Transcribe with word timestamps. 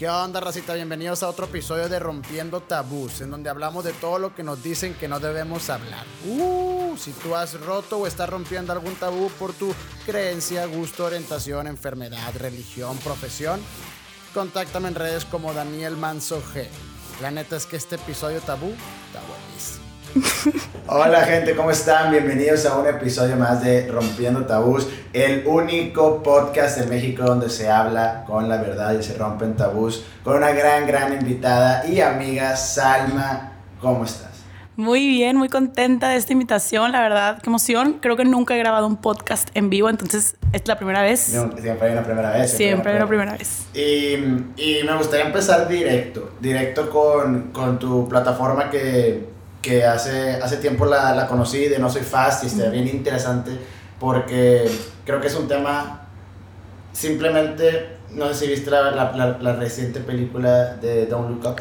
¿Qué 0.00 0.08
onda, 0.08 0.40
racita? 0.40 0.72
Bienvenidos 0.72 1.22
a 1.22 1.28
otro 1.28 1.44
episodio 1.44 1.86
de 1.90 1.98
Rompiendo 1.98 2.62
Tabús, 2.62 3.20
en 3.20 3.30
donde 3.30 3.50
hablamos 3.50 3.84
de 3.84 3.92
todo 3.92 4.18
lo 4.18 4.34
que 4.34 4.42
nos 4.42 4.62
dicen 4.62 4.94
que 4.94 5.08
no 5.08 5.20
debemos 5.20 5.68
hablar. 5.68 6.06
Uh, 6.24 6.96
si 6.96 7.12
tú 7.12 7.36
has 7.36 7.60
roto 7.60 7.98
o 7.98 8.06
estás 8.06 8.30
rompiendo 8.30 8.72
algún 8.72 8.94
tabú 8.94 9.28
por 9.38 9.52
tu 9.52 9.74
creencia, 10.06 10.64
gusto, 10.64 11.04
orientación, 11.04 11.66
enfermedad, 11.66 12.32
religión, 12.38 12.96
profesión, 13.04 13.60
contáctame 14.32 14.88
en 14.88 14.94
redes 14.94 15.26
como 15.26 15.52
Daniel 15.52 15.98
Manso 15.98 16.42
G. 16.54 16.66
La 17.20 17.30
neta 17.30 17.56
es 17.56 17.66
que 17.66 17.76
este 17.76 17.96
episodio 17.96 18.40
tabú 18.40 18.68
está 18.68 19.20
buenísimo. 19.28 19.89
Hola 20.86 21.20
gente, 21.20 21.54
¿cómo 21.54 21.70
están? 21.70 22.10
Bienvenidos 22.10 22.66
a 22.66 22.78
un 22.78 22.86
episodio 22.86 23.36
más 23.36 23.62
de 23.62 23.86
Rompiendo 23.86 24.44
Tabús, 24.44 24.88
el 25.12 25.46
único 25.46 26.22
podcast 26.22 26.78
de 26.78 26.86
México 26.86 27.22
donde 27.22 27.48
se 27.48 27.70
habla 27.70 28.24
con 28.26 28.48
la 28.48 28.56
verdad 28.56 28.98
y 28.98 29.02
se 29.02 29.16
rompen 29.16 29.54
tabús, 29.54 30.04
con 30.24 30.36
una 30.36 30.50
gran, 30.50 30.86
gran 30.86 31.12
invitada 31.12 31.86
y 31.86 32.00
amiga, 32.00 32.56
Salma. 32.56 33.52
¿Cómo 33.80 34.04
estás? 34.04 34.30
Muy 34.76 35.06
bien, 35.06 35.36
muy 35.36 35.48
contenta 35.48 36.08
de 36.08 36.16
esta 36.16 36.32
invitación, 36.32 36.90
la 36.90 37.02
verdad, 37.02 37.40
qué 37.40 37.50
emoción. 37.50 37.98
Creo 38.00 38.16
que 38.16 38.24
nunca 38.24 38.56
he 38.56 38.58
grabado 38.58 38.86
un 38.86 38.96
podcast 38.96 39.48
en 39.54 39.70
vivo, 39.70 39.90
entonces 39.90 40.36
es 40.52 40.66
la 40.66 40.76
primera 40.76 41.02
vez. 41.02 41.20
siempre 41.20 41.86
hay 41.86 41.92
una 41.92 42.02
primera 42.02 42.30
vez. 42.32 42.50
Siempre, 42.50 42.90
hay 42.90 42.96
una 42.96 43.06
primera 43.06 43.32
vez. 43.36 43.66
Y, 43.74 44.14
y, 44.56 44.80
me 44.84 44.96
gustaría 44.96 45.26
empezar 45.26 45.68
directo, 45.68 46.32
directo 46.40 46.90
con, 46.90 47.50
con 47.52 47.78
tu 47.78 48.08
plataforma 48.08 48.70
que 48.70 49.39
que 49.60 49.84
hace, 49.84 50.34
hace 50.34 50.56
tiempo 50.56 50.86
la, 50.86 51.14
la 51.14 51.26
conocí 51.26 51.66
de 51.66 51.78
No 51.78 51.90
Soy 51.90 52.02
Fast 52.02 52.44
y 52.44 52.46
está 52.46 52.68
bien 52.70 52.88
interesante 52.88 53.52
porque 53.98 54.70
creo 55.04 55.20
que 55.20 55.26
es 55.26 55.34
un 55.34 55.46
tema 55.46 56.02
simplemente, 56.92 57.96
no 58.14 58.28
sé 58.28 58.34
si 58.34 58.46
viste 58.48 58.70
la, 58.70 58.90
la, 58.90 59.38
la 59.40 59.52
reciente 59.54 60.00
película 60.00 60.76
de 60.76 61.06
Don't 61.06 61.30
Look 61.30 61.46
Up. 61.46 61.60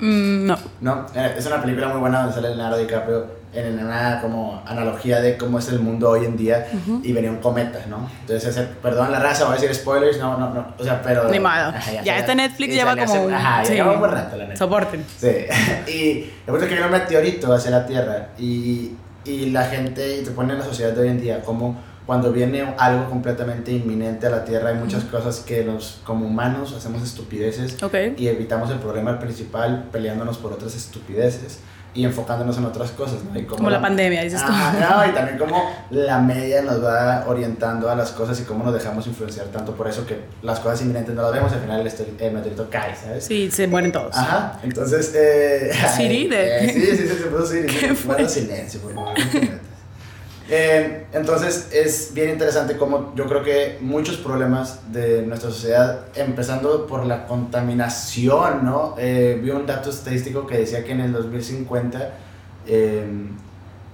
Mm, 0.00 0.46
no. 0.46 0.58
No, 0.80 1.06
eh, 1.14 1.34
es 1.36 1.46
una 1.46 1.60
película 1.60 1.88
muy 1.88 2.00
buena 2.00 2.20
donde 2.20 2.34
sale 2.34 2.48
Leonardo 2.48 2.78
DiCaprio 2.78 3.37
en 3.52 3.78
una 3.78 4.20
como 4.20 4.62
analogía 4.66 5.20
de 5.20 5.36
cómo 5.36 5.58
es 5.58 5.68
el 5.68 5.80
mundo 5.80 6.10
hoy 6.10 6.26
en 6.26 6.36
día 6.36 6.66
y 7.02 7.12
venía 7.12 7.30
un 7.30 7.38
cometa, 7.38 7.86
¿no? 7.88 8.08
Entonces, 8.20 8.58
perdón 8.82 9.10
la 9.10 9.20
raza, 9.20 9.44
voy 9.44 9.56
a 9.56 9.60
decir 9.60 9.74
spoilers, 9.74 10.18
no, 10.18 10.36
no, 10.36 10.52
no, 10.52 10.74
o 10.78 10.84
sea, 10.84 11.00
pero... 11.02 11.28
Ni 11.28 11.40
malo. 11.40 11.76
ya, 12.04 12.18
está 12.18 12.34
Netflix 12.34 12.74
lleva 12.74 12.96
como... 12.96 13.28
ajá, 13.34 13.62
ya 13.64 13.74
lleva 13.74 13.92
un 13.92 14.00
buen 14.00 14.10
rato, 14.10 14.36
la 14.36 14.44
neta. 14.44 14.56
Soporten. 14.56 15.04
Sí, 15.16 15.28
y 15.90 16.10
el 16.20 16.46
punto 16.46 16.62
es 16.62 16.68
que 16.68 16.74
viene 16.74 16.86
un 16.86 16.92
meteorito 16.92 17.52
hacia 17.52 17.70
la 17.70 17.86
Tierra 17.86 18.28
y, 18.38 18.92
y 19.24 19.50
la 19.50 19.64
gente, 19.64 20.18
y 20.18 20.24
te 20.24 20.30
pone 20.30 20.52
en 20.52 20.58
la 20.58 20.64
sociedad 20.64 20.92
de 20.92 21.00
hoy 21.00 21.08
en 21.08 21.20
día 21.20 21.42
como 21.42 21.88
cuando 22.08 22.32
viene 22.32 22.74
algo 22.78 23.10
completamente 23.10 23.70
inminente 23.70 24.26
a 24.26 24.30
la 24.30 24.42
Tierra, 24.42 24.70
hay 24.70 24.76
muchas 24.76 25.04
cosas 25.04 25.40
que 25.40 25.62
los, 25.62 26.00
como 26.04 26.24
humanos 26.24 26.72
hacemos 26.74 27.02
estupideces 27.02 27.76
y 28.16 28.28
evitamos 28.28 28.70
el 28.70 28.78
problema 28.78 29.18
principal 29.18 29.88
peleándonos 29.92 30.38
por 30.38 30.54
otras 30.54 30.74
estupideces 30.74 31.60
y 31.94 32.04
enfocándonos 32.04 32.56
en 32.58 32.64
otras 32.66 32.90
cosas, 32.90 33.18
¿no? 33.24 33.46
como, 33.46 33.70
la, 33.70 33.80
pandemia, 33.80 34.22
dices 34.22 34.44
tú. 34.44 34.52
No, 34.52 35.06
y 35.06 35.10
también 35.10 35.38
como 35.38 35.70
la 35.90 36.18
media 36.20 36.62
nos 36.62 36.82
va 36.84 37.24
orientando 37.26 37.90
a 37.90 37.94
las 37.94 38.12
cosas 38.12 38.38
y 38.40 38.44
cómo 38.44 38.64
nos 38.64 38.74
dejamos 38.74 39.06
influenciar 39.06 39.46
tanto 39.46 39.74
por 39.74 39.88
eso 39.88 40.06
que 40.06 40.20
las 40.42 40.60
cosas 40.60 40.82
inminentes 40.82 41.14
no 41.14 41.22
las 41.22 41.32
vemos, 41.32 41.52
al 41.52 41.60
final 41.60 41.80
el, 41.80 42.32
meteorito 42.32 42.68
cae, 42.70 42.94
¿sabes? 42.94 43.24
Sí, 43.24 43.50
se 43.50 43.66
mueren 43.66 43.90
todos. 43.90 44.16
Ajá, 44.16 44.60
entonces... 44.62 45.12
Eh, 45.14 45.72
Siri 45.96 46.28
de... 46.28 46.64
Eh, 46.64 46.72
sí, 46.72 46.80
sí, 46.80 47.08
sí, 47.08 47.08
se 47.08 47.26
puso 47.26 47.46
Siri. 47.46 47.66
¿Qué 47.80 47.94
fue? 47.94 48.28
silencio, 48.28 48.80
por 48.80 48.94
favor. 48.94 49.14
Eh, 50.50 51.06
entonces 51.12 51.68
es 51.72 52.14
bien 52.14 52.30
interesante 52.30 52.78
como 52.78 53.14
yo 53.14 53.26
creo 53.26 53.42
que 53.42 53.76
muchos 53.82 54.16
problemas 54.16 54.80
de 54.92 55.22
nuestra 55.22 55.50
sociedad, 55.50 56.06
empezando 56.14 56.86
por 56.86 57.04
la 57.04 57.26
contaminación, 57.26 58.64
¿no? 58.64 58.94
Eh, 58.98 59.38
vi 59.42 59.50
un 59.50 59.66
dato 59.66 59.90
estadístico 59.90 60.46
que 60.46 60.58
decía 60.58 60.84
que 60.84 60.92
en 60.92 61.00
el 61.00 61.12
2050 61.12 62.14
eh, 62.66 63.06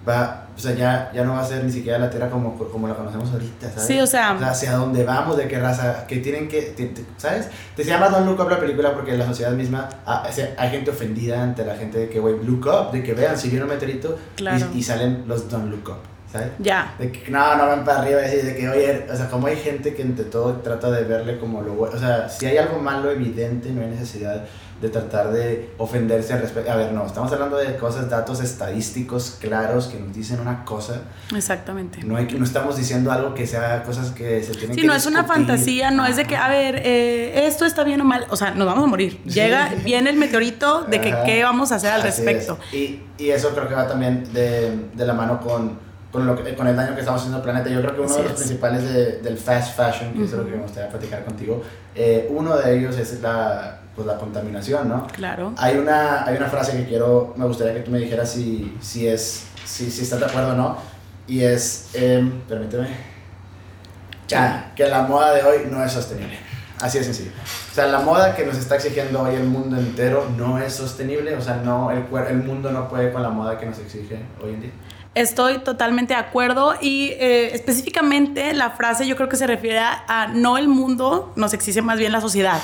va, 0.08 0.46
o 0.56 0.58
sea, 0.58 0.74
ya, 0.74 1.10
ya 1.12 1.24
no 1.24 1.32
va 1.32 1.40
a 1.40 1.44
ser 1.44 1.64
ni 1.64 1.72
siquiera 1.72 1.98
la 1.98 2.08
Tierra 2.08 2.30
como, 2.30 2.56
como 2.56 2.86
la 2.86 2.94
conocemos 2.94 3.32
ahorita, 3.32 3.70
¿sabes? 3.70 3.86
Sí, 3.86 4.00
o 4.00 4.06
sea... 4.06 4.30
hacia 4.48 4.76
dónde 4.76 5.02
vamos, 5.02 5.36
de 5.36 5.48
qué 5.48 5.58
raza, 5.58 6.06
que 6.06 6.18
tienen 6.18 6.46
que, 6.46 6.94
¿sabes? 7.16 7.48
Te 7.74 7.82
se 7.82 7.90
llama 7.90 8.10
Don't 8.10 8.26
Look 8.26 8.40
Up 8.40 8.50
la 8.50 8.60
película 8.60 8.94
porque 8.94 9.16
la 9.16 9.26
sociedad 9.26 9.50
misma, 9.52 9.88
ah, 10.06 10.28
hay 10.56 10.70
gente 10.70 10.92
ofendida 10.92 11.42
ante 11.42 11.64
la 11.64 11.74
gente 11.74 11.98
de 11.98 12.08
que, 12.08 12.20
güey, 12.20 12.36
look 12.44 12.66
up, 12.66 12.92
de 12.92 13.02
que 13.02 13.12
vean, 13.12 13.36
si 13.36 13.48
viene 13.48 13.64
un 13.64 13.70
meteorito 13.70 14.16
y, 14.38 14.78
y 14.78 14.82
salen 14.84 15.24
los 15.26 15.48
Don't 15.50 15.68
Look 15.68 15.88
Up. 15.88 16.13
Ya. 16.58 16.94
De 16.98 17.10
que 17.10 17.30
no, 17.30 17.56
no 17.56 17.66
van 17.66 17.84
para 17.84 18.00
arriba 18.00 18.26
y 18.26 18.36
de 18.36 18.56
que, 18.56 18.68
oye, 18.68 19.06
o 19.10 19.16
sea, 19.16 19.28
como 19.28 19.46
hay 19.46 19.56
gente 19.56 19.94
que 19.94 20.02
entre 20.02 20.24
todo 20.24 20.54
trata 20.56 20.90
de 20.90 21.04
verle 21.04 21.38
como 21.38 21.62
lo 21.62 21.74
bueno, 21.74 21.96
o 21.96 21.98
sea, 21.98 22.28
si 22.28 22.46
hay 22.46 22.58
algo 22.58 22.78
malo 22.78 23.10
evidente, 23.10 23.70
no 23.70 23.82
hay 23.82 23.88
necesidad 23.88 24.44
de 24.80 24.88
tratar 24.88 25.32
de 25.32 25.70
ofenderse 25.78 26.32
al 26.32 26.40
respecto. 26.40 26.70
A 26.70 26.76
ver, 26.76 26.92
no, 26.92 27.06
estamos 27.06 27.32
hablando 27.32 27.56
de 27.56 27.76
cosas, 27.76 28.10
datos 28.10 28.40
estadísticos 28.42 29.38
claros 29.40 29.86
que 29.86 29.98
nos 29.98 30.14
dicen 30.14 30.40
una 30.40 30.64
cosa. 30.64 31.02
Exactamente. 31.34 32.02
No, 32.04 32.16
hay, 32.16 32.26
no 32.26 32.44
estamos 32.44 32.76
diciendo 32.76 33.10
algo 33.12 33.34
que 33.34 33.46
sea 33.46 33.82
cosas 33.82 34.10
que 34.10 34.42
se 34.42 34.52
tienen 34.52 34.70
sí, 34.70 34.76
que 34.76 34.80
Sí, 34.82 34.86
no 34.86 34.94
es 34.94 35.06
una 35.06 35.24
fantasía, 35.24 35.90
no 35.90 36.04
es 36.04 36.16
de 36.16 36.26
que, 36.26 36.36
a 36.36 36.48
ver, 36.48 36.82
eh, 36.84 37.46
esto 37.46 37.64
está 37.64 37.84
bien 37.84 38.00
o 38.00 38.04
mal, 38.04 38.26
o 38.30 38.36
sea, 38.36 38.50
nos 38.50 38.66
vamos 38.66 38.84
a 38.84 38.86
morir. 38.86 39.22
Llega, 39.24 39.72
viene 39.84 40.10
el 40.10 40.16
meteorito 40.16 40.82
de 40.82 41.00
que 41.00 41.14
qué 41.24 41.42
vamos 41.42 41.72
a 41.72 41.76
hacer 41.76 41.92
al 41.92 42.02
respecto. 42.02 42.58
Y, 42.72 43.00
y, 43.16 43.30
eso 43.30 43.50
creo 43.50 43.68
que 43.68 43.74
va 43.74 43.86
también 43.86 44.32
de, 44.32 44.88
de 44.92 45.06
la 45.06 45.14
mano 45.14 45.40
con 45.40 45.78
con, 46.14 46.28
lo 46.28 46.36
que, 46.36 46.54
con 46.54 46.68
el 46.68 46.76
daño 46.76 46.94
que 46.94 47.00
estamos 47.00 47.20
haciendo 47.20 47.38
al 47.38 47.42
planeta. 47.42 47.68
Yo 47.68 47.80
creo 47.80 47.92
que 47.96 48.00
uno 48.02 48.16
de 48.16 48.22
los 48.22 48.32
principales 48.34 48.84
de, 48.84 49.18
del 49.18 49.36
fast 49.36 49.76
fashion, 49.76 50.14
que 50.14 50.22
es 50.22 50.30
lo 50.30 50.44
que 50.44 50.52
me 50.52 50.62
gustaría 50.62 50.88
platicar 50.88 51.24
contigo, 51.24 51.60
eh, 51.92 52.28
uno 52.30 52.56
de 52.56 52.78
ellos 52.78 52.96
es 52.96 53.20
la, 53.20 53.80
pues, 53.96 54.06
la 54.06 54.16
contaminación, 54.16 54.88
¿no? 54.88 55.08
Claro. 55.08 55.52
Hay 55.56 55.76
una, 55.76 56.24
hay 56.24 56.36
una 56.36 56.46
frase 56.46 56.76
que 56.76 56.84
quiero, 56.86 57.34
me 57.36 57.44
gustaría 57.46 57.74
que 57.74 57.80
tú 57.80 57.90
me 57.90 57.98
dijeras 57.98 58.30
si, 58.30 58.78
si, 58.80 59.08
es, 59.08 59.46
si, 59.64 59.90
si 59.90 60.02
estás 60.02 60.20
de 60.20 60.26
acuerdo 60.26 60.52
o 60.52 60.54
no, 60.54 60.76
y 61.26 61.40
es, 61.40 61.88
eh, 61.94 62.24
permíteme, 62.48 62.86
ya, 64.28 64.72
que 64.76 64.86
la 64.86 65.02
moda 65.02 65.34
de 65.34 65.42
hoy 65.42 65.66
no 65.68 65.84
es 65.84 65.90
sostenible. 65.90 66.38
Así 66.80 66.98
de 66.98 67.04
sencillo. 67.04 67.30
O 67.72 67.74
sea, 67.74 67.86
la 67.86 68.00
moda 68.00 68.36
que 68.36 68.44
nos 68.44 68.56
está 68.56 68.76
exigiendo 68.76 69.20
hoy 69.22 69.34
el 69.34 69.44
mundo 69.44 69.76
entero 69.76 70.28
no 70.36 70.58
es 70.58 70.74
sostenible. 70.74 71.34
O 71.34 71.40
sea, 71.40 71.56
no, 71.56 71.90
el, 71.90 72.04
el 72.28 72.36
mundo 72.42 72.70
no 72.72 72.88
puede 72.88 73.12
con 73.12 73.22
la 73.22 73.30
moda 73.30 73.58
que 73.58 73.66
nos 73.66 73.78
exige 73.78 74.18
hoy 74.42 74.54
en 74.54 74.60
día. 74.60 74.70
Estoy 75.14 75.58
totalmente 75.58 76.14
de 76.14 76.20
acuerdo 76.20 76.74
y 76.80 77.10
eh, 77.12 77.54
específicamente 77.54 78.52
la 78.52 78.70
frase 78.70 79.06
yo 79.06 79.14
creo 79.14 79.28
que 79.28 79.36
se 79.36 79.46
refiere 79.46 79.78
a, 79.78 80.28
no 80.34 80.58
el 80.58 80.66
mundo 80.66 81.32
nos 81.36 81.54
exige 81.54 81.82
más 81.82 81.98
bien 81.98 82.10
la 82.10 82.20
sociedad. 82.20 82.60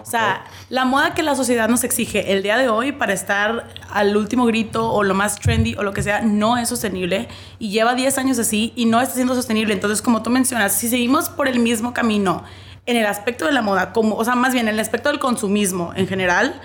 o 0.00 0.04
sea, 0.04 0.44
la 0.68 0.84
moda 0.84 1.14
que 1.14 1.22
la 1.22 1.36
sociedad 1.36 1.68
nos 1.68 1.84
exige 1.84 2.32
el 2.32 2.42
día 2.42 2.56
de 2.56 2.68
hoy 2.68 2.90
para 2.90 3.12
estar 3.12 3.68
al 3.88 4.16
último 4.16 4.46
grito 4.46 4.90
o 4.90 5.04
lo 5.04 5.14
más 5.14 5.38
trendy 5.38 5.76
o 5.76 5.84
lo 5.84 5.92
que 5.92 6.02
sea 6.02 6.22
no 6.22 6.56
es 6.56 6.68
sostenible 6.68 7.28
y 7.60 7.70
lleva 7.70 7.94
10 7.94 8.18
años 8.18 8.38
así 8.38 8.72
y 8.74 8.86
no 8.86 9.00
está 9.00 9.14
siendo 9.14 9.36
sostenible. 9.36 9.72
Entonces, 9.72 10.02
como 10.02 10.22
tú 10.22 10.30
mencionas, 10.30 10.72
si 10.72 10.88
seguimos 10.88 11.28
por 11.28 11.46
el 11.46 11.60
mismo 11.60 11.94
camino 11.94 12.42
en 12.86 12.96
el 12.96 13.06
aspecto 13.06 13.46
de 13.46 13.52
la 13.52 13.62
moda, 13.62 13.92
como, 13.92 14.16
o 14.16 14.24
sea, 14.24 14.34
más 14.34 14.52
bien 14.52 14.66
en 14.66 14.74
el 14.74 14.80
aspecto 14.80 15.08
del 15.08 15.20
consumismo 15.20 15.92
en 15.94 16.08
general, 16.08 16.60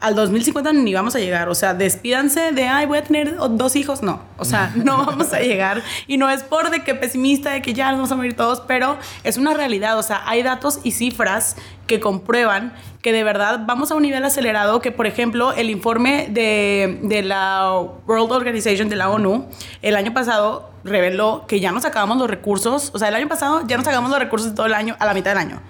al 0.00 0.14
2050 0.14 0.72
ni 0.72 0.94
vamos 0.94 1.14
a 1.14 1.18
llegar. 1.18 1.48
O 1.48 1.54
sea, 1.54 1.74
despídanse 1.74 2.52
de, 2.52 2.66
ay, 2.66 2.86
voy 2.86 2.98
a 2.98 3.04
tener 3.04 3.36
dos 3.36 3.76
hijos. 3.76 4.02
No, 4.02 4.22
o 4.38 4.44
sea, 4.44 4.72
no 4.76 5.04
vamos 5.04 5.32
a 5.32 5.40
llegar. 5.40 5.82
Y 6.06 6.16
no 6.16 6.28
es 6.30 6.42
por 6.42 6.70
de 6.70 6.82
que 6.82 6.94
pesimista, 6.94 7.50
de 7.50 7.62
que 7.62 7.74
ya 7.74 7.90
nos 7.90 7.98
vamos 7.98 8.12
a 8.12 8.16
morir 8.16 8.34
todos, 8.34 8.60
pero 8.66 8.96
es 9.24 9.36
una 9.36 9.54
realidad. 9.54 9.98
O 9.98 10.02
sea, 10.02 10.22
hay 10.26 10.42
datos 10.42 10.80
y 10.82 10.92
cifras 10.92 11.56
que 11.86 12.00
comprueban 12.00 12.72
que 13.02 13.12
de 13.12 13.24
verdad 13.24 13.60
vamos 13.66 13.90
a 13.90 13.94
un 13.94 14.02
nivel 14.02 14.24
acelerado 14.24 14.80
que, 14.80 14.92
por 14.92 15.06
ejemplo, 15.06 15.52
el 15.52 15.70
informe 15.70 16.28
de, 16.30 17.00
de 17.02 17.22
la 17.22 17.72
World 18.06 18.32
Organization, 18.32 18.88
de 18.88 18.96
la 18.96 19.10
ONU, 19.10 19.48
el 19.82 19.96
año 19.96 20.12
pasado 20.12 20.70
reveló 20.84 21.44
que 21.46 21.60
ya 21.60 21.72
nos 21.72 21.84
acabamos 21.84 22.18
los 22.18 22.28
recursos. 22.28 22.90
O 22.94 22.98
sea, 22.98 23.08
el 23.08 23.14
año 23.14 23.28
pasado 23.28 23.66
ya 23.66 23.76
nos 23.76 23.86
acabamos 23.86 24.10
los 24.10 24.20
recursos 24.20 24.50
de 24.50 24.56
todo 24.56 24.66
el 24.66 24.74
año 24.74 24.96
a 24.98 25.06
la 25.06 25.14
mitad 25.14 25.32
del 25.32 25.38
año. 25.38 25.60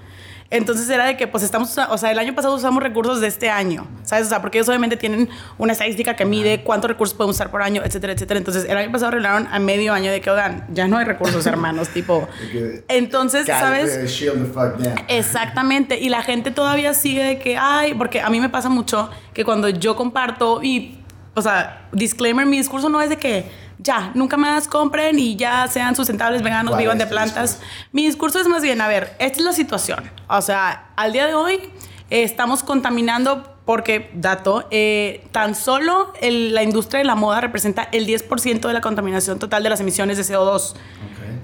Entonces 0.51 0.91
era 0.91 1.07
de 1.07 1.17
que 1.17 1.29
pues 1.29 1.45
estamos, 1.45 1.77
o 1.79 1.99
sea, 1.99 2.11
el 2.11 2.19
año 2.19 2.35
pasado 2.35 2.57
usamos 2.57 2.83
recursos 2.83 3.21
de 3.21 3.29
este 3.29 3.49
año, 3.49 3.87
¿sabes? 4.03 4.27
O 4.27 4.31
sea, 4.31 4.41
porque 4.41 4.59
ellos 4.59 4.69
obviamente 4.69 4.97
tienen 4.97 5.29
una 5.59 5.73
estadística 5.73 6.17
que 6.17 6.25
mide 6.25 6.63
cuántos 6.65 6.91
recursos 6.91 7.17
podemos 7.17 7.37
usar 7.37 7.53
por 7.53 7.63
año, 7.63 7.83
etcétera, 7.85 8.15
etcétera. 8.15 8.39
Entonces 8.39 8.65
el 8.69 8.77
año 8.77 8.91
pasado 8.91 9.13
revelaron 9.13 9.47
a 9.47 9.61
medio 9.61 9.93
año 9.93 10.11
de 10.11 10.21
que, 10.21 10.29
oigan, 10.29 10.67
ya 10.73 10.89
no 10.89 10.99
hay 10.99 11.05
recursos, 11.05 11.47
hermanos, 11.51 11.89
tipo. 11.91 12.29
Entonces, 12.89 13.47
¿sabes? 13.47 13.97
Exactamente. 15.07 15.99
Y 16.01 16.09
la 16.09 16.23
gente 16.23 16.51
todavía 16.51 16.95
sigue 16.95 17.23
de 17.23 17.39
que, 17.39 17.57
ay, 17.57 17.95
porque 17.95 18.21
a 18.21 18.29
mí 18.29 18.41
me 18.41 18.49
pasa 18.49 18.69
mucho 18.69 19.09
que 19.33 19.45
cuando 19.45 19.69
yo 19.69 19.95
comparto 19.95 20.63
y, 20.65 21.00
o 21.35 21.43
sea, 21.43 21.89
disclaimer, 21.93 22.47
mi 22.47 22.57
discurso 22.57 22.89
no 22.89 23.01
es 23.01 23.09
de 23.09 23.17
que 23.17 23.51
ya, 23.79 24.11
nunca 24.15 24.37
más 24.37 24.69
compren 24.69 25.19
y 25.19 25.37
ya 25.37 25.67
sean 25.69 25.97
sustentables, 25.97 26.43
veganos, 26.43 26.77
vivan 26.77 26.99
de 26.99 27.07
plantas. 27.07 27.61
Mi 27.93 28.05
discurso 28.05 28.39
es 28.41 28.47
más 28.47 28.63
bien, 28.63 28.81
a 28.81 28.89
ver, 28.89 29.17
esta 29.19 29.39
es 29.39 29.45
la 29.45 29.53
situación. 29.53 30.11
O 30.29 30.43
sea, 30.43 30.91
al 30.97 31.13
día 31.13 31.27
de 31.27 31.35
hoy 31.35 31.55
eh, 32.11 32.23
estamos 32.23 32.63
contaminando 32.63 33.57
porque, 33.65 34.11
dato, 34.15 34.67
eh, 34.71 35.27
tan 35.31 35.55
solo 35.55 36.13
la 36.21 36.63
industria 36.63 36.99
de 36.99 37.05
la 37.05 37.15
moda 37.15 37.41
representa 37.41 37.89
el 37.93 38.07
10% 38.07 38.67
de 38.67 38.73
la 38.73 38.81
contaminación 38.81 39.39
total 39.39 39.63
de 39.63 39.71
las 39.71 39.81
emisiones 39.81 40.17
de 40.17 40.25
CO2. 40.25 40.75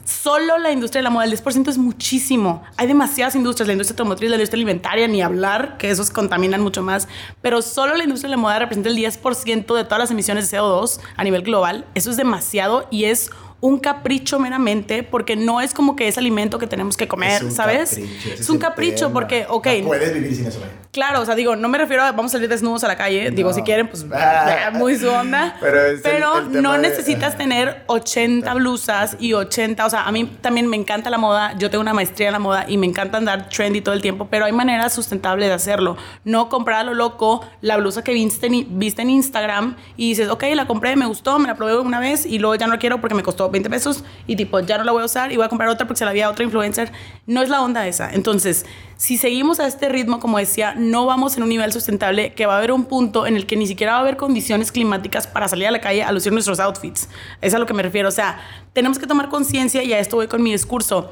Solo 0.06 0.56
la 0.58 0.70
industria 0.70 1.00
de 1.00 1.03
la 1.03 1.11
moda, 1.11 1.25
el 1.25 1.32
10% 1.32 1.69
es 1.69 1.79
muchísimo. 1.79 2.62
Hay 2.76 2.87
demasiadas 2.87 3.35
industrias, 3.35 3.67
la 3.67 3.73
industria 3.73 3.94
automotriz, 3.94 4.31
la 4.31 4.37
industria 4.37 4.58
alimentaria, 4.58 5.08
ni 5.08 5.20
hablar, 5.20 5.79
que 5.79 5.91
esos 5.91 6.11
contaminan 6.11 6.61
mucho 6.61 6.81
más. 6.81 7.08
Pero 7.43 7.61
solo 7.61 7.97
la 7.97 8.05
industria 8.05 8.29
de 8.29 8.37
la 8.37 8.41
moda 8.41 8.61
representa 8.61 8.88
el 8.88 8.97
10% 8.97 9.75
de 9.75 9.82
todas 9.82 9.99
las 9.99 10.11
emisiones 10.12 10.49
de 10.49 10.58
CO2 10.58 11.00
a 11.17 11.25
nivel 11.25 11.43
global. 11.43 11.87
Eso 11.97 12.12
es 12.12 12.17
demasiado 12.17 12.87
y 12.88 13.06
es 13.06 13.32
un 13.61 13.79
capricho 13.79 14.38
meramente, 14.38 15.03
porque 15.03 15.37
no 15.37 15.61
es 15.61 15.73
como 15.73 15.97
que 15.97 16.08
es 16.08 16.19
alimento 16.19 16.58
que 16.58 16.67
tenemos 16.67 16.97
que 16.97 17.08
comer, 17.08 17.50
¿sabes? 17.50 17.97
es 17.97 18.49
un 18.50 18.58
capricho 18.58 19.12
porque, 19.12 19.47
ok. 19.49 19.67
No 19.81 19.87
puedes 19.87 20.14
vivir 20.14 20.35
sin 20.35 20.47
eso, 20.47 20.61
Claro, 20.97 21.20
o 21.20 21.26
sea, 21.26 21.35
digo, 21.35 21.56
no 21.56 21.69
me 21.69 21.76
refiero 21.76 22.03
a 22.03 22.12
vamos 22.12 22.32
a 22.32 22.38
salir 22.38 22.49
desnudos 22.49 22.82
a 22.82 22.88
la 22.88 22.97
calle. 22.97 23.31
Digo, 23.31 23.53
si 23.53 23.61
quieren, 23.61 23.87
pues 23.87 24.06
ah. 24.14 24.70
muy 24.73 24.97
su 24.97 25.11
onda. 25.11 25.55
Pero, 25.61 26.41
no 26.41 26.79
necesitas 26.79 27.37
tener 27.38 27.85
80 27.87 28.55
blusas 28.55 29.14
y 29.20 29.35
80. 29.35 29.85
O 29.85 29.91
sea, 29.91 30.05
a 30.05 30.12
mí 30.12 30.25
también 30.41 30.67
me 30.69 30.76
encanta 30.76 31.11
la 31.11 31.19
moda. 31.19 31.55
Yo 31.59 31.69
tengo 31.69 31.82
una 31.82 31.93
maestría 31.93 32.29
en 32.29 32.32
la 32.32 32.38
moda 32.38 32.64
y 32.67 32.79
me 32.79 32.87
encanta 32.87 33.19
andar 33.19 33.50
trendy 33.50 33.82
todo 33.82 33.94
el 33.94 34.00
tiempo, 34.00 34.29
pero 34.31 34.47
hay 34.47 34.52
maneras 34.52 34.94
sustentables 34.94 35.49
de 35.49 35.55
hacerlo. 35.55 35.99
No 36.25 36.49
comprar 36.49 36.81
a 36.81 36.85
lo 36.85 36.94
loco 36.94 37.44
la 37.61 37.76
blusa 37.76 38.02
que 38.02 38.14
viste 38.14 38.47
en, 38.47 38.79
viste 38.79 39.02
en 39.02 39.11
Instagram 39.11 39.76
y 39.99 40.09
dices, 40.09 40.31
ok, 40.31 40.44
la 40.55 40.67
compré, 40.67 40.97
me 40.97 41.05
gustó, 41.05 41.38
me 41.38 41.47
la 41.47 41.56
probé 41.56 41.76
una 41.79 42.00
vez 42.00 42.25
y 42.25 42.38
luego 42.38 42.55
ya 42.55 42.67
no 42.67 42.73
la 42.73 42.79
quiero 42.79 43.02
porque 43.02 43.14
me 43.14 43.23
costó 43.23 43.46
20 43.51 43.71
pesos 43.71 44.05
y 44.27 44.37
tipo, 44.37 44.61
ya 44.61 44.79
no 44.79 44.85
la 44.85 44.93
voy 44.93 45.03
a 45.03 45.07
usar 45.07 45.33
y 45.33 45.37
voy 45.37 45.47
a 45.47 45.49
comprar 45.49 45.69
otra 45.69 45.87
porque 45.87 45.99
se 45.99 46.05
la 46.05 46.11
había 46.11 46.31
otra 46.31 46.45
influencer. 46.45 46.93
No 47.27 47.43
es 47.43 47.49
la 47.49 47.63
onda 47.63 47.87
esa. 47.87 48.13
Entonces, 48.13 48.67
si 48.97 49.17
seguimos 49.17 49.61
a 49.61 49.67
este 49.67 49.89
ritmo, 49.89 50.21
como 50.21 50.39
decía, 50.39 50.75
no 50.77 51.07
vamos 51.07 51.37
en 51.37 51.43
un 51.43 51.49
nivel 51.49 51.73
sustentable, 51.73 52.35
que 52.35 52.47
va 52.47 52.55
a 52.55 52.59
haber 52.59 52.73
un 52.73 52.85
punto 52.85 53.27
en 53.27 53.37
el 53.37 53.47
que 53.47 53.57
ni 53.57 53.67
siquiera 53.67 53.93
va 53.93 53.99
a 53.99 54.01
haber 54.03 54.17
condiciones 54.17 54.73
climáticas 54.73 55.27
para 55.27 55.49
salir 55.49 55.67
a 55.67 55.71
la 55.71 55.81
calle 55.81 56.03
a 56.03 56.13
lucir 56.13 56.33
nuestros 56.33 56.61
outfits. 56.61 57.09
Es 57.41 57.55
a 57.55 57.59
lo 57.59 57.67
que 57.67 57.75
me 57.75 57.83
refiero. 57.83 58.09
O 58.09 58.13
sea, 58.13 58.41
tenemos 58.73 58.99
que 58.99 59.07
tomar 59.07 59.29
conciencia 59.29 59.83
y 59.83 59.93
a 59.93 59.99
esto 59.99 60.17
voy 60.17 60.29
con 60.29 60.43
mi 60.43 60.53
discurso 60.53 61.11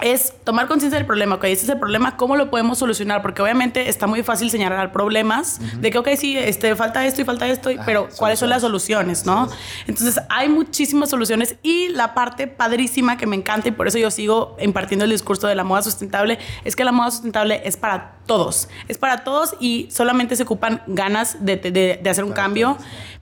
es 0.00 0.32
tomar 0.44 0.66
conciencia 0.66 0.98
del 0.98 1.06
problema, 1.06 1.36
ok, 1.36 1.44
ese 1.44 1.64
es 1.64 1.68
el 1.68 1.78
problema, 1.78 2.16
¿cómo 2.16 2.36
lo 2.36 2.50
podemos 2.50 2.78
solucionar? 2.78 3.22
Porque 3.22 3.42
obviamente 3.42 3.88
está 3.88 4.06
muy 4.06 4.22
fácil 4.22 4.50
señalar 4.50 4.92
problemas 4.92 5.60
de 5.80 5.90
que, 5.90 5.98
ok, 5.98 6.08
sí, 6.16 6.36
este, 6.36 6.74
falta 6.76 7.06
esto 7.06 7.20
y 7.22 7.24
falta 7.24 7.46
esto, 7.48 7.70
pero 7.84 8.08
¿cuáles 8.16 8.38
son 8.38 8.50
las 8.50 8.62
soluciones, 8.62 9.26
no? 9.26 9.48
Entonces, 9.86 10.20
hay 10.28 10.48
muchísimas 10.48 11.10
soluciones 11.10 11.56
y 11.62 11.88
la 11.88 12.14
parte 12.14 12.46
padrísima 12.46 13.16
que 13.16 13.26
me 13.26 13.36
encanta 13.36 13.68
y 13.68 13.72
por 13.72 13.88
eso 13.88 13.98
yo 13.98 14.10
sigo 14.10 14.56
impartiendo 14.60 15.04
el 15.04 15.10
discurso 15.10 15.46
de 15.46 15.54
la 15.54 15.64
moda 15.64 15.82
sustentable 15.82 16.38
es 16.64 16.76
que 16.76 16.84
la 16.84 16.92
moda 16.92 17.10
sustentable 17.10 17.62
es 17.64 17.76
para 17.76 18.18
todos, 18.26 18.68
es 18.88 18.98
para 18.98 19.24
todos 19.24 19.54
y 19.60 19.88
solamente 19.90 20.36
se 20.36 20.44
ocupan 20.44 20.82
ganas 20.86 21.44
de, 21.44 21.56
de, 21.56 22.00
de 22.02 22.10
hacer 22.10 22.24
un 22.24 22.32
cambio 22.32 22.76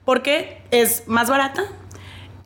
porque 0.05 0.63
es 0.71 1.03
más 1.07 1.29
barata, 1.29 1.63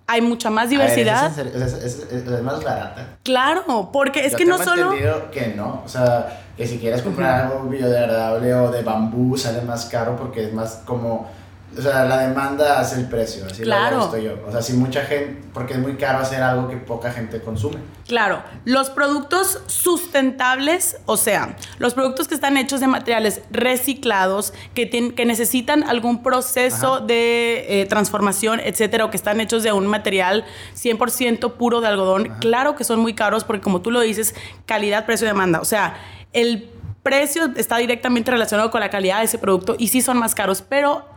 hay 0.08 0.22
mucha 0.22 0.50
más 0.50 0.70
diversidad. 0.70 1.38
es, 1.38 2.44
más 2.44 2.64
barata. 2.64 3.18
Claro, 3.24 3.90
porque 3.92 4.26
es 4.26 4.36
que 4.36 4.46
no 4.46 4.58
solo. 4.58 4.94
entendido 4.94 5.32
que 5.32 5.48
no. 5.56 5.82
O 5.86 5.88
sea, 5.88 6.42
que 6.58 6.68
si 6.68 6.78
quieres 6.78 7.02
comprar 7.02 7.46
algo 7.46 7.70
biodegradable 7.70 8.54
o 8.54 8.72
de 8.72 8.84
bambú 8.84 9.38
sale 9.38 9.62
más 9.62 9.86
caro 9.86 10.16
porque 10.16 10.46
es 10.46 10.54
más 10.54 10.82
como 10.86 11.30
o 11.78 11.82
sea, 11.82 12.06
la 12.06 12.28
demanda 12.28 12.80
hace 12.80 13.00
el 13.00 13.08
precio, 13.08 13.46
así 13.46 13.64
claro. 13.64 14.10
lo 14.12 14.16
he 14.16 14.24
yo. 14.24 14.34
O 14.48 14.52
sea, 14.52 14.62
si 14.62 14.74
mucha 14.74 15.02
gente, 15.06 15.42
porque 15.54 15.74
es 15.74 15.80
muy 15.80 15.96
caro 15.96 16.20
hacer 16.20 16.42
algo 16.42 16.68
que 16.68 16.78
poca 16.78 17.12
gente 17.12 17.42
consume. 17.42 17.78
Claro, 18.08 18.44
los 18.66 18.90
productos 18.90 19.62
sustentables, 19.66 20.98
o 21.06 21.18
sea, 21.18 21.56
los 21.80 21.94
productos 21.94 22.28
que 22.28 22.36
están 22.36 22.58
hechos 22.58 22.80
de 22.80 22.88
materiales 22.88 23.42
reciclados, 23.50 24.54
que, 24.76 24.90
que 24.90 25.26
necesitan 25.26 25.84
algún 25.84 26.22
proceso 26.22 27.00
de 27.00 27.82
eh, 27.82 27.86
transformación, 27.88 28.60
etcétera, 28.60 29.06
o 29.06 29.10
que 29.10 29.18
están 29.18 29.40
hechos 29.42 29.64
de 29.64 29.72
un 29.72 29.88
material 29.88 30.46
100% 30.76 31.54
puro 31.54 31.82
de 31.82 31.88
algodón, 31.88 32.36
claro 32.40 32.76
que 32.76 32.84
son 32.84 33.00
muy 33.00 33.14
caros 33.14 33.44
porque, 33.44 33.62
como 33.62 33.82
tú 33.82 33.90
lo 33.90 34.02
dices, 34.02 34.36
calidad, 34.66 35.06
precio, 35.06 35.28
demanda. 35.28 35.60
O 35.60 35.66
sea, 35.66 35.96
el 36.34 36.70
precio 37.04 37.52
está 37.56 37.78
directamente 37.78 38.32
relacionado 38.32 38.72
con 38.72 38.80
la 38.80 38.90
calidad 38.90 39.20
de 39.20 39.26
ese 39.26 39.38
producto 39.38 39.76
y 39.78 39.90
sí 39.90 40.02
son 40.02 40.18
más 40.18 40.36
caros, 40.36 40.64
pero 40.68 41.13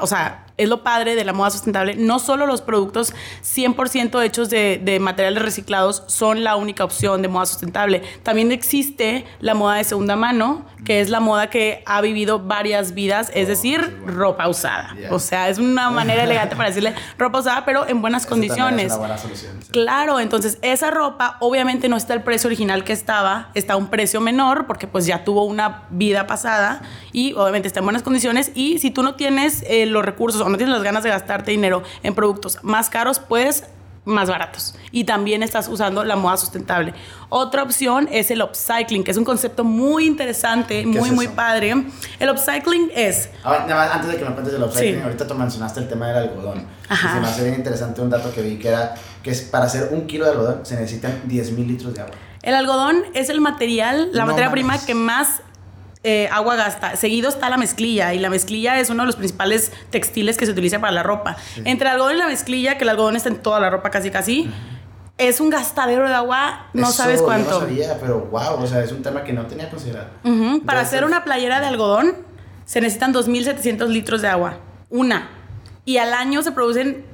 o 0.00 0.06
sea, 0.06 0.46
es 0.56 0.68
lo 0.68 0.82
padre 0.82 1.14
de 1.14 1.24
la 1.24 1.32
moda 1.32 1.50
sustentable. 1.50 1.94
No 1.96 2.18
solo 2.18 2.46
los 2.46 2.60
productos 2.60 3.14
100% 3.42 4.22
hechos 4.24 4.50
de, 4.50 4.80
de, 4.82 5.00
materiales 5.00 5.42
reciclados 5.42 6.04
son 6.06 6.44
la 6.44 6.56
única 6.56 6.84
opción 6.84 7.22
de 7.22 7.28
moda 7.28 7.46
sustentable. 7.46 8.02
También 8.22 8.52
existe 8.52 9.24
la 9.40 9.54
moda 9.54 9.76
de 9.76 9.84
segunda 9.84 10.16
mano, 10.16 10.64
que 10.84 11.00
es 11.00 11.10
la 11.10 11.20
moda 11.20 11.48
que 11.50 11.82
ha 11.86 12.00
vivido 12.00 12.38
varias 12.40 12.94
vidas, 12.94 13.30
es 13.34 13.48
decir, 13.48 13.98
ropa 14.06 14.48
usada. 14.48 14.94
O 15.10 15.18
sea, 15.18 15.48
es 15.48 15.58
una 15.58 15.90
manera 15.90 16.24
elegante 16.24 16.56
para 16.56 16.68
decirle 16.68 16.94
ropa 17.18 17.40
usada, 17.40 17.64
pero 17.64 17.86
en 17.88 18.00
buenas 18.00 18.26
condiciones. 18.26 18.86
Es 18.86 18.92
una 18.92 18.98
buena 18.98 19.18
solución. 19.18 19.58
Claro, 19.70 20.20
entonces 20.20 20.58
esa 20.62 20.90
ropa 20.90 21.36
obviamente 21.40 21.88
no 21.88 21.96
está 21.96 22.14
el 22.14 22.22
precio 22.22 22.48
original 22.48 22.84
que 22.84 22.92
estaba, 22.92 23.50
está 23.54 23.74
a 23.74 23.76
un 23.76 23.88
precio 23.88 24.20
menor 24.20 24.66
porque 24.66 24.86
pues 24.86 25.06
ya 25.06 25.24
tuvo 25.24 25.44
una 25.44 25.84
vida 25.90 26.26
pasada 26.26 26.82
y 27.12 27.32
obviamente 27.34 27.68
está 27.68 27.80
en 27.80 27.86
buenas 27.86 28.02
condiciones 28.02 28.52
y 28.54 28.78
si 28.78 28.90
tú 28.90 29.02
no 29.02 29.14
tienes 29.14 29.64
eh, 29.68 29.86
los 29.86 30.04
recursos 30.04 30.40
o 30.40 30.48
no 30.52 30.58
tienes 30.58 30.74
las 30.74 30.82
ganas 30.84 31.02
de 31.02 31.10
gastarte 31.10 31.50
dinero 31.50 31.82
en 32.02 32.14
productos 32.14 32.58
más 32.62 32.88
caros, 32.90 33.18
puedes 33.18 33.64
más 34.04 34.28
baratos. 34.28 34.74
Y 34.90 35.04
también 35.04 35.42
estás 35.42 35.68
usando 35.68 36.04
la 36.04 36.16
moda 36.16 36.36
sustentable. 36.36 36.92
Otra 37.28 37.62
opción 37.62 38.08
es 38.10 38.30
el 38.30 38.42
upcycling, 38.42 39.04
que 39.04 39.12
es 39.12 39.16
un 39.16 39.24
concepto 39.24 39.64
muy 39.64 40.06
interesante, 40.06 40.84
muy, 40.84 41.10
muy 41.12 41.28
padre. 41.28 41.84
El 42.18 42.30
upcycling 42.30 42.90
es... 42.94 43.30
antes 43.44 44.10
de 44.10 44.16
que 44.16 44.24
me 44.24 44.32
cuentes 44.32 44.52
del 44.52 44.62
upcycling, 44.62 45.02
ahorita 45.02 45.26
tú 45.26 45.34
mencionaste 45.34 45.80
el 45.80 45.88
tema 45.88 46.08
del 46.08 46.28
algodón. 46.28 46.66
Ajá. 46.88 47.14
Se 47.14 47.20
me 47.20 47.26
hace 47.26 47.42
bien 47.44 47.54
interesante 47.54 48.00
un 48.00 48.10
dato 48.10 48.32
que 48.32 48.42
vi 48.42 48.58
que 48.58 48.68
era 48.68 48.94
que 49.22 49.30
es 49.30 49.42
para 49.42 49.66
hacer 49.66 49.90
un 49.92 50.06
kilo 50.06 50.24
de 50.24 50.32
algodón 50.32 50.66
se 50.66 50.74
necesitan 50.74 51.22
10 51.24 51.52
mil 51.52 51.68
litros 51.68 51.94
de 51.94 52.00
agua. 52.00 52.14
El 52.42 52.56
algodón 52.56 53.04
es 53.14 53.28
el 53.28 53.40
material, 53.40 54.08
la 54.12 54.26
materia 54.26 54.50
prima 54.50 54.76
que 54.84 54.94
más 54.94 55.42
eh, 56.04 56.28
agua 56.32 56.56
gasta. 56.56 56.96
Seguido 56.96 57.28
está 57.28 57.48
la 57.48 57.56
mezclilla 57.56 58.12
y 58.14 58.18
la 58.18 58.28
mezclilla 58.28 58.80
es 58.80 58.90
uno 58.90 59.02
de 59.02 59.06
los 59.06 59.16
principales 59.16 59.72
textiles 59.90 60.36
que 60.36 60.46
se 60.46 60.52
utiliza 60.52 60.80
para 60.80 60.92
la 60.92 61.02
ropa. 61.02 61.36
Entre 61.64 61.86
el 61.88 61.94
algodón 61.94 62.16
y 62.16 62.18
la 62.18 62.26
mezclilla, 62.26 62.76
que 62.76 62.84
el 62.84 62.90
algodón 62.90 63.16
está 63.16 63.28
en 63.28 63.36
toda 63.36 63.60
la 63.60 63.70
ropa 63.70 63.90
casi 63.90 64.10
casi, 64.10 64.50
es 65.18 65.40
un 65.40 65.50
gastadero 65.50 66.08
de 66.08 66.14
agua, 66.14 66.66
no 66.72 66.90
sabes 66.90 67.22
cuánto. 67.22 67.50
Yo 67.50 67.60
no 67.60 67.66
sabía, 67.66 67.98
pero 68.00 68.20
wow, 68.30 68.62
o 68.62 68.66
sea, 68.66 68.82
es 68.82 68.90
un 68.90 69.02
tema 69.02 69.22
que 69.22 69.32
no 69.32 69.46
tenía 69.46 69.70
considerado. 69.70 70.10
para 70.66 70.80
hacer 70.80 71.04
una 71.04 71.24
playera 71.24 71.60
de 71.60 71.66
algodón 71.66 72.16
se 72.64 72.80
necesitan 72.80 73.12
2.700 73.12 73.86
litros 73.88 74.22
de 74.22 74.28
agua, 74.28 74.58
una. 74.88 75.30
Y 75.84 75.98
al 75.98 76.14
año 76.14 76.42
se 76.42 76.52
producen 76.52 77.04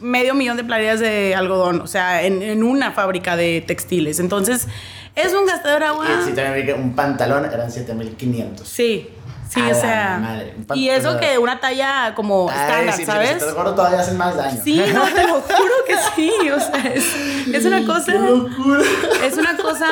medio 0.00 0.34
millón 0.34 0.56
de 0.56 0.64
playeras 0.64 1.00
de 1.00 1.34
algodón, 1.34 1.80
o 1.80 1.86
sea, 1.86 2.22
en, 2.22 2.42
en 2.42 2.62
una 2.62 2.92
fábrica 2.92 3.36
de 3.36 3.62
textiles. 3.66 4.20
Entonces, 4.20 4.68
es 5.14 5.32
un 5.32 5.46
gastador 5.46 5.82
agua. 5.84 6.06
Si 6.24 6.32
también 6.32 6.66
vi 6.66 6.72
un 6.72 6.94
pantalón 6.94 7.44
eran 7.44 7.70
7500. 7.70 8.66
Sí. 8.66 9.08
Sí, 9.52 9.60
o 9.60 9.74
sea. 9.74 10.46
Y 10.74 10.88
eso 10.88 11.18
que 11.18 11.36
una 11.36 11.60
talla 11.60 12.14
como 12.14 12.50
estándar, 12.50 12.94
sí, 12.94 13.04
¿sabes? 13.04 13.38
Te 13.38 13.44
lo 13.52 13.74
todavía 13.74 14.00
hacen 14.00 14.16
más 14.16 14.34
daño. 14.34 14.58
Sí, 14.64 14.82
no, 14.94 15.04
te 15.04 15.26
lo 15.26 15.42
juro 15.42 15.74
que 15.86 15.94
sí. 16.14 16.32
O 16.50 16.58
sea, 16.58 16.92
es, 16.94 17.66
una 17.66 17.84
cosa. 17.86 18.14
Es 19.22 19.36
una 19.36 19.56
cosa 19.58 19.88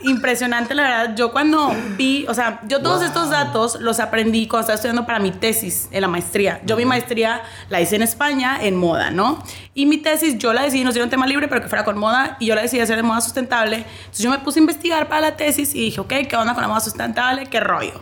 impresionante, 0.00 0.74
la 0.74 0.82
verdad. 0.82 1.14
Yo 1.14 1.30
cuando 1.30 1.72
vi, 1.96 2.26
o 2.28 2.34
sea, 2.34 2.60
yo 2.64 2.82
todos 2.82 3.02
estos 3.02 3.30
datos 3.30 3.80
los 3.80 4.00
aprendí 4.00 4.48
cuando 4.48 4.62
estaba 4.62 4.74
estudiando 4.74 5.06
para 5.06 5.20
mi 5.20 5.30
tesis 5.30 5.88
en 5.92 6.00
la 6.00 6.08
maestría. 6.08 6.60
Yo 6.64 6.76
mi 6.76 6.84
maestría 6.84 7.42
la 7.68 7.80
hice 7.80 7.94
en 7.94 8.02
España 8.02 8.58
en 8.60 8.74
moda, 8.74 9.12
¿no? 9.12 9.44
Y 9.74 9.86
mi 9.86 9.98
tesis 9.98 10.38
yo 10.38 10.52
la 10.52 10.62
decidí, 10.62 10.82
nos 10.82 10.94
dieron 10.94 11.08
tema 11.08 11.26
libre, 11.26 11.46
pero 11.46 11.60
que 11.60 11.68
fuera 11.68 11.84
con 11.84 11.98
moda, 11.98 12.36
y 12.40 12.46
yo 12.46 12.56
la 12.56 12.62
decidí 12.62 12.80
hacer 12.80 12.96
de 12.96 13.04
moda 13.04 13.20
sustentable. 13.20 13.76
Entonces 13.76 14.24
yo 14.24 14.30
me 14.30 14.38
puse 14.38 14.58
a 14.58 14.62
investigar 14.62 15.08
para 15.08 15.20
la 15.20 15.36
tesis 15.36 15.72
y 15.72 15.82
dije, 15.82 16.00
ok, 16.00 16.12
¿qué 16.28 16.36
onda 16.36 16.54
con 16.54 16.62
la 16.62 16.68
moda 16.68 16.80
sustentable? 16.80 17.46
¿Qué 17.46 17.60
rollo? 17.60 18.00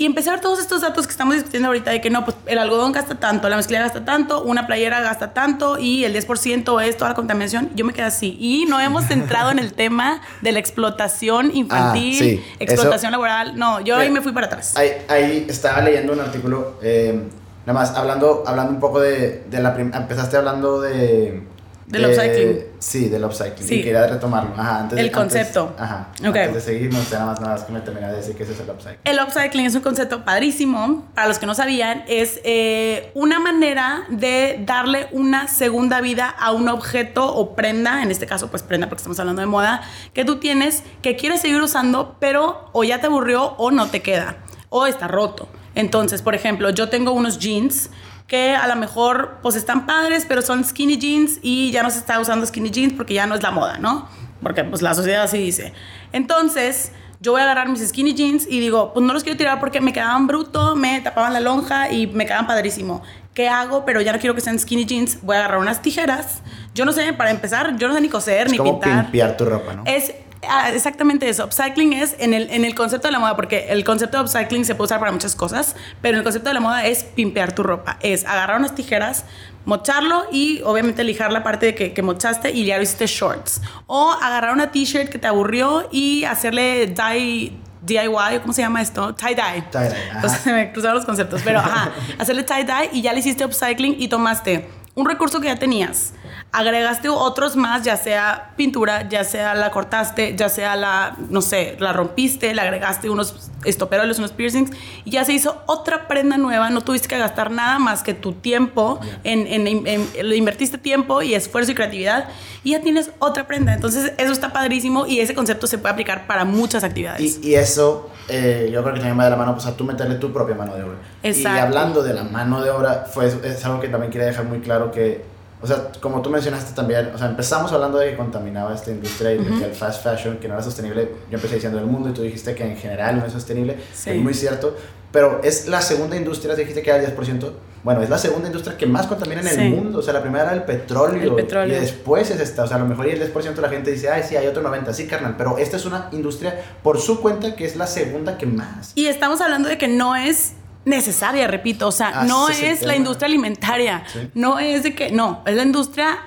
Y 0.00 0.06
empecé 0.06 0.30
a 0.30 0.32
ver 0.32 0.40
todos 0.40 0.58
estos 0.58 0.80
datos 0.80 1.06
que 1.06 1.10
estamos 1.10 1.34
discutiendo 1.34 1.68
ahorita 1.68 1.90
de 1.90 2.00
que 2.00 2.08
no, 2.08 2.24
pues 2.24 2.34
el 2.46 2.56
algodón 2.56 2.90
gasta 2.92 3.16
tanto, 3.16 3.50
la 3.50 3.56
mezclilla 3.56 3.82
gasta 3.82 4.02
tanto, 4.02 4.42
una 4.42 4.66
playera 4.66 5.02
gasta 5.02 5.34
tanto 5.34 5.76
y 5.78 6.06
el 6.06 6.14
10% 6.14 6.82
es 6.82 6.96
toda 6.96 7.10
la 7.10 7.14
contaminación. 7.14 7.68
Yo 7.74 7.84
me 7.84 7.92
quedé 7.92 8.06
así. 8.06 8.34
Y 8.40 8.64
no 8.64 8.80
hemos 8.80 9.04
centrado 9.04 9.50
en 9.50 9.58
el 9.58 9.74
tema 9.74 10.22
de 10.40 10.52
la 10.52 10.58
explotación 10.58 11.54
infantil, 11.54 12.42
ah, 12.42 12.56
explotación 12.60 13.12
laboral. 13.12 13.58
No, 13.58 13.80
yo 13.80 13.98
ahí 13.98 14.10
me 14.10 14.22
fui 14.22 14.32
para 14.32 14.46
atrás. 14.46 14.74
Ahí, 14.74 14.90
ahí 15.08 15.44
estaba 15.50 15.82
leyendo 15.82 16.14
un 16.14 16.20
artículo, 16.20 16.78
eh, 16.80 17.20
nada 17.66 17.78
más 17.78 17.94
hablando, 17.94 18.42
hablando 18.46 18.72
un 18.72 18.80
poco 18.80 19.00
de, 19.00 19.44
de 19.50 19.60
la... 19.60 19.78
Empezaste 19.78 20.38
hablando 20.38 20.80
de 20.80 21.42
del 21.90 22.06
upcycling. 22.06 22.64
Sí, 22.78 23.08
del 23.08 23.24
upcycling. 23.24 23.68
Sí. 23.68 23.74
Y 23.76 23.82
quería 23.82 24.06
retomarlo. 24.06 24.52
Ajá, 24.56 24.80
antes 24.80 24.98
El 24.98 25.10
concepto. 25.10 25.74
ajá. 25.78 26.08
Antes 26.22 26.54
de 26.54 26.60
seguir, 26.60 26.90
me 26.92 26.98
gustaría 26.98 27.20
nada 27.20 27.32
más, 27.32 27.40
nada 27.40 27.54
más 27.54 27.64
que 27.64 27.72
me 27.72 27.80
terminara 27.80 28.12
de 28.12 28.18
decir 28.20 28.36
qué 28.36 28.44
es 28.44 28.60
el 28.60 28.70
upcycling. 28.70 28.98
El 29.04 29.18
upcycling 29.20 29.66
es 29.66 29.74
un 29.74 29.82
concepto 29.82 30.24
padrísimo. 30.24 31.06
Para 31.14 31.28
los 31.28 31.38
que 31.38 31.46
no 31.46 31.54
sabían, 31.54 32.04
es 32.06 32.40
eh, 32.44 33.10
una 33.14 33.40
manera 33.40 34.04
de 34.08 34.62
darle 34.64 35.08
una 35.12 35.48
segunda 35.48 36.00
vida 36.00 36.28
a 36.28 36.52
un 36.52 36.68
objeto 36.68 37.26
o 37.34 37.54
prenda, 37.54 38.02
en 38.02 38.10
este 38.10 38.26
caso, 38.26 38.50
pues 38.50 38.62
prenda, 38.62 38.88
porque 38.88 39.00
estamos 39.00 39.18
hablando 39.20 39.40
de 39.40 39.46
moda, 39.46 39.82
que 40.14 40.24
tú 40.24 40.36
tienes, 40.36 40.82
que 41.02 41.16
quieres 41.16 41.40
seguir 41.40 41.60
usando, 41.60 42.16
pero 42.20 42.70
o 42.72 42.84
ya 42.84 43.00
te 43.00 43.06
aburrió 43.06 43.54
o 43.58 43.70
no 43.70 43.88
te 43.88 44.00
queda, 44.02 44.38
o 44.68 44.86
está 44.86 45.08
roto. 45.08 45.48
Entonces, 45.74 46.22
por 46.22 46.34
ejemplo, 46.34 46.70
yo 46.70 46.88
tengo 46.88 47.12
unos 47.12 47.38
jeans 47.38 47.90
que 48.30 48.54
a 48.54 48.68
lo 48.68 48.76
mejor 48.76 49.38
pues 49.42 49.56
están 49.56 49.86
padres, 49.86 50.24
pero 50.24 50.40
son 50.40 50.62
skinny 50.64 50.98
jeans 50.98 51.40
y 51.42 51.72
ya 51.72 51.82
no 51.82 51.90
se 51.90 51.98
está 51.98 52.20
usando 52.20 52.46
skinny 52.46 52.70
jeans 52.70 52.92
porque 52.92 53.12
ya 53.12 53.26
no 53.26 53.34
es 53.34 53.42
la 53.42 53.50
moda, 53.50 53.78
¿no? 53.78 54.08
Porque 54.40 54.62
pues 54.62 54.82
la 54.82 54.94
sociedad 54.94 55.24
así 55.24 55.38
dice. 55.38 55.72
Entonces, 56.12 56.92
yo 57.18 57.32
voy 57.32 57.40
a 57.40 57.44
agarrar 57.44 57.68
mis 57.68 57.84
skinny 57.84 58.14
jeans 58.14 58.46
y 58.48 58.60
digo, 58.60 58.92
pues 58.94 59.04
no 59.04 59.12
los 59.12 59.24
quiero 59.24 59.36
tirar 59.36 59.58
porque 59.58 59.80
me 59.80 59.92
quedaban 59.92 60.28
bruto, 60.28 60.76
me 60.76 61.00
tapaban 61.00 61.32
la 61.32 61.40
lonja 61.40 61.90
y 61.90 62.06
me 62.06 62.24
quedaban 62.24 62.46
padrísimo. 62.46 63.02
¿Qué 63.34 63.48
hago? 63.48 63.84
Pero 63.84 64.00
ya 64.00 64.12
no 64.12 64.20
quiero 64.20 64.36
que 64.36 64.42
sean 64.42 64.60
skinny 64.60 64.84
jeans. 64.84 65.20
Voy 65.22 65.34
a 65.34 65.40
agarrar 65.40 65.58
unas 65.58 65.82
tijeras. 65.82 66.42
Yo 66.72 66.84
no 66.84 66.92
sé, 66.92 67.12
para 67.12 67.32
empezar, 67.32 67.76
yo 67.78 67.88
no 67.88 67.94
sé 67.94 68.00
ni 68.00 68.08
coser 68.08 68.46
es 68.46 68.52
ni 68.52 68.58
como 68.58 68.78
pintar. 68.78 69.02
limpiar 69.02 69.36
tu 69.36 69.44
ropa, 69.44 69.74
¿no? 69.74 69.82
Es 69.86 70.14
ah, 70.48 70.70
exactamente 70.70 71.28
eso. 71.28 71.44
Upcycling 71.44 71.92
es 71.92 72.16
en 72.18 72.34
el, 72.34 72.50
en 72.50 72.64
el 72.64 72.74
concepto 72.74 73.08
de 73.08 73.12
la 73.12 73.18
moda, 73.18 73.36
porque 73.36 73.66
el 73.70 73.84
concepto 73.84 74.18
de 74.18 74.24
upcycling 74.24 74.64
se 74.64 74.74
puede 74.74 74.86
usar 74.86 75.00
para 75.00 75.12
muchas 75.12 75.34
cosas, 75.34 75.76
pero 76.00 76.18
el 76.18 76.24
concepto 76.24 76.48
de 76.48 76.54
la 76.54 76.60
moda 76.60 76.86
es 76.86 77.04
pimpear 77.04 77.54
tu 77.54 77.62
ropa. 77.62 77.98
Es 78.00 78.24
agarrar 78.24 78.58
unas 78.58 78.74
tijeras, 78.74 79.24
mocharlo 79.64 80.26
y 80.32 80.62
obviamente 80.62 81.04
lijar 81.04 81.32
la 81.32 81.42
parte 81.42 81.66
de 81.66 81.74
que, 81.74 81.92
que 81.92 82.02
mochaste 82.02 82.50
y 82.50 82.64
ya 82.64 82.76
lo 82.76 82.82
hiciste 82.82 83.06
shorts. 83.06 83.60
O 83.86 84.12
agarrar 84.12 84.52
una 84.52 84.70
t-shirt 84.70 85.10
que 85.10 85.18
te 85.18 85.26
aburrió 85.26 85.88
y 85.90 86.24
hacerle 86.24 86.86
dye 86.86 87.52
DIY, 87.82 88.40
¿cómo 88.42 88.52
se 88.52 88.62
llama 88.62 88.82
esto? 88.82 89.14
Tie-dye. 89.14 89.64
Tie-dye. 89.70 90.18
O 90.22 90.28
sea, 90.28 90.38
se 90.38 90.52
me 90.52 90.70
cruzaron 90.72 90.96
los 90.96 91.06
conceptos, 91.06 91.40
pero 91.42 91.60
ajá, 91.60 91.90
hacerle 92.18 92.44
tie-dye 92.44 92.90
y 92.92 93.02
ya 93.02 93.12
le 93.12 93.20
hiciste 93.20 93.44
upcycling 93.44 93.96
y 93.98 94.08
tomaste 94.08 94.68
un 94.94 95.06
recurso 95.06 95.40
que 95.40 95.46
ya 95.46 95.56
tenías, 95.56 96.12
agregaste 96.52 97.08
otros 97.08 97.54
más, 97.54 97.82
ya 97.84 97.96
sea 97.96 98.50
pintura, 98.56 99.08
ya 99.08 99.22
sea 99.22 99.54
la 99.54 99.70
cortaste, 99.70 100.34
ya 100.36 100.48
sea 100.48 100.74
la, 100.74 101.16
no 101.28 101.42
sé, 101.42 101.76
la 101.78 101.92
rompiste, 101.92 102.52
le 102.54 102.60
agregaste 102.60 103.08
unos 103.08 103.50
estoperoles, 103.64 104.18
unos 104.18 104.32
piercings, 104.32 104.70
y 105.04 105.12
ya 105.12 105.24
se 105.24 105.32
hizo 105.32 105.62
otra 105.66 106.08
prenda 106.08 106.38
nueva, 106.38 106.70
no 106.70 106.80
tuviste 106.80 107.06
que 107.06 107.18
gastar 107.18 107.50
nada 107.52 107.78
más 107.78 108.02
que 108.02 108.14
tu 108.14 108.32
tiempo, 108.32 108.98
en, 109.22 109.46
en- 109.46 109.66
en- 109.68 109.86
en- 109.86 110.28
le 110.28 110.36
invertiste 110.36 110.76
tiempo 110.78 111.22
y 111.22 111.34
esfuerzo 111.34 111.70
y 111.70 111.74
creatividad, 111.76 112.28
y 112.64 112.72
ya 112.72 112.80
tienes 112.80 113.10
otra 113.20 113.46
prenda. 113.46 113.72
Entonces, 113.72 114.12
eso 114.18 114.32
está 114.32 114.52
padrísimo 114.52 115.06
y 115.06 115.20
ese 115.20 115.34
concepto 115.34 115.66
se 115.68 115.78
puede 115.78 115.92
aplicar 115.92 116.26
para 116.26 116.44
muchas 116.44 116.82
actividades. 116.82 117.38
Y, 117.42 117.50
y 117.50 117.54
eso, 117.54 118.10
eh, 118.28 118.70
yo 118.72 118.82
creo 118.82 118.94
que 118.94 119.00
también 119.00 119.18
va 119.18 119.24
de 119.24 119.30
la 119.30 119.36
mano, 119.36 119.54
pues 119.54 119.66
a 119.66 119.76
tú 119.76 119.84
meterle 119.84 120.16
tu 120.16 120.32
propia 120.32 120.56
mano 120.56 120.74
de 120.74 120.82
obra. 120.82 120.96
Exacto. 121.22 121.56
Y 121.58 121.60
hablando 121.60 122.02
de 122.02 122.12
la 122.14 122.24
mano 122.24 122.60
de 122.62 122.70
obra, 122.70 123.06
fue, 123.12 123.26
es 123.28 123.64
algo 123.64 123.78
que 123.80 123.88
también 123.88 124.10
quería 124.10 124.26
dejar 124.26 124.46
muy 124.46 124.58
claro 124.60 124.90
que, 124.90 125.24
o 125.62 125.66
sea, 125.66 125.90
como 126.00 126.22
tú 126.22 126.30
mencionaste 126.30 126.72
también, 126.74 127.10
o 127.14 127.18
sea, 127.18 127.28
empezamos 127.28 127.70
hablando 127.72 127.98
de 127.98 128.10
que 128.10 128.16
contaminaba 128.16 128.74
esta 128.74 128.90
industria 128.90 129.32
y 129.32 129.38
de 129.38 129.58
que 129.58 129.64
el 129.66 129.72
fast 129.72 130.02
fashion, 130.02 130.38
que 130.38 130.48
no 130.48 130.54
era 130.54 130.62
sostenible, 130.62 131.10
yo 131.30 131.36
empecé 131.36 131.56
diciendo 131.56 131.78
el 131.78 131.86
mundo 131.86 132.08
y 132.08 132.12
tú 132.12 132.22
dijiste 132.22 132.54
que 132.54 132.64
en 132.64 132.76
general 132.76 133.18
no 133.18 133.26
es 133.26 133.32
sostenible, 133.32 133.76
Sí. 133.92 134.10
es 134.10 134.16
muy 134.16 134.34
cierto, 134.34 134.76
pero 135.12 135.40
es 135.42 135.66
la 135.68 135.82
segunda 135.82 136.16
industria, 136.16 136.54
dijiste 136.54 136.82
que 136.82 136.90
era 136.90 136.98
el 136.98 137.04
10%, 137.16 137.52
bueno, 137.82 138.02
es 138.02 138.10
la 138.10 138.18
segunda 138.18 138.46
industria 138.46 138.76
que 138.76 138.86
más 138.86 139.06
contamina 139.06 139.40
en 139.40 139.46
Sí. 139.48 139.60
el 139.60 139.70
mundo, 139.70 139.98
o 139.98 140.02
sea, 140.02 140.12
la 140.12 140.22
primera 140.22 140.44
era 140.44 140.52
el 140.54 140.62
petróleo, 140.64 141.30
El 141.30 141.34
petróleo. 141.44 141.76
y 141.76 141.80
después 141.80 142.30
es 142.30 142.38
esta, 142.40 142.64
o 142.64 142.66
sea, 142.66 142.76
a 142.76 142.80
lo 142.80 142.86
mejor 142.86 143.06
y 143.06 143.10
el 143.10 143.18
10% 143.18 143.60
de 143.60 143.62
la 143.62 143.68
gente 143.72 143.90
dice, 143.90 144.08
ay, 144.10 144.22
sí, 144.28 144.36
hay 144.36 144.46
otro 144.46 144.62
90%, 144.62 144.92
sí, 144.94 145.06
carnal, 145.06 145.34
pero 145.36 145.58
esta 145.58 145.76
es 145.76 145.84
una 145.86 146.08
industria 146.12 146.54
por 146.82 147.00
su 147.00 147.20
cuenta 147.20 147.54
que 147.56 147.64
es 147.64 147.76
la 147.76 147.86
segunda 147.86 148.38
que 148.38 148.46
más. 148.46 148.92
Y 148.94 149.06
estamos 149.06 149.40
hablando 149.40 149.68
de 149.68 149.78
que 149.78 149.88
no 149.88 150.14
es 150.14 150.52
necesaria, 150.84 151.46
repito, 151.46 151.88
o 151.88 151.92
sea, 151.92 152.12
Ah, 152.14 152.24
no 152.24 152.48
es 152.48 152.82
la 152.82 152.96
industria 152.96 153.26
alimentaria, 153.26 154.02
Sí. 154.12 154.18
no 154.34 154.58
es 154.58 154.82
de 154.82 154.94
que, 154.94 155.10
no, 155.12 155.42
es 155.46 155.54
la 155.54 155.62
industria 155.62 156.18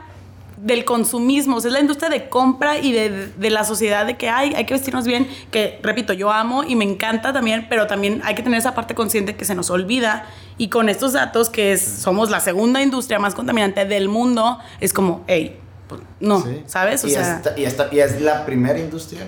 del 0.58 0.86
consumismo, 0.86 1.58
o 1.58 1.60
sea, 1.60 1.70
es 1.70 1.74
la 1.74 1.80
industria 1.82 2.10
de 2.10 2.30
compra 2.30 2.78
y 2.78 2.92
de, 2.94 3.28
de 3.36 3.50
la 3.50 3.66
sociedad 3.66 4.06
de 4.06 4.16
que 4.16 4.30
hay, 4.30 4.54
hay 4.54 4.66
que 4.66 4.74
vestirnos 4.76 5.06
bien, 5.06 5.28
que 5.52 5.80
repito, 5.84 6.14
yo 6.14 6.32
amo 6.32 6.64
y 6.64 6.76
me 6.76 6.86
encanta 6.86 7.34
también, 7.34 7.66
pero 7.70 7.88
también 7.88 8.22
hay 8.24 8.36
que 8.36 8.44
tener 8.44 8.60
esa 8.60 8.74
parte 8.74 8.96
consciente 8.96 9.36
que 9.36 9.44
se 9.44 9.56
nos 9.56 9.70
olvida 9.72 10.26
y 10.58 10.70
con 10.70 10.88
estos 10.88 11.12
datos 11.14 11.50
que 11.50 11.74
es, 11.74 11.82
somos 11.84 12.30
la 12.30 12.40
segunda 12.40 12.82
industria 12.82 13.20
más 13.20 13.36
contaminante 13.36 13.84
del 13.86 14.08
mundo, 14.08 14.60
es 14.80 14.94
como, 14.94 15.24
hey, 15.28 15.58
pues, 15.90 16.00
no, 16.22 16.42
Sí. 16.44 16.64
¿sabes? 16.68 17.04
O 17.04 17.08
y, 17.08 17.12
sea, 17.12 17.38
esta, 17.38 17.60
y, 17.60 17.66
esta- 17.66 17.90
y 17.92 18.00
es 18.00 18.22
la 18.22 18.46
primera 18.46 18.80
industria 18.80 19.22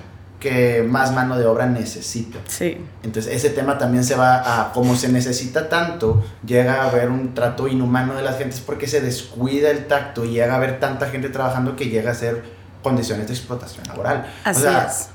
que 0.49 0.83
más 0.87 1.11
mano 1.11 1.37
de 1.39 1.45
obra 1.47 1.65
necesita. 1.65 2.37
sí. 2.47 2.77
Entonces 3.03 3.33
ese 3.33 3.49
tema 3.49 3.77
también 3.79 4.03
se 4.03 4.15
va 4.15 4.31
a, 4.61 4.71
como 4.73 4.95
se 4.95 5.09
necesita 5.09 5.69
tanto, 5.69 6.23
llega 6.45 6.83
a 6.83 6.89
haber 6.89 7.09
un 7.09 7.33
trato 7.33 7.67
inhumano 7.67 8.13
de 8.15 8.21
las 8.21 8.37
gentes 8.37 8.59
porque 8.59 8.87
se 8.87 9.01
descuida 9.01 9.71
el 9.71 9.87
tacto 9.87 10.23
y 10.25 10.29
llega 10.33 10.53
a 10.53 10.57
haber 10.57 10.79
tanta 10.79 11.07
gente 11.09 11.29
trabajando 11.29 11.75
que 11.75 11.85
llega 11.89 12.11
a 12.11 12.13
ser 12.13 12.43
condiciones 12.83 13.27
de 13.27 13.33
explotación 13.33 13.83
laboral. 13.87 14.27
Así 14.43 14.59
o 14.59 14.63
sea, 14.63 14.85
es. 14.87 15.09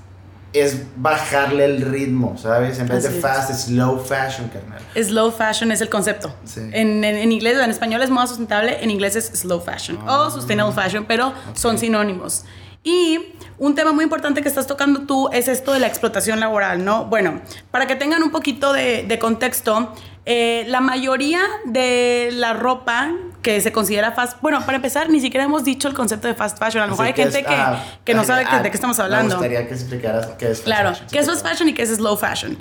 es 0.52 0.82
bajarle 0.96 1.64
el 1.64 1.82
ritmo, 1.82 2.37
¿sabes? 2.37 2.78
En 2.80 2.88
vez 2.88 3.04
Así 3.04 3.14
de 3.14 3.20
fast, 3.20 3.50
es 3.50 3.60
slow 3.66 3.99
fashion, 4.00 4.49
carnal. 4.49 4.80
Slow 5.00 5.30
fashion 5.30 5.70
es 5.72 5.80
el 5.80 5.88
concepto. 5.88 6.34
Sí. 6.44 6.60
En, 6.72 7.04
en- 7.04 7.16
en 7.16 7.30
inglés, 7.32 7.56
en 7.58 7.70
español 7.70 8.02
es 8.02 8.10
moda 8.10 8.26
sustentable, 8.26 8.82
en 8.82 8.90
inglés 8.90 9.14
es 9.16 9.26
slow 9.26 9.60
fashion 9.60 9.99
Ah. 10.06 10.22
o 10.26 10.30
sustainable 10.30 10.75
fashion, 10.75 11.04
pero 11.06 11.32
son 11.54 11.78
sinónimos. 11.78 12.44
Y 12.82 13.34
un 13.58 13.75
tema 13.75 13.92
muy 13.92 14.04
importante 14.04 14.40
que 14.40 14.49
estás 14.49 14.66
tocando 14.66 15.02
tú 15.02 15.28
es 15.32 15.49
esto 15.49 15.72
de 15.72 15.80
la 15.80 15.87
explotación 15.87 16.40
laboral, 16.40 16.84
¿no? 16.84 17.04
Bueno, 17.04 17.42
para 17.70 17.87
que 17.87 17.94
tengan 17.94 18.22
un 18.22 18.30
poquito 18.30 18.72
de, 18.72 19.02
de 19.02 19.18
contexto, 19.18 19.92
eh, 20.25 20.64
la 20.68 20.80
mayoría 20.80 21.42
de 21.66 22.30
la 22.32 22.54
ropa 22.54 23.10
que 23.42 23.60
se 23.60 23.72
considera 23.72 24.12
fast, 24.12 24.40
bueno, 24.42 24.64
para 24.64 24.76
empezar, 24.76 25.10
ni 25.10 25.20
siquiera 25.20 25.44
hemos 25.44 25.64
dicho 25.64 25.88
el 25.88 25.94
concepto 25.94 26.28
de 26.28 26.34
fast 26.34 26.58
fashion. 26.58 26.82
A 26.82 26.87
lo 26.87 26.92
mejor 26.92 27.06
hay 27.06 27.12
gente 27.14 27.40
es, 27.40 27.46
que, 27.46 27.54
ah, 27.54 27.84
que 28.04 28.14
no 28.14 28.25
sabe 28.25 28.44
ah, 28.49 28.62
de 28.62 28.70
qué 28.70 28.76
estamos 28.76 28.99
hablando. 28.99 29.28
Me 29.28 29.34
gustaría 29.34 29.66
que 29.66 29.75
explicaras 29.75 30.26
qué 30.38 30.50
es 30.50 30.58
fast 30.58 30.64
Claro, 30.64 30.90
fashion. 30.90 31.08
¿qué 31.10 31.18
es 31.18 31.26
fast 31.26 31.46
fashion 31.46 31.68
y 31.68 31.75
qué 31.75 31.82
es 31.82 31.90
slow 31.94 32.16
fashion? 32.16 32.58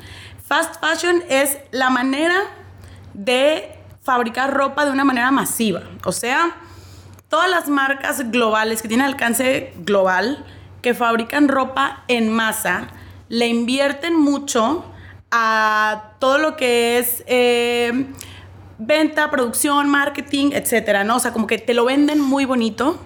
Fast 0.48 0.82
fashion 0.82 1.24
es 1.30 1.58
la 1.72 1.90
manera 1.90 2.42
de 3.14 3.72
fabricar 4.04 4.54
ropa 4.54 4.86
de 4.86 4.92
una 4.92 5.04
manera 5.04 5.32
masiva. 5.32 5.82
O 6.06 6.12
sea, 6.12 6.56
todas 7.30 7.50
las 7.50 7.70
marcas 7.70 8.32
globales 8.32 8.82
que 8.82 8.88
tienen 8.88 9.06
alcance 9.06 9.74
global, 9.78 10.46
que 10.82 10.94
fabrican 10.94 11.48
ropa 11.48 12.04
en 12.08 12.30
masa, 12.30 12.88
le 13.30 13.48
invierten 13.48 14.16
mucho 14.16 14.84
a 15.32 16.14
todo 16.20 16.40
lo 16.40 16.58
que 16.58 16.98
es 16.98 17.24
eh, 17.28 18.08
venta, 18.80 19.30
producción, 19.30 19.90
marketing, 19.90 20.52
etcétera, 20.54 21.04
¿no? 21.04 21.18
O 21.18 21.20
sea, 21.20 21.32
como 21.32 21.46
que 21.46 21.60
te 21.60 21.74
lo 21.74 21.86
venden 21.86 22.20
muy 22.20 22.46
bonito 22.46 23.00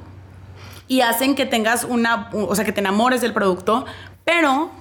y 0.87 1.01
hacen 1.01 1.35
que 1.35 1.45
tengas 1.45 1.83
una, 1.83 2.29
o 2.31 2.55
sea, 2.55 2.63
que 2.63 2.71
te 2.71 2.79
enamores 2.79 3.21
del 3.21 3.33
producto, 3.33 3.85
pero, 4.23 4.71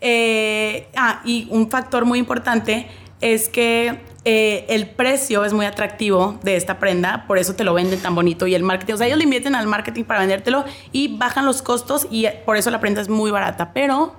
eh, 0.00 0.88
ah, 0.96 1.20
y 1.24 1.48
un 1.50 1.70
factor 1.70 2.04
muy 2.04 2.18
importante 2.18 2.88
es 3.20 3.48
que 3.48 4.13
eh, 4.24 4.64
el 4.68 4.88
precio 4.88 5.44
es 5.44 5.52
muy 5.52 5.66
atractivo 5.66 6.38
de 6.42 6.56
esta 6.56 6.78
prenda, 6.78 7.24
por 7.26 7.38
eso 7.38 7.54
te 7.54 7.64
lo 7.64 7.74
venden 7.74 8.00
tan 8.00 8.14
bonito 8.14 8.46
y 8.46 8.54
el 8.54 8.62
marketing, 8.62 8.94
o 8.94 8.96
sea, 8.96 9.06
ellos 9.06 9.18
le 9.18 9.24
invierten 9.24 9.54
al 9.54 9.66
marketing 9.66 10.04
para 10.04 10.20
vendértelo 10.20 10.64
y 10.92 11.16
bajan 11.18 11.44
los 11.46 11.60
costos 11.62 12.06
y 12.10 12.26
por 12.46 12.56
eso 12.56 12.70
la 12.70 12.80
prenda 12.80 13.02
es 13.02 13.08
muy 13.08 13.30
barata, 13.30 13.72
pero 13.74 14.14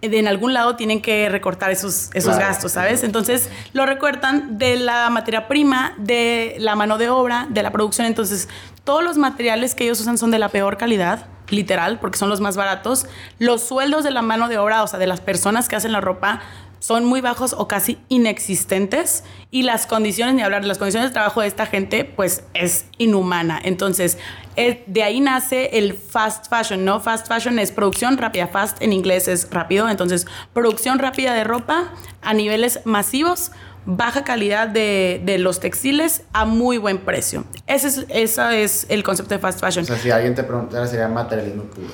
en 0.00 0.28
algún 0.28 0.54
lado 0.54 0.76
tienen 0.76 1.02
que 1.02 1.28
recortar 1.28 1.70
esos, 1.70 2.10
esos 2.14 2.36
Claro. 2.36 2.46
gastos, 2.52 2.72
¿sabes? 2.72 3.02
Entonces 3.02 3.50
lo 3.72 3.84
recortan 3.84 4.56
de 4.56 4.76
la 4.76 5.10
materia 5.10 5.48
prima, 5.48 5.94
de 5.98 6.54
la 6.60 6.76
mano 6.76 6.98
de 6.98 7.08
obra, 7.10 7.48
de 7.50 7.64
la 7.64 7.72
producción. 7.72 8.06
Entonces 8.06 8.48
todos 8.84 9.02
los 9.02 9.18
materiales 9.18 9.74
que 9.74 9.84
ellos 9.84 10.00
usan 10.00 10.16
son 10.16 10.30
de 10.30 10.38
la 10.38 10.50
peor 10.50 10.76
calidad, 10.76 11.26
literal, 11.48 11.98
porque 11.98 12.16
son 12.16 12.28
los 12.28 12.40
más 12.40 12.56
baratos. 12.56 13.06
Los 13.40 13.62
sueldos 13.62 14.04
de 14.04 14.12
la 14.12 14.22
mano 14.22 14.48
de 14.48 14.58
obra, 14.58 14.84
o 14.84 14.86
sea, 14.86 15.00
de 15.00 15.08
las 15.08 15.20
personas 15.20 15.68
que 15.68 15.74
hacen 15.74 15.90
la 15.90 16.00
ropa, 16.00 16.42
son 16.78 17.04
muy 17.04 17.20
bajos 17.20 17.54
o 17.56 17.68
casi 17.68 17.98
inexistentes 18.08 19.24
y 19.50 19.62
las 19.62 19.86
condiciones, 19.86 20.34
ni 20.34 20.42
hablar 20.42 20.64
las 20.64 20.78
condiciones 20.78 21.10
de 21.10 21.14
trabajo 21.14 21.40
de 21.40 21.48
esta 21.48 21.66
gente, 21.66 22.04
pues 22.04 22.44
es 22.54 22.86
inhumana. 22.98 23.60
Entonces, 23.62 24.18
eh, 24.56 24.82
de 24.86 25.02
ahí 25.02 25.20
nace 25.20 25.78
el 25.78 25.94
fast 25.94 26.48
fashion, 26.48 26.84
¿no? 26.84 27.00
Fast 27.00 27.28
fashion 27.28 27.58
es 27.58 27.72
producción 27.72 28.18
rápida, 28.18 28.48
fast 28.48 28.82
en 28.82 28.92
inglés 28.92 29.28
es 29.28 29.48
rápido, 29.50 29.88
entonces 29.88 30.26
producción 30.52 30.98
rápida 30.98 31.34
de 31.34 31.44
ropa 31.44 31.92
a 32.22 32.34
niveles 32.34 32.80
masivos, 32.84 33.52
baja 33.86 34.24
calidad 34.24 34.68
de, 34.68 35.22
de 35.24 35.38
los 35.38 35.60
textiles 35.60 36.22
a 36.32 36.44
muy 36.44 36.76
buen 36.76 36.98
precio. 36.98 37.44
Ese 37.66 37.88
es, 37.88 38.06
ese 38.08 38.62
es 38.62 38.86
el 38.88 39.02
concepto 39.02 39.34
de 39.34 39.40
fast 39.40 39.60
fashion. 39.60 39.84
O 39.84 39.86
sea, 39.86 39.96
si 39.96 40.10
alguien 40.10 40.34
te 40.34 40.42
preguntara, 40.42 40.86
sería 40.86 41.08
materialismo 41.08 41.62
puro. 41.64 41.88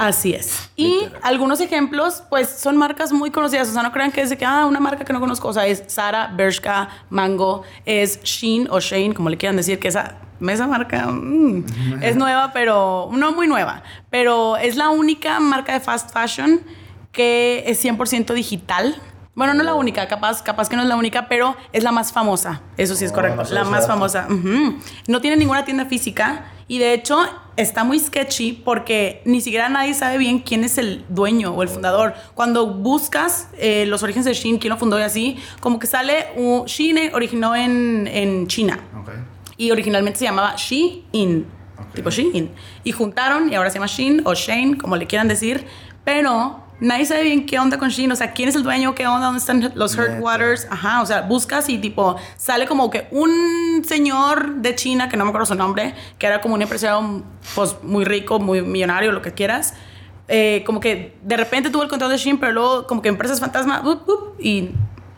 Así 0.00 0.32
es. 0.32 0.70
Y 0.76 1.02
algunos 1.20 1.60
ejemplos, 1.60 2.22
pues 2.30 2.48
son 2.48 2.78
marcas 2.78 3.12
muy 3.12 3.30
conocidas. 3.30 3.68
O 3.68 3.72
sea, 3.74 3.82
no 3.82 3.92
crean 3.92 4.10
que 4.10 4.22
es 4.22 4.30
de 4.30 4.38
que, 4.38 4.46
ah, 4.46 4.64
una 4.64 4.80
marca 4.80 5.04
que 5.04 5.12
no 5.12 5.20
conozco. 5.20 5.48
O 5.48 5.52
sea, 5.52 5.66
es 5.66 5.84
Sara, 5.88 6.32
Bershka, 6.34 6.88
Mango, 7.10 7.64
es 7.84 8.22
Shein 8.22 8.66
o 8.70 8.80
Shane, 8.80 9.12
como 9.12 9.28
le 9.28 9.36
quieran 9.36 9.56
decir, 9.56 9.78
que 9.78 9.88
esa, 9.88 10.14
esa 10.40 10.66
marca 10.66 11.06
mm, 11.06 11.64
es 12.02 12.16
nueva, 12.16 12.52
pero 12.54 13.10
no 13.12 13.32
muy 13.32 13.46
nueva. 13.46 13.82
Pero 14.08 14.56
es 14.56 14.76
la 14.76 14.88
única 14.88 15.38
marca 15.38 15.74
de 15.74 15.80
fast 15.80 16.10
fashion 16.14 16.62
que 17.12 17.64
es 17.66 17.84
100% 17.84 18.32
digital. 18.32 18.96
Bueno, 19.34 19.52
no 19.52 19.62
la 19.62 19.74
única, 19.74 20.08
capaz, 20.08 20.42
capaz 20.42 20.70
que 20.70 20.76
no 20.76 20.82
es 20.82 20.88
la 20.88 20.96
única, 20.96 21.28
pero 21.28 21.56
es 21.72 21.84
la 21.84 21.92
más 21.92 22.10
famosa. 22.10 22.62
Eso 22.78 22.94
sí 22.94 23.04
es 23.04 23.10
Oh, 23.12 23.14
correcto. 23.16 23.42
la 23.50 23.64
más 23.64 23.86
famosa. 23.86 24.26
No 25.06 25.20
tiene 25.20 25.36
ninguna 25.36 25.64
tienda 25.66 25.84
física 25.84 26.44
y 26.70 26.78
de 26.78 26.94
hecho 26.94 27.18
está 27.56 27.82
muy 27.82 27.98
sketchy 27.98 28.52
porque 28.52 29.22
ni 29.24 29.40
siquiera 29.40 29.68
nadie 29.68 29.92
sabe 29.92 30.18
bien 30.18 30.38
quién 30.38 30.62
es 30.62 30.78
el 30.78 31.04
dueño 31.08 31.52
o 31.52 31.64
el 31.64 31.68
fundador. 31.68 32.14
Cuando 32.34 32.68
buscas 32.68 33.48
eh, 33.58 33.86
los 33.86 34.04
orígenes 34.04 34.24
de 34.24 34.34
Shein, 34.34 34.56
quién 34.58 34.70
lo 34.70 34.78
fundó 34.78 34.96
y 34.96 35.02
así, 35.02 35.36
como 35.58 35.80
que 35.80 35.88
sale 35.88 36.28
uh, 36.36 36.64
Shein 36.66 37.12
originó 37.12 37.56
en, 37.56 38.06
en 38.06 38.46
China. 38.46 38.78
Y 39.56 39.72
originalmente 39.72 40.20
se 40.20 40.26
llamaba 40.26 40.54
Shein, 40.56 41.44
tipo 41.92 42.08
Shein. 42.08 42.52
Y 42.84 42.92
juntaron 42.92 43.52
y 43.52 43.56
ahora 43.56 43.68
se 43.70 43.74
llama 43.74 43.88
Shein 43.88 44.22
o 44.24 44.34
Shane, 44.34 44.78
como 44.78 44.94
le 44.94 45.08
quieran 45.08 45.26
decir, 45.26 45.66
pero 46.04 46.62
nadie 46.80 47.04
sabe 47.04 47.22
bien 47.22 47.46
qué 47.46 47.58
onda 47.58 47.78
con 47.78 47.90
Shein, 47.90 48.10
o 48.12 48.16
sea, 48.16 48.32
quién 48.32 48.48
es 48.48 48.56
el 48.56 48.62
dueño, 48.62 48.94
qué 48.94 49.06
onda, 49.06 49.26
dónde 49.26 49.38
están 49.38 49.72
los 49.74 49.96
headquarters, 49.96 50.66
ajá, 50.70 51.02
o 51.02 51.06
sea, 51.06 51.22
buscas 51.22 51.68
y 51.68 51.78
tipo 51.78 52.16
sale 52.36 52.66
como 52.66 52.90
que 52.90 53.06
un 53.10 53.82
señor 53.86 54.56
de 54.56 54.74
China, 54.74 55.08
que 55.08 55.16
no 55.16 55.24
me 55.24 55.30
acuerdo 55.30 55.46
su 55.46 55.54
nombre, 55.54 55.94
que 56.18 56.26
era 56.26 56.40
como 56.40 56.54
un 56.54 56.62
empresario 56.62 57.22
pues 57.54 57.76
muy 57.82 58.04
rico, 58.04 58.38
muy 58.40 58.62
millonario, 58.62 59.12
lo 59.12 59.22
que 59.22 59.32
quieras, 59.32 59.74
eh, 60.28 60.62
como 60.64 60.80
que 60.80 61.16
de 61.22 61.36
repente 61.36 61.70
tuvo 61.70 61.82
el 61.82 61.88
control 61.88 62.10
de 62.10 62.18
Shein, 62.18 62.38
pero 62.38 62.52
luego 62.52 62.86
como 62.86 63.02
que 63.02 63.08
empresas 63.08 63.40
fantasma, 63.40 63.82
y 64.38 64.70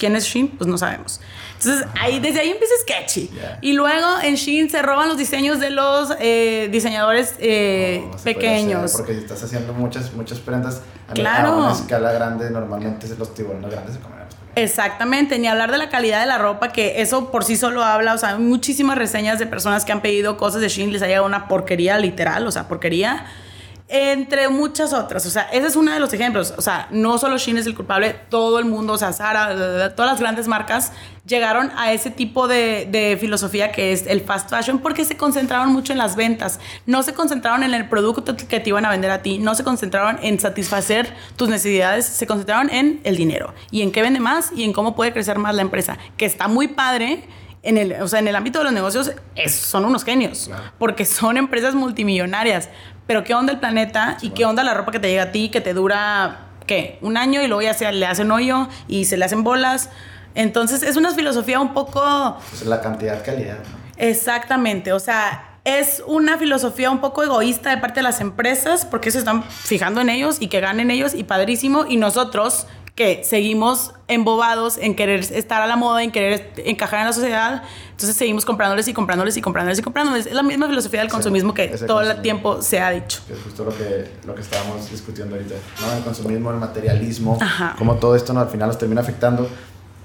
quién 0.03 0.17
es 0.17 0.25
Shein, 0.25 0.49
pues 0.49 0.67
no 0.67 0.77
sabemos. 0.77 1.21
Entonces, 1.59 1.87
ahí, 2.01 2.19
desde 2.19 2.41
ahí 2.41 2.51
empieza 2.51 2.75
sketchy. 2.81 3.31
Y 3.61 3.73
luego 3.73 4.19
en 4.21 4.35
Shein 4.35 4.69
se 4.69 4.83
roban 4.83 5.09
los 5.09 5.17
diseños 5.17 5.61
de 5.61 5.71
los 5.71 6.13
eh, 6.19 6.69
diseñadores 6.73 7.35
eh, 7.39 8.05
pequeños. 8.25 8.95
porque 8.95 9.15
si 9.15 9.21
estás 9.21 9.45
haciendo 9.45 9.73
muchas, 9.73 10.13
muchas 10.13 10.41
prendas 10.41 10.83
a, 11.09 11.13
claro. 11.13 11.57
una 11.57 11.73
escala 11.73 12.11
grande, 12.11 12.51
normalmente 12.51 13.07
los 13.17 13.33
tiburones 13.33 13.71
grandes 13.71 13.95
se 13.95 14.01
comen 14.01 14.23
Exactamente, 14.57 15.39
ni 15.39 15.47
hablar 15.47 15.71
de 15.71 15.79
la 15.79 15.89
calidad 15.89 16.21
de 16.21 16.27
la 16.27 16.37
ropa, 16.37 16.73
que 16.73 17.01
eso 17.01 17.31
por 17.31 17.45
sí 17.45 17.57
solo 17.57 17.85
habla, 17.85 18.13
o 18.13 18.19
sea, 18.19 18.31
hay 18.31 18.39
muchísimas 18.39 18.99
reseñas 18.99 19.39
de 19.39 19.47
personas 19.47 19.85
que 19.85 19.93
han 19.93 20.03
pedido 20.03 20.37
cosas 20.37 20.61
de 20.61 20.69
Shein, 20.69 20.93
les 20.93 21.01
ha 21.01 21.07
llegado 21.07 21.25
una 21.25 21.47
porquería 21.47 21.97
literal, 21.99 22.45
o 22.47 22.51
sea, 22.51 22.67
porquería 22.67 23.25
entre 23.89 24.49
muchas 24.49 24.93
otras. 24.93 25.27
O 25.27 25.31
sea, 25.31 25.43
ese 25.53 25.67
es 25.67 25.77
uno 25.77 25.93
de 25.93 26.01
los 26.01 26.13
ejemplos. 26.13 26.55
O 26.57 26.63
sea, 26.63 26.89
no 26.91 27.19
solo 27.19 27.37
Shein 27.39 27.59
es 27.59 27.67
el 27.67 27.75
culpable, 27.75 28.17
todo 28.31 28.59
el 28.59 28.65
mundo, 28.65 28.95
o 28.95 28.99
sea, 28.99 29.13
Zara, 29.13 29.95
todas 29.95 30.13
las 30.13 30.21
grandes 30.21 30.49
marcas 30.49 30.93
llegaron 31.27 31.71
a 31.77 31.93
ese 31.93 32.11
tipo 32.11 32.49
de, 32.49 32.89
de, 32.91 33.17
filosofía 33.21 33.71
que 33.71 33.93
es 33.93 34.07
el 34.07 34.23
fast 34.23 34.51
fashion 34.51 34.81
porque 34.81 35.05
se 35.05 35.17
concentraron 35.17 35.71
mucho 35.73 35.93
en 35.93 35.99
las 35.99 36.17
ventas. 36.17 36.59
No 36.87 37.03
se 37.03 37.15
concentraron 37.15 37.63
en 37.63 37.75
el 37.75 37.89
producto 37.89 38.37
que 38.37 38.61
te 38.61 38.69
iban 38.69 38.85
a 38.85 38.91
vender 38.91 39.11
a 39.11 39.23
ti, 39.23 39.39
no 39.39 39.55
se 39.55 39.63
concentraron 39.63 40.19
en 40.23 40.41
satisfacer 40.41 41.15
tus 41.37 41.49
necesidades, 41.49 42.07
se 42.07 42.27
concentraron 42.27 42.71
en 42.71 43.01
el 43.05 43.17
dinero 43.17 43.55
y 43.71 43.83
en 43.83 43.93
qué 43.93 44.03
vende 44.03 44.21
más 44.21 44.53
y 44.55 44.65
en 44.65 44.73
cómo 44.73 44.97
puede 44.97 45.13
crecer 45.13 45.39
más 45.39 45.55
la 45.55 45.63
empresa, 45.63 45.99
que 46.17 46.25
está 46.25 46.49
muy 46.49 46.69
padre 46.69 47.25
en 47.63 47.79
el, 47.79 47.93
o 48.03 48.09
sea, 48.09 48.19
en 48.19 48.29
el 48.29 48.35
ámbito 48.35 48.59
de 48.59 48.65
los 48.65 48.73
negocios 48.73 49.13
son 49.47 49.85
unos 49.85 50.05
genios, 50.05 50.51
porque 50.79 51.05
son 51.05 51.37
empresas 51.37 51.75
multimillonarias. 51.75 52.69
Pero 53.07 53.25
¿qué 53.25 53.35
onda 53.35 53.53
el 53.53 53.59
planeta 53.59 54.17
y 54.23 54.31
qué 54.31 54.45
onda 54.45 54.63
la 54.63 54.75
ropa 54.75 54.93
que 54.93 55.01
te 55.01 55.09
llega 55.09 55.25
a 55.25 55.33
ti, 55.33 55.49
que 55.49 55.61
te 55.61 55.75
dura, 55.75 56.47
¿qué? 56.67 56.99
Un 57.03 57.17
año 57.17 57.43
y 57.43 57.47
luego 57.47 57.63
ya 57.63 57.75
se 57.75 57.91
le 57.93 58.07
hacen 58.07 58.31
hoyo 58.31 58.69
y 58.89 59.07
se 59.07 59.17
le 59.17 59.25
hacen 59.25 59.45
bolas. 59.45 59.91
Entonces 60.35 60.83
es 60.83 60.97
una 60.97 61.13
filosofía 61.13 61.61
un 61.61 61.75
poco... 61.75 62.39
Pues 62.51 62.65
la 62.65 62.81
cantidad-calidad. 62.81 63.59
Exactamente, 63.97 64.93
o 64.93 65.01
sea, 65.01 65.59
es 65.65 66.03
una 66.07 66.39
filosofía 66.39 66.91
un 66.91 67.01
poco 67.01 67.23
egoísta 67.23 67.71
de 67.71 67.77
parte 67.77 68.01
de 68.01 68.05
las 68.05 68.21
empresas 68.21 68.85
porque 68.85 69.11
se 69.11 69.19
están 69.19 69.45
fijando 69.45 70.01
en 70.01 70.09
ellos 70.09 70.39
y 70.41 70.49
que 70.49 70.61
ganen 70.61 70.91
ellos 70.91 71.15
y 71.15 71.23
padrísimo. 71.23 71.85
Y 71.89 71.99
nosotros 71.99 72.67
que 72.95 73.25
seguimos 73.25 73.95
embobados 74.07 74.77
en 74.77 74.95
querer 74.95 75.21
estar 75.21 75.63
a 75.63 75.67
la 75.67 75.77
moda, 75.77 76.03
en 76.03 76.13
querer 76.13 76.53
encajar 76.59 77.01
en 77.01 77.07
la 77.07 77.13
sociedad, 77.15 77.63
entonces 77.91 78.15
seguimos 78.15 78.45
comprándoles 78.45 78.87
y 78.87 78.93
comprándoles 78.93 79.37
y 79.37 79.41
comprándoles 79.41 79.79
y 79.79 79.83
comprándoles. 79.83 80.27
Es 80.27 80.35
la 80.35 80.43
misma 80.43 80.67
filosofía 80.67 81.01
del 81.01 81.09
consumismo 81.09 81.55
que 81.55 81.69
todo 81.69 82.03
el 82.03 82.21
tiempo 82.21 82.61
se 82.61 82.81
ha 82.81 82.91
dicho. 82.91 83.23
es 83.31 83.43
justo 83.43 83.65
lo 83.65 83.75
que, 83.75 84.11
lo 84.27 84.35
que 84.35 84.43
estábamos 84.43 84.91
discutiendo 84.91 85.37
ahorita, 85.37 85.55
¿no? 85.81 85.93
El 85.97 86.05
consumismo, 86.05 86.51
el 86.51 86.59
materialismo, 86.59 87.39
como 87.79 87.95
todo 87.97 88.15
esto 88.15 88.35
¿no? 88.35 88.41
al 88.41 88.49
final 88.49 88.69
nos 88.69 88.79
termina 88.79 89.01
afectando. 89.01 89.49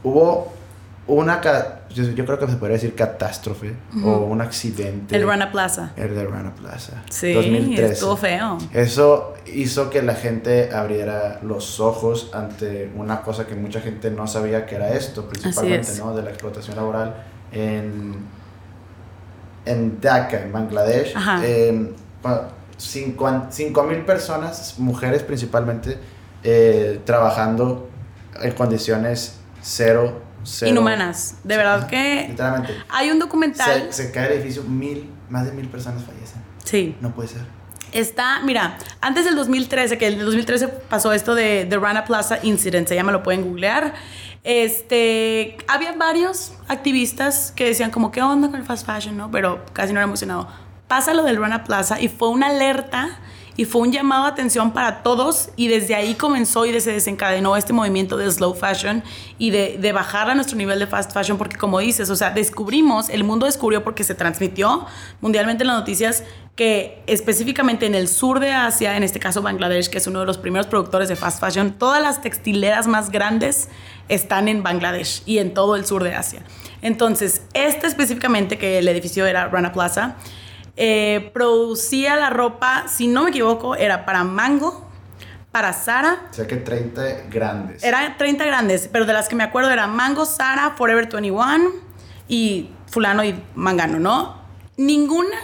Hubo 0.03 0.53
una, 1.07 1.41
yo, 1.93 2.25
creo 2.25 2.39
que 2.39 2.47
se 2.47 2.57
podría 2.57 2.73
decir 2.73 2.95
catástrofe 2.95 3.75
o 4.03 4.17
un 4.19 4.41
accidente. 4.41 5.15
El 5.15 5.27
Rana 5.27 5.51
Plaza. 5.51 5.91
El 5.95 6.15
de 6.15 6.25
Rana 6.25 6.53
Plaza. 6.53 7.03
Sí, 7.09 7.33
2013. 7.33 7.93
estuvo 7.93 8.17
feo. 8.17 8.57
Eso 8.73 9.35
hizo 9.45 9.89
que 9.89 10.01
la 10.01 10.15
gente 10.15 10.73
abriera 10.73 11.39
los 11.43 11.79
ojos 11.79 12.31
ante 12.33 12.91
una 12.95 13.21
cosa 13.21 13.47
que 13.47 13.55
mucha 13.55 13.81
gente 13.81 14.11
no 14.11 14.27
sabía 14.27 14.65
que 14.65 14.75
era 14.75 14.93
esto, 14.93 15.27
principalmente, 15.27 15.91
¿no? 15.99 16.15
De 16.15 16.23
la 16.23 16.29
explotación 16.29 16.75
laboral 16.75 17.15
en, 17.51 18.15
en 19.65 20.01
Dhaka, 20.01 20.41
en 20.41 20.51
Bangladesh. 20.51 21.13
Eh, 21.43 21.93
5 22.77 23.83
mil 23.83 24.05
personas, 24.05 24.75
mujeres 24.77 25.23
principalmente, 25.23 25.97
eh, 26.43 27.01
trabajando 27.05 27.89
en 28.41 28.51
condiciones 28.51 29.37
cero 29.61 30.21
inhumanas. 30.65 31.35
De 31.43 31.57
verdad 31.57 31.87
que. 31.87 32.27
Literalmente. 32.29 32.73
Hay 32.89 33.11
un 33.11 33.19
documental. 33.19 33.87
Se, 33.91 34.11
cae 34.11 34.27
el 34.27 34.41
edificio, 34.41 34.63
mil, 34.63 35.09
más 35.29 35.45
de 35.45 35.51
mil 35.51 35.67
personas 35.67 36.03
fallecen. 36.03 36.41
Sí. 36.63 36.95
No 37.01 37.13
puede 37.13 37.29
ser. 37.29 37.41
Está, 37.91 38.41
mira, 38.43 38.77
antes 38.99 39.25
del 39.25 39.35
2013, 39.35 39.97
que 39.97 40.07
en 40.07 40.19
el 40.19 40.25
2013 40.25 40.67
pasó 40.67 41.13
esto 41.13 41.35
de 41.35 41.65
The 41.69 41.77
Rana 41.77 42.03
Plaza 42.03 42.39
Incident, 42.43 42.87
se 42.87 42.95
llama, 42.95 43.11
lo 43.11 43.23
pueden 43.23 43.43
googlear. 43.43 43.93
Este, 44.43 45.57
había 45.67 45.93
varios 45.93 46.53
activistas 46.67 47.51
que 47.55 47.65
decían 47.65 47.91
como, 47.91 48.11
¿qué 48.11 48.21
onda 48.21 48.49
con 48.49 48.59
el 48.59 48.65
fast 48.65 48.85
fashion? 48.85 49.17
¿no? 49.17 49.31
Pero 49.31 49.63
casi 49.73 49.93
no 49.93 49.99
era 49.99 50.05
emocionado. 50.05 50.47
Pasa 50.87 51.13
lo 51.13 51.23
del 51.23 51.37
Rana 51.37 51.63
Plaza 51.63 51.99
y 51.99 52.07
fue 52.07 52.29
una 52.29 52.47
alerta 52.47 53.19
y 53.57 53.65
fue 53.65 53.81
un 53.81 53.91
llamado 53.91 54.25
de 54.25 54.31
atención 54.31 54.71
para 54.71 55.03
todos 55.03 55.49
y 55.55 55.67
desde 55.67 55.95
ahí 55.95 56.13
comenzó 56.13 56.65
y 56.65 56.79
se 56.79 56.91
desencadenó 56.91 57.57
este 57.57 57.73
movimiento 57.73 58.15
de 58.15 58.31
slow 58.31 58.53
fashion 58.53 59.03
y 59.39 59.49
de, 59.49 59.77
de, 59.79 59.91
bajar 59.91 60.29
a 60.29 60.35
nuestro 60.35 60.57
nivel 60.57 60.77
de 60.79 60.87
fast 60.87 61.11
fashion 61.11 61.37
porque 61.37 61.57
como 61.57 61.79
dices, 61.79 62.09
o 62.11 62.15
sea, 62.15 62.29
descubrimos, 62.29 63.09
el 63.09 63.23
mundo 63.23 63.47
descubrió 63.47 63.83
porque 63.83 64.03
se 64.03 64.13
transmitió 64.13 64.85
mundialmente 65.19 65.63
en 65.63 65.67
las 65.67 65.79
noticias 65.79 66.23
que 66.55 67.03
específicamente 67.05 67.85
en 67.85 67.93
el 67.93 68.07
sur 68.07 68.39
de 68.39 68.51
Asia, 68.51 68.97
en 68.97 69.03
este 69.03 69.19
caso 69.19 69.41
Bangladesh, 69.41 69.89
que 69.89 69.99
es 69.99 70.07
uno 70.07 70.21
de 70.21 70.25
los 70.25 70.39
primeros 70.39 70.65
productores 70.65 71.07
de 71.07 71.15
fast 71.15 71.39
fashion, 71.39 71.73
todas 71.73 72.01
las 72.01 72.21
textileras 72.21 72.87
más 72.87 73.11
grandes 73.11 73.69
están 74.09 74.47
en 74.47 74.63
Bangladesh 74.63 75.21
y 75.25 75.37
en 75.37 75.53
todo 75.53 75.75
el 75.75 75.85
sur 75.85 76.03
de 76.03 76.15
Asia. 76.15 76.41
Entonces, 76.81 77.43
este 77.53 77.85
específicamente, 77.85 78.57
que 78.57 78.79
el 78.79 78.87
edificio 78.87 79.27
era 79.27 79.47
Rana 79.47 79.71
Plaza, 79.71 80.15
eh, 80.77 81.31
producía 81.33 82.15
la 82.15 82.29
ropa, 82.29 82.87
si 82.87 83.07
no 83.07 83.23
me 83.23 83.31
equivoco, 83.31 83.75
era 83.75 84.05
para 84.05 84.23
Mango, 84.23 84.87
para 85.51 85.73
Sara. 85.73 86.27
O 86.29 86.33
sea 86.33 86.45
que 86.45 86.57
30 86.57 87.01
grandes. 87.31 87.83
Era 87.83 88.15
30 88.15 88.45
grandes, 88.45 88.87
pero 88.91 89.05
de 89.05 89.13
las 89.13 89.27
que 89.27 89.35
me 89.35 89.43
acuerdo 89.43 89.71
era 89.71 89.87
Mango, 89.87 90.25
Sara, 90.25 90.75
Forever 90.77 91.09
21 91.11 91.71
y 92.27 92.69
fulano 92.85 93.23
y 93.23 93.41
mangano, 93.55 93.99
¿no? 93.99 94.37
Ninguna, 94.77 95.37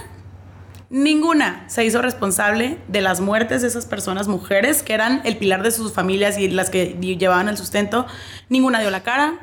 ninguna 0.91 1.67
se 1.67 1.83
hizo 1.83 2.03
responsable 2.03 2.77
de 2.87 3.01
las 3.01 3.19
muertes 3.19 3.63
de 3.63 3.69
esas 3.69 3.87
personas, 3.87 4.27
mujeres, 4.27 4.83
que 4.83 4.93
eran 4.93 5.21
el 5.23 5.37
pilar 5.37 5.63
de 5.63 5.71
sus 5.71 5.93
familias 5.93 6.37
y 6.37 6.47
las 6.47 6.69
que 6.69 6.95
llevaban 7.01 7.49
el 7.49 7.57
sustento. 7.57 8.05
Ninguna 8.49 8.81
dio 8.81 8.91
la 8.91 9.01
cara, 9.01 9.39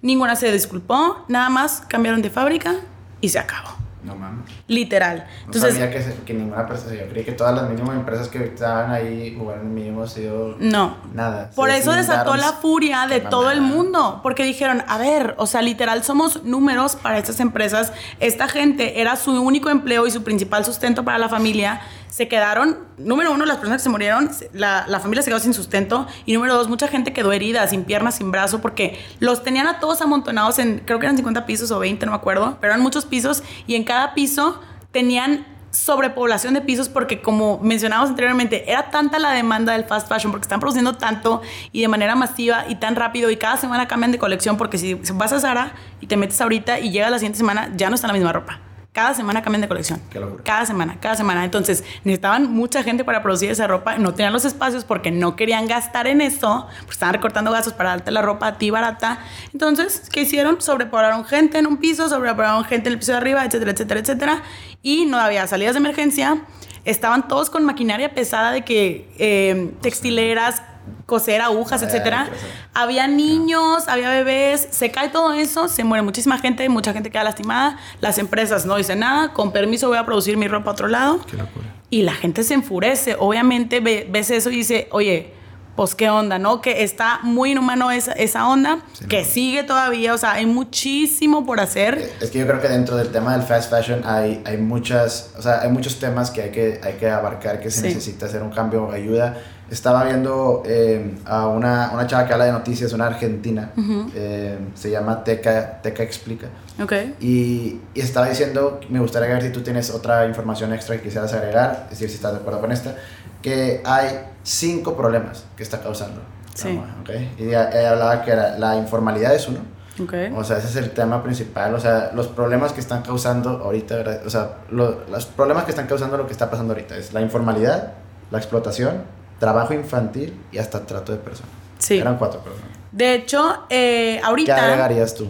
ninguna 0.00 0.36
se 0.36 0.52
disculpó, 0.52 1.24
nada 1.26 1.48
más 1.48 1.82
cambiaron 1.88 2.22
de 2.22 2.30
fábrica 2.30 2.76
y 3.20 3.30
se 3.30 3.40
acabó. 3.40 3.83
No 4.04 4.14
mames. 4.14 4.44
Literal. 4.68 5.26
No 5.46 5.52
sabía 5.54 5.90
que, 5.90 6.04
que, 6.26 6.34
ninguna 6.34 6.66
persona, 6.66 6.94
yo 6.94 7.08
creí 7.08 7.24
que 7.24 7.32
todas 7.32 7.54
las 7.54 7.70
mínimas 7.70 7.96
empresas 7.96 8.28
que 8.28 8.44
estaban 8.44 8.90
ahí 8.90 9.34
jugaron 9.38 9.74
mínimo 9.74 10.06
sido 10.06 10.56
no. 10.58 10.98
nada. 11.14 11.50
Por 11.54 11.70
eso 11.70 11.92
desató 11.92 12.36
la 12.36 12.52
furia 12.52 13.06
de 13.06 13.20
todo 13.20 13.50
el 13.50 13.62
mundo, 13.62 14.20
porque 14.22 14.44
dijeron, 14.44 14.82
a 14.86 14.98
ver, 14.98 15.34
o 15.38 15.46
sea, 15.46 15.62
literal 15.62 16.04
somos 16.04 16.44
números 16.44 16.96
para 16.96 17.18
estas 17.18 17.40
empresas, 17.40 17.92
esta 18.20 18.46
gente 18.46 19.00
era 19.00 19.16
su 19.16 19.32
único 19.32 19.70
empleo 19.70 20.06
y 20.06 20.10
su 20.10 20.22
principal 20.22 20.64
sustento 20.64 21.04
para 21.04 21.18
la 21.18 21.28
familia 21.30 21.80
se 22.14 22.28
quedaron, 22.28 22.78
número 22.96 23.32
uno, 23.32 23.44
las 23.44 23.56
personas 23.56 23.80
que 23.80 23.82
se 23.82 23.88
murieron, 23.88 24.30
la, 24.52 24.84
la, 24.86 25.00
familia 25.00 25.20
se 25.20 25.30
quedó 25.30 25.40
sin 25.40 25.52
sustento. 25.52 26.06
Y 26.24 26.34
número 26.34 26.54
dos, 26.54 26.68
mucha 26.68 26.86
gente 26.86 27.12
quedó 27.12 27.32
herida, 27.32 27.66
sin 27.66 27.82
piernas, 27.82 28.14
sin 28.14 28.30
brazo, 28.30 28.60
porque 28.60 29.04
los 29.18 29.42
tenían 29.42 29.66
a 29.66 29.80
todos 29.80 30.00
amontonados 30.00 30.60
en, 30.60 30.78
creo 30.78 31.00
que 31.00 31.06
eran 31.06 31.16
50 31.16 31.44
pisos 31.44 31.72
o 31.72 31.80
20, 31.80 32.06
no 32.06 32.12
me 32.12 32.16
acuerdo, 32.16 32.56
pero 32.60 32.72
eran 32.72 32.82
muchos 32.82 33.04
pisos. 33.04 33.42
Y 33.66 33.74
en 33.74 33.82
cada 33.82 34.14
piso 34.14 34.62
tenían 34.92 35.44
sobrepoblación 35.72 36.54
de 36.54 36.60
pisos 36.60 36.88
porque 36.88 37.20
como 37.20 37.58
mencionamos 37.58 38.10
anteriormente, 38.10 38.70
era 38.70 38.92
tanta 38.92 39.18
la 39.18 39.32
demanda 39.32 39.72
del 39.72 39.82
fast 39.82 40.06
fashion 40.06 40.30
porque 40.30 40.44
están 40.44 40.60
produciendo 40.60 40.94
tanto 40.94 41.42
y 41.72 41.80
de 41.80 41.88
manera 41.88 42.14
masiva 42.14 42.66
y 42.68 42.76
tan 42.76 42.94
rápido 42.94 43.28
y 43.28 43.36
cada 43.38 43.56
semana 43.56 43.88
cambian 43.88 44.12
de 44.12 44.18
colección 44.18 44.56
porque 44.56 44.78
si 44.78 44.94
vas 44.94 45.32
a 45.32 45.40
Zara 45.40 45.72
y 46.00 46.06
te 46.06 46.16
metes 46.16 46.40
ahorita 46.40 46.78
y 46.78 46.92
llega 46.92 47.10
la 47.10 47.18
siguiente 47.18 47.38
semana 47.38 47.72
ya 47.74 47.88
no 47.88 47.96
está 47.96 48.06
la 48.06 48.12
misma 48.12 48.32
ropa. 48.32 48.60
Cada 48.94 49.12
semana 49.12 49.42
cambian 49.42 49.60
de 49.60 49.66
colección. 49.66 50.00
Cada 50.44 50.64
semana, 50.66 51.00
cada 51.00 51.16
semana. 51.16 51.44
Entonces, 51.44 51.82
necesitaban 52.04 52.48
mucha 52.52 52.84
gente 52.84 53.02
para 53.04 53.24
producir 53.24 53.50
esa 53.50 53.66
ropa. 53.66 53.98
No 53.98 54.14
tenían 54.14 54.32
los 54.32 54.44
espacios 54.44 54.84
porque 54.84 55.10
no 55.10 55.34
querían 55.34 55.66
gastar 55.66 56.06
en 56.06 56.20
eso. 56.20 56.68
Porque 56.78 56.92
estaban 56.92 57.12
recortando 57.12 57.50
gastos 57.50 57.72
para 57.72 57.90
darte 57.90 58.12
la 58.12 58.22
ropa 58.22 58.46
a 58.46 58.56
ti 58.56 58.70
barata. 58.70 59.18
Entonces, 59.52 60.08
¿qué 60.12 60.20
hicieron? 60.20 60.60
Sobrepoblaron 60.60 61.24
gente 61.24 61.58
en 61.58 61.66
un 61.66 61.78
piso, 61.78 62.08
sobrepoblaron 62.08 62.64
gente 62.66 62.88
en 62.88 62.92
el 62.92 62.98
piso 63.00 63.10
de 63.10 63.18
arriba, 63.18 63.44
etcétera, 63.44 63.72
etcétera, 63.72 63.98
etcétera. 63.98 64.42
Y 64.80 65.06
no 65.06 65.18
había 65.18 65.44
salidas 65.48 65.74
de 65.74 65.80
emergencia. 65.80 66.44
Estaban 66.84 67.26
todos 67.26 67.50
con 67.50 67.64
maquinaria 67.64 68.14
pesada 68.14 68.52
de 68.52 68.62
que 68.62 69.08
eh, 69.18 69.72
textileras, 69.80 70.62
coser 71.06 71.40
agujas, 71.42 71.82
Ah, 71.82 71.86
etcétera. 71.86 72.24
saber. 72.26 72.40
Había 72.74 73.06
niños, 73.08 73.88
había 73.88 74.10
bebés, 74.10 74.66
se 74.70 74.90
cae 74.90 75.08
todo 75.10 75.32
eso, 75.32 75.68
se 75.68 75.84
muere 75.84 76.02
muchísima 76.02 76.38
gente, 76.38 76.68
mucha 76.68 76.92
gente 76.92 77.10
queda 77.10 77.24
lastimada, 77.24 77.76
las 78.00 78.18
empresas 78.18 78.64
no 78.66 78.76
dicen 78.76 79.00
nada, 79.00 79.32
con 79.32 79.52
permiso 79.52 79.88
voy 79.88 79.98
a 79.98 80.04
producir 80.06 80.36
mi 80.36 80.48
ropa 80.48 80.70
a 80.70 80.72
otro 80.72 80.88
lado. 80.88 81.20
Qué 81.26 81.36
locura. 81.36 81.66
Y 81.90 82.02
la 82.02 82.14
gente 82.14 82.42
se 82.42 82.54
enfurece. 82.54 83.16
Obviamente 83.18 83.80
ve- 83.80 84.08
ves 84.10 84.30
eso 84.30 84.50
y 84.50 84.56
dice, 84.56 84.88
oye, 84.90 85.32
pues 85.76 85.94
qué 85.96 86.08
onda, 86.08 86.38
¿no? 86.38 86.60
Que 86.60 86.82
está 86.84 87.18
muy 87.22 87.50
inhumano 87.52 87.90
esa, 87.90 88.12
esa 88.12 88.48
onda, 88.48 88.78
Sí, 88.92 89.06
que 89.06 89.22
no. 89.22 89.28
sigue 89.28 89.62
todavía, 89.64 90.14
o 90.14 90.18
sea, 90.18 90.32
hay 90.34 90.46
muchísimo 90.46 91.44
por 91.44 91.60
hacer. 91.60 92.12
Es 92.20 92.30
que 92.30 92.38
yo 92.38 92.46
creo 92.46 92.60
que 92.60 92.68
dentro 92.68 92.96
del 92.96 93.10
tema 93.10 93.36
del 93.36 93.42
fast 93.46 93.70
fashion 93.70 94.02
hay, 94.04 94.40
hay 94.46 94.56
muchas, 94.56 95.32
o 95.36 95.42
sea, 95.42 95.60
hay 95.62 95.68
muchos 95.70 95.98
temas 95.98 96.30
que 96.30 96.42
hay 96.42 96.50
que, 96.50 96.80
hay 96.82 96.94
que 96.94 97.10
abarcar, 97.10 97.60
que 97.60 97.70
se 97.70 97.80
Sí. 97.80 97.86
necesita 97.88 98.26
hacer 98.26 98.42
un 98.42 98.50
cambio 98.50 98.84
o 98.84 98.92
ayuda. 98.92 99.36
Estaba 99.70 100.04
viendo 100.04 100.62
eh, 100.66 101.14
a 101.24 101.46
una, 101.48 101.90
una 101.94 102.06
chava 102.06 102.26
que 102.26 102.32
habla 102.34 102.44
de 102.44 102.52
noticias, 102.52 102.92
una 102.92 103.06
argentina, 103.06 103.70
eh, 104.14 104.58
se 104.74 104.90
llama 104.90 105.24
Teca, 105.24 105.80
Teca 105.82 106.02
Explica, 106.02 106.48
Ok. 106.82 106.92
y, 107.20 107.80
y 107.94 108.00
estaba 108.00 108.28
diciendo, 108.28 108.78
me 108.90 109.00
gustaría 109.00 109.28
ver 109.30 109.42
si 109.42 109.50
tú 109.50 109.62
tienes 109.62 109.90
otra 109.90 110.26
información 110.26 110.72
extra 110.74 110.96
que 110.96 111.02
quisieras 111.02 111.32
agregar, 111.32 111.84
es 111.84 111.90
decir, 111.90 112.08
si 112.10 112.16
estás 112.16 112.32
de 112.32 112.38
acuerdo 112.40 112.60
con 112.60 112.72
esta, 112.72 112.94
que 113.40 113.80
hay 113.84 114.20
cinco 114.42 114.96
problemas 114.96 115.44
que 115.56 115.62
está 115.62 115.80
causando. 115.80 116.20
Sí. 116.54 116.68
moda, 116.68 116.94
¿ok? 117.00 117.10
Y 117.40 117.44
ella, 117.48 117.90
hablaba 117.90 118.22
que 118.22 118.30
era, 118.30 118.58
la 118.58 118.76
informalidad 118.76 119.34
es 119.34 119.48
uno, 119.48 119.58
Ok. 120.00 120.12
o 120.36 120.44
sea, 120.44 120.58
ese 120.58 120.68
es 120.68 120.76
el 120.76 120.90
tema 120.90 121.22
principal. 121.22 121.74
O 121.74 121.80
sea, 121.80 122.12
los 122.14 122.28
problemas 122.28 122.72
que 122.72 122.80
están 122.80 123.02
causando 123.02 123.50
ahorita, 123.64 123.96
¿verdad? 123.96 124.20
o 124.26 124.30
sea, 124.30 124.58
lo- 124.70 125.00
los 125.10 125.26
problemas 125.26 125.64
que 125.64 125.70
están 125.70 125.86
causando 125.88 126.16
lo 126.16 126.26
que 126.26 126.32
está 126.32 126.50
pasando 126.50 126.74
ahorita 126.74 126.96
es 126.96 127.12
la 127.12 127.22
informalidad, 127.22 127.94
la 128.30 128.38
explotación, 128.38 129.02
trabajo 129.38 129.74
infantil 129.74 130.34
y 130.52 130.58
hasta 130.58 130.86
trato 130.86 131.12
de 131.12 131.18
personas. 131.18 131.50
Sí. 131.78 131.98
Eran 131.98 132.16
cuatro 132.18 132.40
problemas. 132.40 132.68
De 132.92 133.14
hecho, 133.14 133.64
eh, 133.70 134.18
¿Qué 134.20 134.26
ahorita... 134.26 134.64
agregarías 134.64 135.14
tú? 135.14 135.28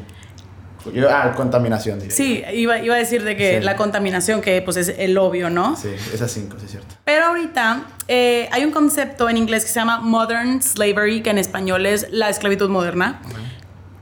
Yo, 0.93 1.09
ah, 1.11 1.33
contaminación, 1.35 1.99
diría. 1.99 2.15
Sí, 2.15 2.45
iba, 2.53 2.79
iba 2.79 2.95
a 2.95 2.99
decir 2.99 3.25
de 3.25 3.37
que 3.37 3.59
Sí. 3.59 3.65
la 3.65 3.75
contaminación, 3.75 4.43
que 4.43 4.61
pues 4.61 4.77
es 4.77 4.91
el 4.99 5.17
obvio, 5.17 5.49
¿no? 5.49 5.77
Sí, 5.77 5.89
esas 6.13 6.31
cinco, 6.31 6.59
sí 6.59 6.67
es 6.67 6.73
cierto. 6.73 6.95
Pero 7.05 7.25
ahorita 7.25 7.85
eh, 8.07 8.51
hay 8.53 8.65
un 8.67 8.71
concepto 8.71 9.31
en 9.31 9.39
inglés 9.39 9.65
que 9.65 9.71
se 9.71 9.81
llama 9.81 10.01
Modern 10.01 10.61
Slavery, 10.63 11.23
que 11.23 11.31
en 11.31 11.39
español 11.39 11.87
es 11.87 12.09
la 12.11 12.29
esclavitud 12.29 12.69
moderna, 12.69 13.23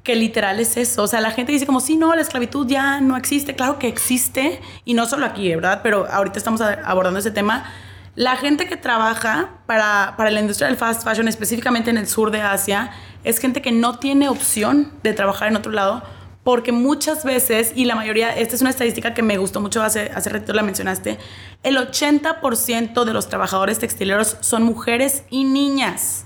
que 0.02 0.16
literal 0.16 0.58
es 0.58 0.76
eso. 0.76 1.04
O 1.04 1.06
sea, 1.06 1.20
la 1.20 1.30
gente 1.30 1.52
dice 1.52 1.66
como, 1.66 1.78
sí, 1.78 1.96
no, 1.96 2.12
la 2.16 2.22
esclavitud 2.22 2.66
ya 2.66 3.00
no 3.00 3.16
existe. 3.16 3.54
Claro 3.54 3.78
que 3.78 3.86
existe, 3.86 4.60
y 4.84 4.94
no 4.94 5.06
solo 5.06 5.24
aquí, 5.24 5.54
¿verdad? 5.54 5.80
Pero 5.84 6.08
ahorita 6.10 6.36
estamos 6.38 6.60
abordando 6.60 7.20
ese 7.20 7.30
tema. 7.30 7.64
La 8.14 8.36
gente 8.36 8.66
que 8.66 8.76
trabaja 8.76 9.50
para, 9.66 10.14
para 10.18 10.30
la 10.30 10.40
industria 10.40 10.68
del 10.68 10.76
fast 10.76 11.02
fashion, 11.02 11.28
específicamente 11.28 11.90
en 11.90 11.96
el 11.96 12.06
sur 12.06 12.30
de 12.30 12.42
Asia, 12.42 12.90
es 13.24 13.38
gente 13.38 13.62
que 13.62 13.72
no 13.72 13.98
tiene 13.98 14.28
opción 14.28 14.92
de 15.02 15.14
trabajar 15.14 15.48
en 15.48 15.56
otro 15.56 15.72
lado 15.72 16.02
porque 16.44 16.72
muchas 16.72 17.24
veces, 17.24 17.72
y 17.74 17.84
la 17.84 17.94
mayoría, 17.94 18.36
esta 18.36 18.56
es 18.56 18.60
una 18.60 18.70
estadística 18.70 19.14
que 19.14 19.22
me 19.22 19.38
gustó 19.38 19.60
mucho, 19.60 19.82
hace, 19.82 20.10
hace 20.14 20.28
ratito 20.28 20.52
la 20.52 20.62
mencionaste, 20.62 21.18
el 21.62 21.76
80% 21.76 23.04
de 23.04 23.12
los 23.12 23.28
trabajadores 23.28 23.78
textileros 23.78 24.36
son 24.40 24.64
mujeres 24.64 25.22
y 25.30 25.44
niñas. 25.44 26.24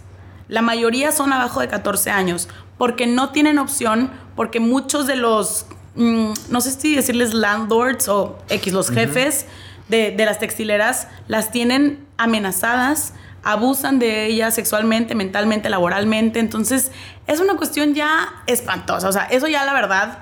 La 0.49 0.63
mayoría 0.63 1.13
son 1.13 1.33
abajo 1.33 1.61
de 1.61 1.69
14 1.69 2.11
años, 2.11 2.49
porque 2.79 3.07
no 3.07 3.31
tienen 3.31 3.59
opción, 3.59 4.11
porque 4.35 4.59
muchos 4.59 5.07
de 5.07 5.17
los, 5.17 5.67
mm, 5.97 6.33
no 6.49 6.61
sé 6.63 6.71
si 6.73 6.97
decirles 6.97 7.35
landlords 7.35 8.09
o 8.09 8.39
X, 8.49 8.73
los 8.73 8.91
jefes 8.91 9.45
de, 9.89 10.11
de 10.11 10.25
las 10.25 10.39
textileras, 10.39 11.09
las 11.29 11.51
tienen 11.51 12.07
amenazadas, 12.17 13.15
abusan 13.43 13.99
de 13.99 14.27
ellas 14.27 14.55
sexualmente, 14.55 15.15
mentalmente, 15.15 15.71
laboralmente. 15.71 16.41
Entonces, 16.41 16.91
es 17.27 17.41
una 17.41 17.57
cuestión 17.57 17.95
ya 17.95 18.43
espantosa. 18.47 19.09
O 19.09 19.13
sea, 19.13 19.25
eso 19.25 19.47
ya 19.47 19.65
la 19.65 19.73
verdad 19.73 20.19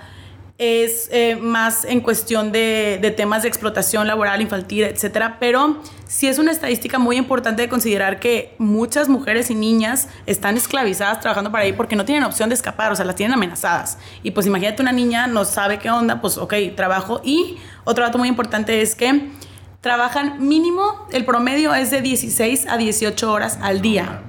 es 0.58 1.08
eh, 1.10 1.36
más 1.36 1.84
en 1.84 2.00
cuestión 2.00 2.52
de, 2.52 2.98
de 3.02 3.10
temas 3.10 3.42
de 3.42 3.48
explotación 3.48 4.06
laboral, 4.06 4.40
infantil, 4.40 4.84
etcétera. 4.84 5.38
Pero 5.40 5.80
sí 6.06 6.28
es 6.28 6.38
una 6.38 6.52
estadística 6.52 6.98
muy 6.98 7.16
importante 7.16 7.62
de 7.62 7.68
considerar 7.68 8.20
que 8.20 8.54
muchas 8.58 9.08
mujeres 9.08 9.50
y 9.50 9.54
niñas 9.54 10.08
están 10.26 10.56
esclavizadas 10.56 11.20
trabajando 11.20 11.50
para 11.50 11.64
ahí 11.64 11.72
porque 11.72 11.96
no 11.96 12.04
tienen 12.04 12.24
opción 12.24 12.50
de 12.50 12.54
escapar, 12.54 12.92
o 12.92 12.96
sea, 12.96 13.04
las 13.04 13.16
tienen 13.16 13.34
amenazadas. 13.34 13.98
Y 14.22 14.30
pues 14.30 14.46
imagínate 14.46 14.82
una 14.82 14.92
niña 14.92 15.26
no 15.26 15.44
sabe 15.44 15.78
qué 15.78 15.90
onda, 15.90 16.20
pues 16.20 16.38
ok, 16.38 16.54
trabajo. 16.76 17.20
Y 17.24 17.56
otro 17.84 18.04
dato 18.04 18.18
muy 18.18 18.28
importante 18.28 18.80
es 18.80 18.94
que 18.94 19.30
trabajan 19.84 20.36
mínimo, 20.38 21.06
el 21.12 21.26
promedio 21.26 21.74
es 21.74 21.90
de 21.90 22.00
16 22.00 22.68
a 22.68 22.78
18 22.78 23.30
horas 23.30 23.58
al 23.60 23.82
día. 23.82 24.22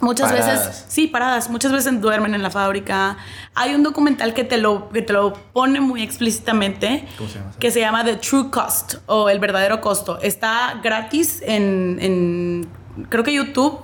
Muchas 0.00 0.30
Paradas. 0.30 0.66
veces, 0.68 0.84
sí, 0.86 1.08
paradas. 1.08 1.50
Muchas 1.50 1.72
veces 1.72 2.00
duermen 2.00 2.32
en 2.32 2.44
la 2.44 2.50
fábrica. 2.50 3.16
Hay 3.56 3.74
un 3.74 3.82
documental 3.82 4.34
que 4.34 4.44
te 4.44 4.56
lo, 4.56 4.88
que 4.90 5.02
te 5.02 5.12
lo 5.12 5.32
pone 5.52 5.80
muy 5.80 6.00
explícitamente, 6.04 7.08
¿Cómo 7.18 7.28
se 7.28 7.40
llama? 7.40 7.50
que 7.58 7.70
se 7.72 7.80
llama 7.80 8.04
The 8.04 8.16
True 8.18 8.50
Cost 8.50 8.94
o 9.06 9.28
El 9.28 9.40
verdadero 9.40 9.80
costo. 9.80 10.20
Está 10.22 10.78
gratis 10.80 11.42
en, 11.44 11.98
en, 12.00 12.68
creo 13.08 13.24
que 13.24 13.32
YouTube, 13.34 13.80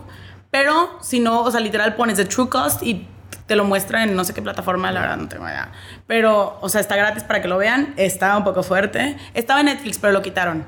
pero 0.53 0.91
si 1.03 1.19
no, 1.19 1.43
o 1.43 1.51
sea, 1.51 1.59
literal 1.59 1.97
pones 1.97 2.19
The 2.19 2.27
True 2.27 2.49
Cost 2.49 2.85
y 2.85 3.09
te 3.47 3.57
lo 3.57 3.65
muestra 3.65 4.05
en 4.05 4.15
no 4.17 4.25
sé 4.25 4.33
qué 4.33 4.41
plataforma, 4.43 4.91
la 4.93 5.01
verdad 5.01 5.17
no 5.19 5.29
tengo 5.29 5.47
idea. 5.47 5.71
Pero, 6.07 6.59
o 6.61 6.69
sea, 6.69 6.81
está 6.81 6.97
gratis 6.97 7.23
para 7.25 7.43
que 7.43 7.49
lo 7.49 7.59
vean. 7.59 7.93
Está 7.97 8.37
un 8.37 8.45
poco 8.45 8.63
fuerte. 8.63 9.17
Estaba 9.35 9.61
en 9.61 9.67
Netflix, 9.67 9.99
pero 9.99 10.13
lo 10.13 10.23
quitaron. 10.23 10.65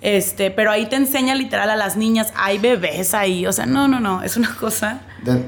Este, 0.00 0.50
pero 0.50 0.70
ahí 0.70 0.86
te 0.86 0.96
enseña 0.96 1.34
literal 1.34 1.68
a 1.68 1.76
las 1.76 1.96
niñas, 1.96 2.32
hay 2.34 2.56
bebés 2.58 3.12
ahí, 3.12 3.46
o 3.46 3.52
sea, 3.52 3.66
no, 3.66 3.86
no, 3.86 4.00
no, 4.00 4.22
es 4.22 4.36
una 4.38 4.54
cosa. 4.56 5.00
De- 5.22 5.44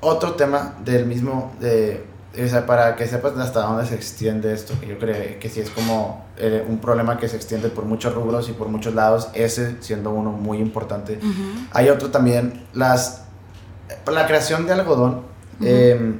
otro 0.00 0.32
tema 0.34 0.74
del 0.84 1.06
mismo, 1.06 1.52
de, 1.60 2.04
o 2.36 2.48
sea, 2.48 2.66
para 2.66 2.96
que 2.96 3.06
sepas 3.06 3.36
hasta 3.38 3.60
dónde 3.60 3.86
se 3.86 3.94
extiende 3.94 4.52
esto, 4.52 4.74
que 4.80 4.86
yo 4.88 4.98
creo 4.98 5.38
que 5.38 5.48
sí 5.48 5.60
es 5.60 5.70
como 5.70 6.26
eh, 6.38 6.64
un 6.68 6.78
problema 6.78 7.18
que 7.18 7.28
se 7.28 7.36
extiende 7.36 7.68
por 7.68 7.84
muchos 7.84 8.12
rubros 8.14 8.48
y 8.48 8.52
por 8.52 8.66
muchos 8.68 8.94
lados, 8.94 9.28
ese 9.34 9.76
siendo 9.80 10.10
uno 10.10 10.30
muy 10.32 10.58
importante. 10.58 11.20
Hay 11.72 11.88
otro 11.88 12.10
también, 12.10 12.64
las, 12.72 13.24
la 14.10 14.26
creación 14.26 14.66
de 14.66 14.72
algodón 14.72 15.22
eh, 15.60 16.14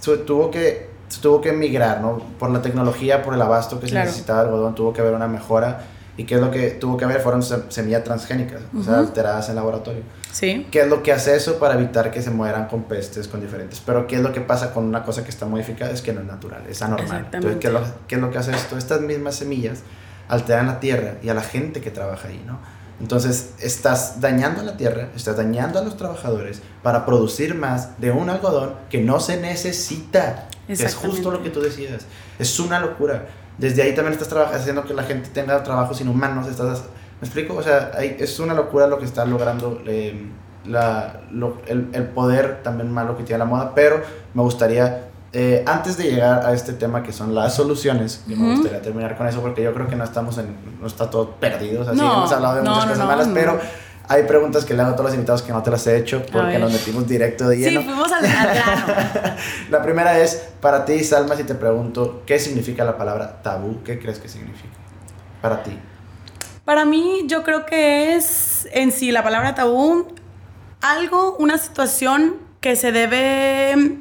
su- 0.00 0.18
tuvo 0.18 0.50
que 0.50 0.90
se 1.08 1.20
tuvo 1.20 1.40
que 1.42 1.52
migrar, 1.52 2.00
¿no? 2.00 2.18
Por 2.38 2.50
la 2.50 2.62
tecnología, 2.62 3.22
por 3.22 3.34
el 3.34 3.42
abasto 3.42 3.78
que 3.78 3.86
se 3.88 3.94
necesitaba 4.06 4.40
de 4.42 4.46
algodón, 4.48 4.74
tuvo 4.74 4.92
que 4.94 5.00
haber 5.02 5.12
una 5.14 5.28
mejora. 5.28 5.82
¿Y 6.16 6.24
qué 6.24 6.34
es 6.34 6.40
lo 6.42 6.50
que 6.50 6.70
tuvo 6.72 6.96
que 6.98 7.04
haber? 7.06 7.20
Fueron 7.20 7.40
sem- 7.42 7.70
semillas 7.70 8.04
transgénicas, 8.04 8.60
o 8.78 8.82
sea, 8.82 8.98
alteradas 8.98 9.48
en 9.48 9.54
laboratorio. 9.56 10.02
Sí. 10.30 10.66
¿Qué 10.70 10.80
es 10.82 10.86
lo 10.88 11.02
que 11.02 11.10
hace 11.12 11.34
eso 11.36 11.58
para 11.58 11.74
evitar 11.74 12.10
que 12.10 12.20
se 12.22 12.30
mueran 12.30 12.66
con 12.68 12.82
pestes, 12.84 13.28
con 13.28 13.40
diferentes? 13.40 13.80
Pero 13.84 14.06
¿qué 14.06 14.16
es 14.16 14.22
lo 14.22 14.30
que 14.32 14.40
pasa 14.42 14.72
con 14.74 14.84
una 14.84 15.04
cosa 15.04 15.24
que 15.24 15.30
está 15.30 15.46
modificada? 15.46 15.90
Es 15.90 16.02
que 16.02 16.12
no 16.12 16.20
es 16.20 16.26
natural, 16.26 16.62
es 16.68 16.80
anormal. 16.82 17.26
Entonces, 17.36 17.60
¿qué 17.60 17.66
es, 17.68 17.72
lo, 17.72 17.80
qué 18.08 18.14
es 18.16 18.20
lo 18.20 18.30
que 18.30 18.38
hace 18.38 18.52
esto? 18.52 18.76
Estas 18.76 19.00
mismas 19.00 19.36
semillas 19.36 19.80
alteran 20.28 20.66
la 20.66 20.80
tierra 20.80 21.14
y 21.22 21.28
a 21.30 21.34
la 21.34 21.42
gente 21.42 21.80
que 21.80 21.90
trabaja 21.90 22.28
ahí, 22.28 22.42
¿no? 22.46 22.58
Entonces, 23.00 23.54
estás 23.60 24.20
dañando 24.20 24.60
a 24.60 24.64
la 24.64 24.76
tierra, 24.76 25.08
estás 25.16 25.36
dañando 25.36 25.78
a 25.78 25.82
los 25.82 25.96
trabajadores 25.96 26.62
para 26.82 27.04
producir 27.04 27.54
más 27.54 28.00
de 28.00 28.12
un 28.12 28.30
algodón 28.30 28.74
que 28.90 29.00
no 29.00 29.18
se 29.20 29.38
necesita. 29.40 30.48
Es 30.68 30.94
justo 30.94 31.30
lo 31.32 31.42
que 31.42 31.50
tú 31.50 31.60
decías. 31.60 32.04
Es 32.38 32.60
una 32.60 32.78
locura. 32.80 33.26
Desde 33.58 33.82
ahí 33.82 33.94
también 33.94 34.16
estás 34.18 34.32
haciendo 34.52 34.84
que 34.84 34.94
la 34.94 35.02
gente 35.02 35.28
tenga 35.30 35.62
trabajos 35.62 36.00
inhumanos. 36.00 36.46
Estás, 36.48 36.84
¿Me 37.20 37.26
explico? 37.26 37.54
O 37.54 37.62
sea, 37.62 37.90
hay- 37.96 38.16
es 38.18 38.38
una 38.40 38.54
locura 38.54 38.86
lo 38.86 38.98
que 38.98 39.04
está 39.04 39.24
logrando 39.24 39.82
eh, 39.86 40.28
la, 40.64 41.22
lo- 41.32 41.60
el, 41.66 41.88
el 41.92 42.04
poder 42.04 42.62
también 42.62 42.90
malo 42.92 43.16
que 43.16 43.24
tiene 43.24 43.38
la 43.40 43.44
moda. 43.44 43.74
Pero 43.74 44.00
me 44.34 44.42
gustaría, 44.42 45.08
eh, 45.32 45.62
antes 45.66 45.96
de 45.96 46.04
llegar 46.04 46.44
a 46.44 46.52
este 46.52 46.72
tema 46.74 47.02
que 47.02 47.12
son 47.12 47.34
las 47.34 47.54
soluciones, 47.54 48.22
me 48.26 48.34
gustaría 48.34 48.82
terminar 48.82 49.16
con 49.16 49.26
eso 49.26 49.40
porque 49.40 49.62
yo 49.62 49.72
creo 49.72 49.88
que 49.88 49.96
no 49.96 50.04
estamos 50.04 50.36
en, 50.38 50.54
no 50.80 50.86
está 50.86 51.08
todo 51.08 51.30
perdido. 51.36 51.82
O 51.82 51.84
sea, 51.84 51.94
sí 51.94 52.00
hemos 52.00 52.32
hablado 52.32 52.56
de 52.56 52.62
no, 52.62 52.70
muchas 52.70 52.86
no, 52.86 52.92
cosas 52.92 53.06
malas, 53.06 53.28
pero 53.32 53.58
hay 54.08 54.24
preguntas 54.24 54.64
que 54.64 54.74
le 54.74 54.82
hago 54.82 54.90
a 54.90 54.94
todos 54.94 55.06
los 55.06 55.14
invitados 55.14 55.42
que 55.42 55.52
no 55.52 55.62
te 55.62 55.70
las 55.70 55.86
he 55.86 55.96
hecho 55.96 56.22
porque 56.30 56.58
nos 56.58 56.70
metimos 56.72 57.06
directo 57.08 57.48
de 57.48 57.56
Sí, 57.56 57.62
lleno. 57.62 57.82
fuimos 57.82 58.12
al, 58.12 58.24
al 58.26 58.54
grano. 58.54 58.84
La 59.70 59.82
primera 59.82 60.18
es, 60.18 60.48
para 60.60 60.84
ti, 60.84 61.02
Salma, 61.02 61.34
si 61.36 61.44
te 61.44 61.54
pregunto, 61.54 62.22
¿qué 62.26 62.38
significa 62.38 62.84
la 62.84 62.98
palabra 62.98 63.40
tabú? 63.42 63.82
¿Qué 63.84 63.98
crees 63.98 64.18
que 64.18 64.28
significa? 64.28 64.74
Para 65.40 65.62
ti. 65.62 65.78
Para 66.64 66.84
mí, 66.84 67.24
yo 67.26 67.42
creo 67.42 67.64
que 67.64 68.14
es 68.16 68.68
en 68.72 68.92
sí 68.92 69.12
la 69.12 69.22
palabra 69.22 69.54
tabú 69.54 70.06
algo, 70.82 71.36
una 71.38 71.56
situación 71.58 72.36
que 72.60 72.76
se 72.76 72.92
debe, 72.92 73.98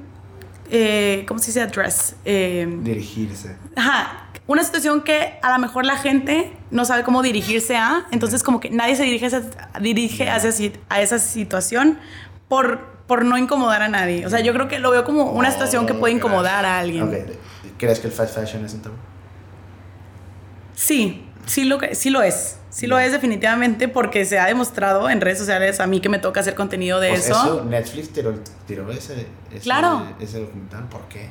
eh, 0.71 1.25
¿cómo 1.27 1.39
se 1.39 1.47
dice? 1.47 1.61
Address. 1.61 2.15
Eh, 2.25 2.67
Dirigirse. 2.81 3.55
Ajá, 3.75 4.29
una 4.47 4.63
situación 4.63 5.01
que 5.01 5.37
a 5.43 5.51
lo 5.53 5.59
mejor 5.59 5.85
la 5.85 5.97
gente 5.97 6.51
no 6.71 6.85
sabe 6.85 7.03
cómo 7.03 7.21
dirigirse 7.21 7.75
a, 7.77 8.05
entonces 8.11 8.41
como 8.41 8.59
que 8.59 8.69
nadie 8.71 8.95
se 8.95 9.03
dirige, 9.03 9.25
a 9.25 9.27
esa, 9.27 9.41
dirige 9.79 10.29
hacia 10.29 10.71
a 10.89 11.01
esa 11.01 11.19
situación 11.19 11.99
por, 12.47 12.79
por 13.07 13.23
no 13.25 13.37
incomodar 13.37 13.81
a 13.81 13.87
nadie. 13.89 14.25
O 14.25 14.29
sea, 14.29 14.39
yo 14.39 14.53
creo 14.53 14.67
que 14.67 14.79
lo 14.79 14.91
veo 14.91 15.03
como 15.03 15.31
una 15.31 15.49
Oh, 15.49 15.51
situación 15.51 15.85
que 15.85 15.93
puede 15.93 16.13
incomodar 16.15 16.65
a 16.65 16.79
alguien. 16.79 17.03
Ok. 17.03 17.13
¿Crees 17.77 17.99
que 17.99 18.07
el 18.07 18.13
fast 18.13 18.35
fashion 18.35 18.65
es 18.65 18.73
un 18.73 18.81
tabú? 18.81 18.95
Sí, 20.73 21.25
sí 21.45 21.63
lo, 21.65 21.79
sí 21.93 22.09
lo 22.09 22.21
es. 22.21 22.57
Sí 22.69 22.87
lo 22.87 22.97
es 22.99 23.11
definitivamente 23.11 23.89
porque 23.89 24.23
se 24.23 24.39
ha 24.39 24.45
demostrado 24.45 25.09
en 25.09 25.19
redes 25.19 25.37
sociales 25.39 25.79
a 25.81 25.87
mí 25.87 25.99
que 25.99 26.07
me 26.07 26.19
toca 26.19 26.39
hacer 26.39 26.55
contenido 26.55 26.99
de 27.01 27.09
Pues 27.09 27.25
eso. 27.25 27.33
eso. 27.33 27.65
Netflix 27.65 28.13
tiró, 28.13 28.33
tiró 28.65 28.89
ese, 28.91 29.27
ese, 29.51 29.59
Claro. 29.61 30.07
ese 30.21 30.39
documental. 30.39 30.85
¿Por 30.87 31.01
qué? 31.09 31.29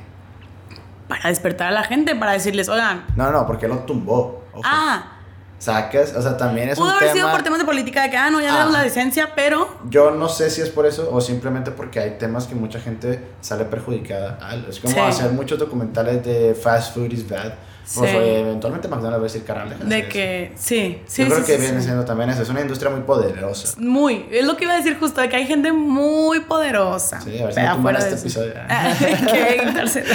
Para 1.07 1.29
despertar 1.29 1.67
a 1.69 1.71
la 1.71 1.83
gente, 1.83 2.15
para 2.15 2.33
decirles, 2.33 2.69
oigan, 2.69 3.05
No, 3.15 3.31
no, 3.31 3.45
porque 3.47 3.67
lo 3.67 3.79
tumbó. 3.79 4.43
Ojo. 4.53 4.61
ah, 4.65 5.17
Sacas, 5.57 6.15
o 6.15 6.21
sea, 6.23 6.37
también 6.37 6.69
es 6.69 6.75
pudo 6.77 6.87
un 6.87 6.93
haber 6.93 7.09
tema... 7.09 7.13
sido 7.13 7.31
por 7.31 7.43
temas 7.43 7.59
de 7.59 7.65
política 7.65 8.01
de 8.03 8.09
que, 8.09 8.17
ah, 8.17 8.29
no, 8.31 8.39
ya 8.41 8.51
le 8.51 8.57
damos 8.57 8.73
Ah. 8.75 8.79
la 8.79 8.83
licencia, 8.83 9.33
pero 9.35 9.77
Yo 9.89 10.09
no 10.11 10.27
sé 10.27 10.49
si 10.49 10.61
es 10.61 10.69
por 10.69 10.87
eso 10.87 11.09
o 11.11 11.21
simplemente 11.21 11.69
porque 11.71 11.99
hay 11.99 12.17
temas 12.17 12.47
que 12.47 12.55
mucha 12.55 12.79
gente 12.79 13.23
sale 13.41 13.65
perjudicada. 13.65 14.39
al- 14.41 14.65
Es 14.65 14.79
como 14.79 14.93
Sí. 14.93 14.99
hacer 14.99 15.31
muchos 15.31 15.59
documentales 15.59 16.23
de 16.25 16.55
fast 16.55 16.95
food 16.95 17.11
is 17.11 17.27
bad. 17.29 17.53
Pues 17.95 18.11
Sí. 18.11 18.17
eventualmente 18.17 18.87
McDonald's 18.87 19.17
va 19.17 19.21
a 19.21 19.23
decir 19.23 19.43
caramba. 19.43 19.75
de 19.75 19.83
hacer 19.85 19.99
eso". 20.03 20.09
que, 20.09 20.51
sí, 20.57 21.01
sí, 21.07 21.23
Yo 21.23 21.27
creo 21.29 21.39
sí, 21.45 21.51
que 21.51 21.57
viene 21.57 21.81
siendo 21.81 22.05
también 22.05 22.29
eso. 22.29 22.41
Es 22.43 22.49
una 22.49 22.61
industria 22.61 22.89
muy 22.91 23.01
poderosa. 23.01 23.73
Muy, 23.79 24.25
es 24.31 24.45
lo 24.45 24.55
que 24.55 24.63
iba 24.65 24.73
a 24.73 24.77
decir 24.77 24.97
justo, 24.99 25.19
de 25.19 25.27
que 25.29 25.35
hay 25.35 25.45
gente 25.47 25.71
muy 25.73 26.39
poderosa. 26.41 27.19
Sí, 27.21 27.37
a 27.39 27.45
ver 27.45 27.53
si 27.53 27.59
tumban 27.59 27.77
afuera 27.79 27.99
este 27.99 28.15
episodio. 28.15 28.53
Ah, 28.69 28.93
que 28.99 30.05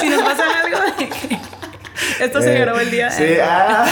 si 0.00 0.08
nos 0.08 0.22
pasa 0.22 0.44
algo 0.64 0.78
de 0.98 1.08
que 1.08 1.38
esto 2.24 2.40
se 2.40 2.56
Eh, 2.56 2.60
grabó 2.60 2.78
el 2.80 2.90
día. 2.90 3.10
Sí, 3.10 3.24
ah, 3.42 3.84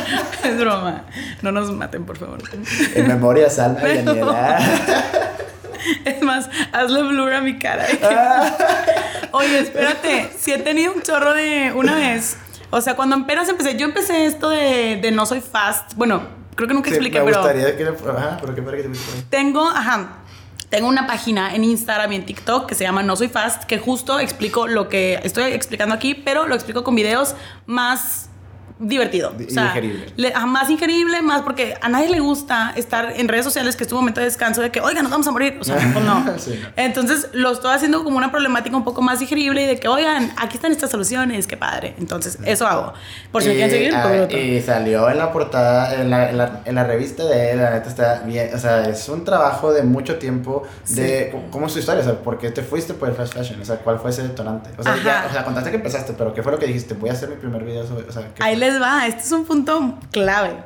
Es 0.44 0.58
broma. 0.58 1.04
No 1.42 1.52
nos 1.52 1.70
maten, 1.72 2.04
por 2.04 2.18
favor. 2.18 2.38
en 2.94 3.08
memoria 3.08 3.48
salva 3.50 3.88
y 3.92 4.02
Daniela. 4.02 4.58
Es 6.04 6.22
más, 6.22 6.48
hazle 6.72 7.02
blur 7.02 7.32
a 7.32 7.40
mi 7.40 7.58
cara. 7.58 7.86
Oye, 9.32 9.60
espérate. 9.60 10.30
Si 10.38 10.52
he 10.52 10.58
tenido 10.58 10.92
un 10.92 11.02
chorro 11.02 11.32
de 11.34 11.72
una 11.74 11.94
vez. 11.96 12.36
O 12.70 12.80
sea, 12.80 12.94
cuando 12.94 13.16
apenas 13.16 13.48
empecé, 13.48 13.76
yo 13.76 13.86
empecé 13.86 14.26
esto 14.26 14.48
de, 14.48 14.98
de 15.02 15.10
no 15.10 15.26
soy 15.26 15.40
fast. 15.40 15.94
Bueno, 15.94 16.22
creo 16.54 16.68
que 16.68 16.74
nunca 16.74 16.88
Sí, 16.88 16.94
expliqué, 16.94 17.18
me 17.18 17.26
pero 17.26 17.38
gustaría 17.38 17.76
que... 17.76 17.84
Ajá, 17.84 18.38
pero 18.40 18.54
qué 18.54 18.62
para 18.62 18.76
que 18.76 18.84
te 18.84 18.90
tengo, 19.28 19.68
ajá, 19.68 20.18
tengo 20.70 20.88
una 20.88 21.06
página 21.06 21.54
en 21.54 21.64
Instagram 21.64 22.12
y 22.12 22.16
en 22.16 22.26
TikTok 22.26 22.66
que 22.66 22.74
se 22.76 22.84
llama 22.84 23.02
No 23.02 23.16
Soy 23.16 23.28
Fast, 23.28 23.64
que 23.64 23.78
justo 23.78 24.20
explico 24.20 24.68
lo 24.68 24.88
que 24.88 25.18
estoy 25.24 25.52
explicando 25.52 25.94
aquí, 25.94 26.14
pero 26.14 26.46
lo 26.46 26.54
explico 26.54 26.84
con 26.84 26.94
videos 26.94 27.34
más 27.66 28.29
divertido. 28.80 29.30
Di- 29.36 29.44
O 29.44 29.50
sea, 29.50 29.64
digerible. 29.66 30.06
le- 30.16 30.32
más 30.46 30.68
ingerible, 30.70 31.22
más 31.22 31.42
porque 31.42 31.74
a 31.80 31.88
nadie 31.88 32.08
le 32.08 32.18
gusta 32.20 32.72
estar 32.76 33.12
en 33.16 33.28
redes 33.28 33.44
sociales 33.44 33.76
que 33.76 33.84
es 33.84 33.88
tu 33.88 33.94
momento 33.94 34.20
de 34.20 34.26
descanso 34.26 34.62
de 34.62 34.70
que, 34.70 34.80
oiga, 34.80 35.02
nos 35.02 35.10
vamos 35.12 35.26
a 35.28 35.30
morir. 35.30 35.58
O 35.60 35.64
sea, 35.64 35.76
pues 35.92 36.04
no. 36.04 36.24
Sí. 36.38 36.58
Entonces 36.76 37.28
lo 37.32 37.52
estoy 37.52 37.72
haciendo 37.74 38.02
como 38.02 38.16
una 38.16 38.30
problemática 38.30 38.76
un 38.76 38.84
poco 38.84 39.02
más 39.02 39.20
digerible 39.20 39.62
y 39.62 39.66
de 39.66 39.78
que, 39.78 39.88
oigan, 39.88 40.32
aquí 40.38 40.56
están 40.56 40.72
estas 40.72 40.90
soluciones, 40.90 41.46
qué 41.46 41.56
padre. 41.56 41.94
Entonces, 41.98 42.38
eso 42.44 42.66
hago. 42.66 42.94
Por 43.30 43.42
si 43.42 43.48
me 43.48 43.54
quieren 43.54 43.70
Y, 43.70 43.78
seguir, 43.78 43.94
ah, 43.94 44.32
y 44.32 44.60
salió 44.62 45.10
en 45.10 45.18
la 45.18 45.30
portada, 45.32 45.94
en 46.00 46.10
la, 46.10 46.30
en, 46.30 46.38
la, 46.38 46.60
en 46.64 46.74
la 46.74 46.84
revista 46.84 47.24
de 47.24 47.52
él, 47.52 47.58
la 47.58 47.70
neta 47.70 47.88
está 47.88 48.20
bien, 48.24 48.50
o 48.54 48.58
sea, 48.58 48.82
es 48.88 49.08
un 49.08 49.24
trabajo 49.24 49.72
de 49.72 49.82
mucho 49.82 50.16
tiempo 50.18 50.62
de, 50.88 51.30
Sí. 51.30 51.38
¿cómo 51.50 51.66
es 51.66 51.72
tu 51.74 51.78
historia? 51.78 52.00
O 52.00 52.04
sea, 52.04 52.14
¿por 52.22 52.38
qué 52.38 52.50
te 52.50 52.62
fuiste 52.62 52.94
por 52.94 53.08
el 53.08 53.14
fast 53.14 53.34
fashion? 53.34 53.60
O 53.60 53.64
sea, 53.64 53.76
¿cuál 53.76 53.98
fue 53.98 54.10
ese 54.10 54.22
detonante? 54.22 54.70
O 54.78 54.82
sea, 54.82 54.96
ya, 55.04 55.26
o 55.28 55.32
sea, 55.32 55.44
contaste 55.44 55.70
que 55.70 55.76
empezaste, 55.76 56.14
pero 56.16 56.32
¿qué 56.32 56.42
fue 56.42 56.52
lo 56.52 56.58
que 56.58 56.66
dijiste? 56.66 56.94
Voy 56.94 57.10
a 57.10 57.12
hacer 57.12 57.28
mi 57.28 57.36
primer 57.36 57.62
video 57.64 57.86
sobre, 57.86 58.08
o 58.08 58.12
sea, 58.12 58.22
¿qué 58.34 58.42
Ahí 58.42 58.56
fue? 58.56 58.66
Les 58.70 58.80
va, 58.80 59.06
este 59.06 59.22
es 59.22 59.32
un 59.32 59.44
punto 59.44 59.98
clave. 60.10 60.56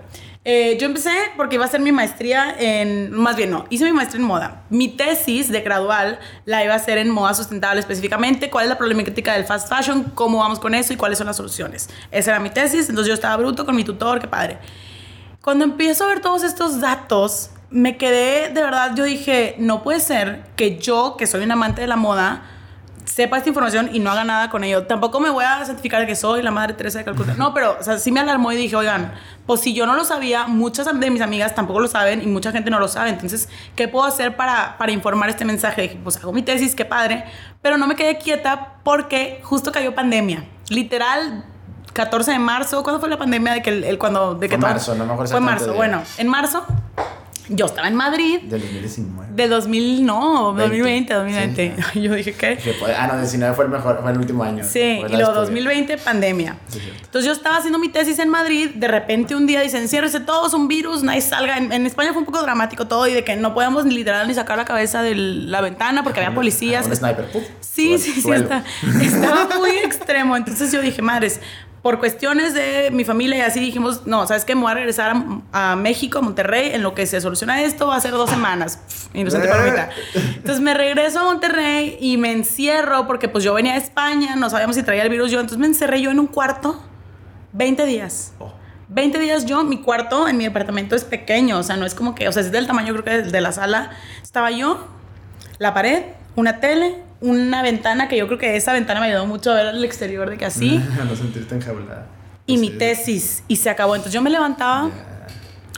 Eh, 0.47 0.77
yo 0.79 0.87
empecé 0.87 1.11
porque 1.39 1.55
iba 1.55 1.65
a 1.65 1.69
hacer 1.69 1.81
mi 1.81 1.91
maestría 1.91 2.55
en, 2.59 3.11
más 3.13 3.35
bien 3.35 3.51
no, 3.51 3.65
hice 3.71 3.87
mi 3.87 3.93
maestría 3.93 4.21
en 4.21 4.27
moda. 4.27 4.63
Mi 4.69 4.89
tesis 4.89 5.51
de 5.51 5.63
gradual 5.63 6.19
la 6.45 6.63
iba 6.63 6.75
a 6.75 6.77
hacer 6.77 6.99
en 6.99 7.09
moda 7.09 7.33
sustentable 7.33 7.81
específicamente, 7.81 8.51
cuál 8.51 8.65
es 8.65 8.69
la 8.69 8.77
problemática 8.77 9.33
del 9.33 9.47
fast 9.47 9.71
fashion, 9.71 10.13
cómo 10.15 10.39
vamos 10.39 10.61
con 10.61 10.75
eso 10.75 10.93
y 10.93 10.97
cuáles 10.97 11.17
son 11.17 11.27
las 11.27 11.37
soluciones. 11.37 11.89
Esa 12.11 12.33
era 12.33 12.41
mi 12.41 12.51
tesis, 12.51 12.91
entonces 12.91 13.09
yo 13.09 13.15
estaba 13.15 13.37
bruto 13.39 13.65
con 13.65 13.75
mi 13.75 13.85
tutor, 13.85 14.21
qué 14.21 14.29
padre. 14.29 14.59
Cuando 15.41 15.65
empiezo 15.65 16.05
a 16.05 16.09
ver 16.09 16.21
todos 16.21 16.43
estos 16.43 16.79
datos, 16.79 17.51
me 17.71 17.97
quedé, 17.97 18.51
de 18.51 18.63
verdad, 18.63 18.93
yo 18.95 19.05
dije, 19.05 19.57
no 19.59 19.83
puede 19.83 20.01
ser 20.01 20.45
que 20.57 20.79
yo, 20.79 21.17
que 21.17 21.27
soy 21.27 21.43
un 21.43 21.53
amante 21.53 21.81
de 21.81 21.87
la 21.87 21.97
moda, 21.97 22.43
sepa 23.05 23.37
esta 23.37 23.49
información 23.49 23.91
y 23.93 23.99
no 24.01 24.11
haga 24.11 24.25
nada 24.25 24.51
con 24.51 24.65
ello. 24.65 24.87
Tampoco 24.87 25.21
me 25.21 25.31
voy 25.31 25.45
a 25.45 25.65
certificar 25.65 26.01
de 26.01 26.07
que 26.07 26.17
soy 26.17 26.43
la 26.43 26.51
madre 26.51 26.75
Teresa 26.75 26.99
de 26.99 27.05
Calcuta. 27.05 27.35
No, 27.37 27.53
pero, 27.55 27.77
o 27.79 27.83
sea, 27.83 27.99
sí 27.99 28.11
me 28.11 28.21
alarmó 28.21 28.51
y 28.53 28.57
dije, 28.57 28.75
oigan, 28.77 29.13
pues 29.47 29.61
si 29.61 29.75
yo 29.75 29.87
no 29.87 29.95
lo 29.95 30.05
sabía, 30.05 30.47
muchas 30.47 30.87
de 30.99 31.11
mis 31.11 31.21
amigas 31.21 31.55
tampoco 31.55 31.81
lo 31.81 31.89
saben 31.89 32.23
y 32.23 32.27
mucha 32.27 32.51
gente 32.53 32.71
no 32.71 32.79
lo 32.81 32.89
sabe. 32.89 33.11
Entonces, 33.11 33.49
¿qué 33.77 33.89
puedo 33.89 34.07
hacer 34.07 34.37
para, 34.37 34.77
para 34.79 34.91
informar 34.93 35.29
este 35.29 35.45
mensaje? 35.45 35.83
Dije, 35.83 36.01
pues 36.03 36.17
hago 36.17 36.33
mi 36.33 36.43
tesis, 36.43 36.75
qué 36.75 36.85
padre. 36.85 37.25
Pero 37.63 37.77
no 37.77 37.87
me 37.87 37.95
quedé 37.95 38.19
quieta 38.19 38.75
porque 38.83 39.41
justo 39.45 39.71
cayó 39.71 39.95
pandemia. 39.95 40.45
Literal, 40.69 41.45
14 41.93 42.33
de 42.33 42.39
marzo. 42.39 42.83
¿Cuándo 42.83 43.01
fue 43.01 43.09
la 43.09 43.19
pandemia 43.19 43.53
de 43.53 43.63
que 43.63 43.71
el, 43.71 43.85
el- 43.85 43.99
cuando 43.99 44.35
de 44.35 44.49
que 44.49 44.57
Fue 44.57 44.61
todo- 44.63 44.71
marzo, 44.71 44.95
no 44.95 45.05
me 45.07 45.13
acuerdo 45.13 45.31
Fue 45.31 45.41
marzo. 45.41 45.75
Bueno, 45.75 46.03
en 46.19 46.27
marzo 46.29 46.65
yo 47.49 47.67
estaba 47.67 47.89
en 47.89 47.95
Madrid. 47.95 48.41
Del 48.43 48.61
2019. 48.61 49.33
De 49.35 49.49
2000, 49.49 50.07
no, 50.07 50.53
2020, 50.57 51.15
20. 51.15 51.75
2020. 51.75 52.01
Yo 52.01 52.15
dije, 52.15 52.33
¿qué? 52.33 52.59
Ah, 52.97 53.07
no, 53.07 53.19
19 53.19 53.55
fue 53.55 53.65
el 53.65 53.71
mejor, 53.71 54.01
fue 54.03 54.11
el 54.13 54.19
último 54.19 54.45
año. 54.45 54.65
Sí, 54.65 54.81
y 54.81 55.01
luego 55.01 55.17
después. 55.17 55.37
2020, 55.49 55.99
pandemia. 55.99 56.57
Sí. 56.69 56.81
Entonces 57.03 57.27
yo 57.27 57.33
estaba 57.33 57.57
haciendo 57.59 57.79
mi 57.79 57.89
tesis 57.89 58.19
en 58.19 58.29
Madrid, 58.29 58.71
de 58.75 58.89
repente 58.89 59.35
un 59.37 59.47
día 59.47 59.61
dicen, 59.61 59.83
enciérrese 59.83 60.21
todos, 60.21 60.55
un 60.55 60.69
virus, 60.69 61.03
nadie 61.03 61.21
salga. 61.21 61.59
En, 61.59 61.73
en 61.73 61.87
España 61.87 62.13
fue 62.13 62.21
un 62.21 62.27
poco 62.27 62.43
dramático 62.43 62.87
todo 62.87 63.07
y 63.07 63.13
de 63.13 63.25
que 63.25 63.37
no 63.37 63.55
podíamos 63.55 63.85
ni 63.85 63.95
literal 63.95 64.27
ni 64.27 64.35
sacar 64.35 64.57
la 64.57 64.65
cabeza 64.65 65.03
de 65.03 65.15
la 65.15 65.61
ventana 65.61 66.03
porque 66.03 66.21
había 66.21 66.35
policías. 66.35 66.87
Ah, 66.87 66.91
Un 66.91 66.97
sniper. 66.97 67.27
Puf, 67.31 67.45
Sí, 67.61 67.99
sí, 67.99 68.13
sí, 68.23 68.31
está, 68.31 68.63
estaba 69.03 69.49
muy 69.59 69.71
extremo. 69.71 70.37
Entonces 70.37 70.71
yo 70.71 70.81
dije, 70.81 71.03
madres, 71.03 71.41
por 71.85 71.99
cuestiones 71.99 72.55
de 72.55 72.89
mi 72.91 73.05
familia 73.05 73.37
y 73.37 73.41
así 73.43 73.61
dijimos, 73.61 74.07
no, 74.07 74.27
¿sabes 74.27 74.47
qué? 74.47 74.55
Me 74.55 74.63
voy 74.63 74.71
a 74.71 74.75
regresar 74.75 75.15
a, 75.53 75.73
a 75.73 75.77
México, 75.77 76.19
a 76.19 76.23
Monterrey, 76.23 76.71
en 76.73 76.83
lo 76.83 76.95
que 76.95 77.05
se 77.05 77.21
soluciona 77.21 77.61
esto 77.61 77.89
va 77.89 77.97
a 77.97 78.01
ser 78.01 78.13
dos 78.13 78.31
semanas. 78.31 78.81
Inocente 79.13 79.49
palomita. 79.49 79.91
Entonces 80.15 80.63
me 80.63 80.73
regreso 80.73 81.21
a 81.21 81.25
Monterrey 81.25 81.99
y 82.01 82.17
me 82.17 82.33
encierro 82.33 83.07
porque 83.07 83.29
pues 83.29 83.45
yo 83.45 83.53
venía 83.53 83.75
de 83.75 83.81
España, 83.81 84.35
no 84.35 84.49
sabíamos 84.49 84.77
si 84.77 84.83
traía 84.83 85.03
el 85.03 85.11
virus 85.11 85.31
yo, 85.31 85.41
entonces 85.41 85.59
me 85.59 85.67
encerré 85.67 86.01
yo 86.01 86.11
en 86.11 86.21
un 86.21 86.27
cuarto 86.27 86.83
20 87.53 87.85
días. 87.85 88.33
Oh. 88.39 88.51
20 88.89 89.19
días 89.19 89.45
yo, 89.45 89.63
mi 89.63 89.83
cuarto 89.83 90.27
en 90.27 90.39
mi 90.39 90.45
departamento 90.45 90.97
es 90.97 91.05
pequeño, 91.05 91.59
o 91.59 91.63
sea, 91.63 91.77
no 91.77 91.85
es 91.85 91.95
como 91.95 92.15
que, 92.15 92.29
o 92.29 92.33
sea, 92.33 92.41
es 92.41 92.51
del 92.51 92.67
tamaño 92.67 92.95
creo 92.95 93.05
que 93.05 93.31
de 93.31 93.41
la 93.43 93.53
sala. 93.53 93.91
Estaba 94.23 94.51
yo, 94.51 94.89
la 95.59 95.75
pared, 95.75 96.05
una 96.35 96.61
tele, 96.61 97.03
una 97.25 97.63
ventana, 97.63 98.07
que 98.07 98.19
yo 98.19 98.27
creo 98.27 98.39
que 98.39 98.55
esa 98.55 98.75
ventana 98.75 99.01
me 99.01 99.07
ayudó 99.07 99.27
mucho 99.27 99.51
a 99.51 99.55
ver 99.55 99.67
el 99.69 99.83
exterior 99.83 100.29
de 100.29 100.37
que 100.37 100.45
así, 100.45 100.79
no 101.09 101.17
sentirte 101.17 101.55
enjaulada. 101.55 102.07
y 102.47 102.59
mi 102.59 102.71
tesis, 102.71 103.43
y 103.49 103.57
se 103.57 103.71
acabó. 103.71 103.95
Entonces 103.97 104.13
yo 104.13 104.21
me 104.21 104.29
levantaba, 104.29 104.91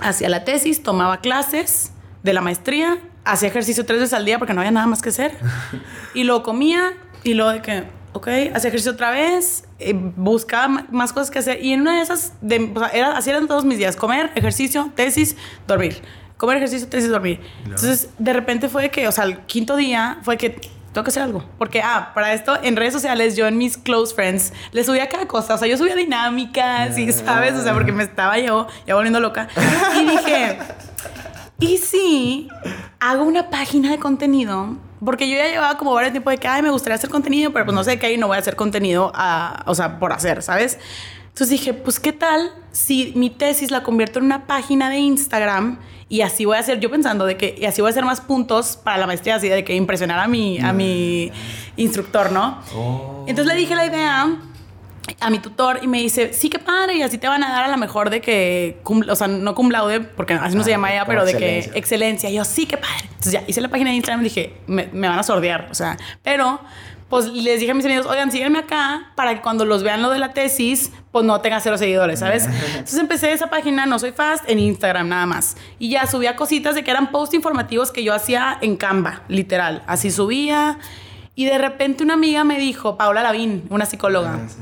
hacía 0.01 0.29
la 0.29 0.45
tesis, 0.45 0.83
tomaba 0.83 1.21
clases 1.21 1.93
de 2.25 2.33
la 2.33 2.41
maestría, 2.41 2.99
hacía 3.25 3.49
ejercicio 3.49 3.87
tres 3.87 4.01
veces 4.01 4.13
al 4.15 4.25
día 4.25 4.39
porque 4.41 4.55
no 4.55 4.61
había 4.61 4.73
nada 4.73 4.89
más 4.89 5.03
que 5.03 5.11
hacer, 5.11 5.37
y 6.15 6.25
lo 6.25 6.43
comía, 6.43 6.95
y 7.23 7.35
luego 7.35 7.53
de 7.53 7.63
que, 7.63 7.85
ok, 8.13 8.27
hacía 8.53 8.69
ejercicio 8.69 8.93
otra 8.93 9.13
vez, 9.13 9.69
eh, 9.79 9.95
buscaba 9.95 10.85
más 10.91 11.13
cosas 11.13 11.31
que 11.31 11.39
hacer, 11.39 11.65
y 11.65 11.73
en 11.73 11.83
una 11.83 11.97
de 11.97 12.03
esas, 12.03 12.33
de, 12.41 12.73
o 12.75 12.79
sea, 12.81 12.89
era, 12.89 13.17
así 13.17 13.31
eran 13.31 13.47
todos 13.47 13.65
mis 13.65 13.79
días, 13.79 13.95
comer, 13.95 14.33
ejercicio, 14.35 14.91
tesis, 14.97 15.37
dormir. 15.69 16.03
Comer, 16.37 16.59
ejercicio, 16.59 16.87
tesis, 16.87 17.09
dormir. 17.09 17.41
Entonces, 17.65 18.11
de 18.19 18.33
repente 18.35 18.69
fue 18.69 18.91
que, 18.91 19.09
o 19.09 19.13
sea, 19.13 19.25
el 19.25 19.39
quinto 19.47 19.75
día 19.75 20.19
fue 20.21 20.37
que 20.37 20.61
tengo 20.97 21.05
que 21.05 21.11
hacer 21.11 21.25
algo. 21.25 21.45
Porque, 21.59 21.83
ah, 21.83 22.13
para 22.15 22.33
esto, 22.33 22.59
en 22.63 22.75
redes 22.75 22.95
sociales, 22.95 23.37
yo 23.37 23.47
en 23.47 23.59
mis 23.59 23.77
close 23.77 24.15
friends, 24.15 24.55
les 24.73 24.87
subía 24.87 25.11
cada 25.11 25.29
cosa. 25.29 25.55
O 25.55 25.59
sea, 25.59 25.69
yo 25.69 25.77
subía 25.77 25.95
dinámicas 25.95 26.97
y, 26.97 27.13
¿sabes? 27.13 27.53
O 27.53 27.63
sea, 27.63 27.75
porque 27.75 27.93
me 27.93 28.03
estaba 28.03 28.39
yo 28.39 28.67
ya 28.87 28.95
volviendo 28.95 29.21
loca. 29.21 29.47
Y 29.95 30.09
dije, 30.09 30.59
¿y 31.61 31.77
si 31.77 32.49
hago 32.99 33.25
una 33.25 33.51
página 33.51 33.91
de 33.91 33.99
contenido? 33.99 34.77
Porque 35.05 35.29
yo 35.29 35.37
ya 35.37 35.49
llevaba 35.49 35.77
como 35.77 35.93
varios 35.93 36.13
tiempo 36.13 36.31
de 36.31 36.39
que, 36.39 36.49
ay, 36.49 36.63
me 36.63 36.71
gustaría 36.71 36.95
hacer 36.95 37.11
contenido, 37.11 37.53
pero 37.53 37.67
pues 37.67 37.75
no 37.75 37.85
sé 37.85 37.99
qué 37.99 38.15
y 38.15 38.17
no 38.17 38.29
voy 38.29 38.37
a 38.37 38.41
hacer 38.41 38.57
contenido, 38.57 39.13
a, 39.15 39.65
o 39.67 39.75
sea, 39.75 39.99
por 39.99 40.15
hacer, 40.15 40.43
¿sabes? 40.43 40.79
Entonces 41.37 41.51
dije, 41.61 41.75
pues, 41.75 42.01
¿qué 42.01 42.14
tal 42.14 42.51
si 42.72 43.12
mi 43.14 43.29
tesis 43.29 43.70
la 43.70 43.83
convierto 43.83 44.20
en 44.20 44.25
una 44.25 44.46
página 44.46 44.88
de 44.88 44.96
Instagram 44.96 45.79
y 46.09 46.22
así 46.22 46.46
voy 46.46 46.57
a 46.57 46.61
hacer, 46.61 46.81
yo 46.81 46.90
pensando 46.90 47.27
de 47.27 47.37
que, 47.37 47.55
y 47.61 47.66
así 47.66 47.83
voy 47.83 47.90
a 47.90 47.90
hacer 47.90 48.07
más 48.07 48.22
puntos 48.22 48.79
para 48.83 48.96
la 48.96 49.07
maestría, 49.07 49.35
así 49.35 49.46
de 49.51 49.62
que 49.62 49.75
impresionar 49.75 50.18
a 50.18 50.29
mi, 50.29 50.59
a 50.61 50.72
mi 50.72 51.31
instructor, 51.77 52.33
¿no? 52.33 52.62
Oh. 52.75 53.25
Entonces 53.29 53.53
le 53.53 53.61
dije 53.61 53.75
la 53.75 53.85
idea 53.85 54.35
a 55.20 55.29
mi 55.31 55.38
tutor 55.38 55.81
y 55.83 55.88
me 55.88 55.99
dice, 56.01 56.33
sí, 56.33 56.49
qué 56.49 56.59
padre, 56.59 56.94
y 56.96 57.03
así 57.03 57.18
te 57.18 57.29
van 57.29 57.44
a 57.44 57.53
dar 57.53 57.64
a 57.64 57.68
lo 57.68 57.77
mejor 57.77 58.09
de 58.09 58.22
que, 58.22 58.79
cum- 58.83 59.05
o 59.07 59.14
sea, 59.14 59.29
no 59.29 59.55
cum 59.55 59.68
laude, 59.70 60.01
porque 60.01 60.33
así 60.33 60.57
no 60.57 60.64
se 60.64 60.70
Ah, 60.70 60.77
llama 60.77 60.90
ella, 60.94 61.05
pero 61.05 61.27
de 61.27 61.37
que 61.37 61.59
excelencia. 61.75 62.31
Y 62.31 62.37
yo, 62.37 62.46
sí, 62.46 62.64
qué 62.64 62.79
padre. 62.79 63.03
Entonces 63.11 63.33
ya 63.33 63.42
hice 63.46 63.61
la 63.61 63.68
página 63.68 63.90
de 63.90 63.96
Instagram 63.96 64.22
y 64.22 64.25
dije, 64.31 64.55
me, 64.68 64.88
me 64.90 65.07
van 65.07 65.18
a 65.18 65.22
sordear, 65.22 65.68
o 65.70 65.75
sea, 65.75 65.99
pero 66.22 66.61
pues 67.09 67.27
les 67.27 67.61
dije 67.61 67.71
a 67.71 67.75
mis 67.75 67.85
amigos, 67.85 68.05
oigan, 68.07 68.33
síganme 68.33 68.59
acá 68.59 69.12
para 69.14 69.35
que 69.35 69.40
cuando 69.40 69.64
los 69.64 69.83
vean 69.85 70.03
lo 70.03 70.11
de 70.11 70.19
la 70.19 70.33
tesis, 70.33 70.90
pues 71.12 71.25
no 71.25 71.40
tenga 71.40 71.61
cero 71.61 71.79
seguidores, 71.79 72.19
¿sabes? 72.19 72.47
Entonces 72.71 72.99
empecé 72.99 73.33
esa 73.33 73.49
página, 73.49 73.87
no 73.87 73.99
soy 73.99 74.11
fast, 74.12 74.49
en 74.51 74.59
Instagram 74.59 75.09
nada 75.09 75.25
más. 75.27 75.57
Y 75.79 75.90
ya 75.90 76.07
subía 76.07 76.35
cositas 76.35 76.75
de 76.75 76.83
que 76.83 76.90
eran 76.90 77.12
posts 77.12 77.35
informativos 77.37 77.92
que 77.92 78.03
yo 78.03 78.12
hacía 78.12 78.59
en 78.61 78.77
Canva, 78.77 79.23
literal. 79.29 79.83
Así 79.87 80.11
subía. 80.11 80.79
Y 81.37 81.45
de 81.45 81.59
repente 81.59 82.03
una 82.03 82.14
amiga 82.14 82.42
me 82.45 82.59
dijo, 82.59 82.97
Paula 82.97 83.23
Lavín, 83.23 83.66
una 83.71 83.87
psicóloga 83.87 84.40
Ah, 84.42 84.49
sí. 84.49 84.57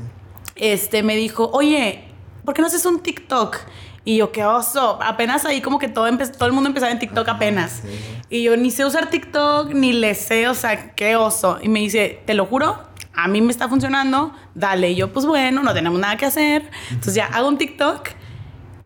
este, 0.55 1.01
me 1.03 1.15
dijo, 1.15 1.49
oye, 1.51 2.03
¿por 2.43 2.53
qué 2.53 2.61
no 2.61 2.67
haces 2.67 2.85
un 2.85 2.99
TikTok? 3.01 3.57
Y 4.05 4.17
yo, 4.17 4.31
qué 4.31 4.45
oso. 4.45 4.99
Apenas 5.01 5.45
ahí 5.45 5.61
como 5.61 5.79
que 5.79 5.87
todo, 5.87 6.07
todo 6.37 6.45
el 6.45 6.53
mundo 6.53 6.69
empezaba 6.69 6.91
en 6.91 6.99
TikTok 6.99 7.27
apenas. 7.27 7.81
Y 8.29 8.43
yo 8.43 8.55
ni 8.55 8.69
sé 8.69 8.85
usar 8.85 9.09
TikTok, 9.09 9.73
ni 9.73 9.93
le 9.93 10.13
sé, 10.13 10.47
o 10.47 10.53
sea, 10.53 10.93
qué 10.93 11.15
oso. 11.15 11.57
Y 11.61 11.69
me 11.69 11.79
dice, 11.79 12.21
te 12.25 12.35
lo 12.35 12.45
juro, 12.45 12.83
a 13.13 13.27
mí 13.27 13.41
me 13.41 13.51
está 13.51 13.67
funcionando, 13.67 14.31
dale. 14.53 14.91
Y 14.91 14.95
yo, 14.95 15.11
pues 15.11 15.25
bueno, 15.25 15.63
no 15.63 15.73
tenemos 15.73 15.99
nada 15.99 16.17
que 16.17 16.27
hacer. 16.27 16.69
Entonces 16.89 17.15
ya 17.15 17.25
hago 17.25 17.47
un 17.47 17.57
TikTok 17.57 18.09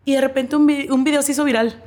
y 0.06 0.14
de 0.14 0.22
repente 0.22 0.56
un, 0.56 0.62
un 0.90 1.04
video 1.04 1.20
se 1.20 1.32
hizo 1.32 1.44
viral. 1.44 1.82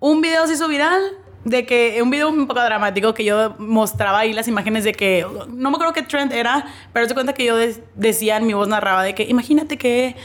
Un 0.00 0.22
video 0.22 0.46
se 0.46 0.54
hizo 0.54 0.66
viral 0.66 1.02
de 1.44 1.66
que 1.66 2.00
un 2.02 2.10
video 2.10 2.30
un 2.30 2.46
poco 2.46 2.62
dramático 2.62 3.12
que 3.12 3.24
yo 3.24 3.54
mostraba 3.58 4.20
ahí 4.20 4.32
las 4.32 4.48
imágenes 4.48 4.84
de 4.84 4.92
que 4.92 5.26
no 5.48 5.70
me 5.70 5.76
acuerdo 5.76 5.92
qué 5.92 6.02
trend 6.02 6.32
era, 6.32 6.66
pero 6.92 7.06
se 7.06 7.14
cuenta 7.14 7.34
que 7.34 7.44
yo 7.44 7.56
decía 7.94 8.38
en 8.38 8.46
mi 8.46 8.54
voz 8.54 8.66
narraba 8.66 9.02
de 9.02 9.14
que 9.14 9.24
imagínate 9.24 9.76
que 9.76 10.16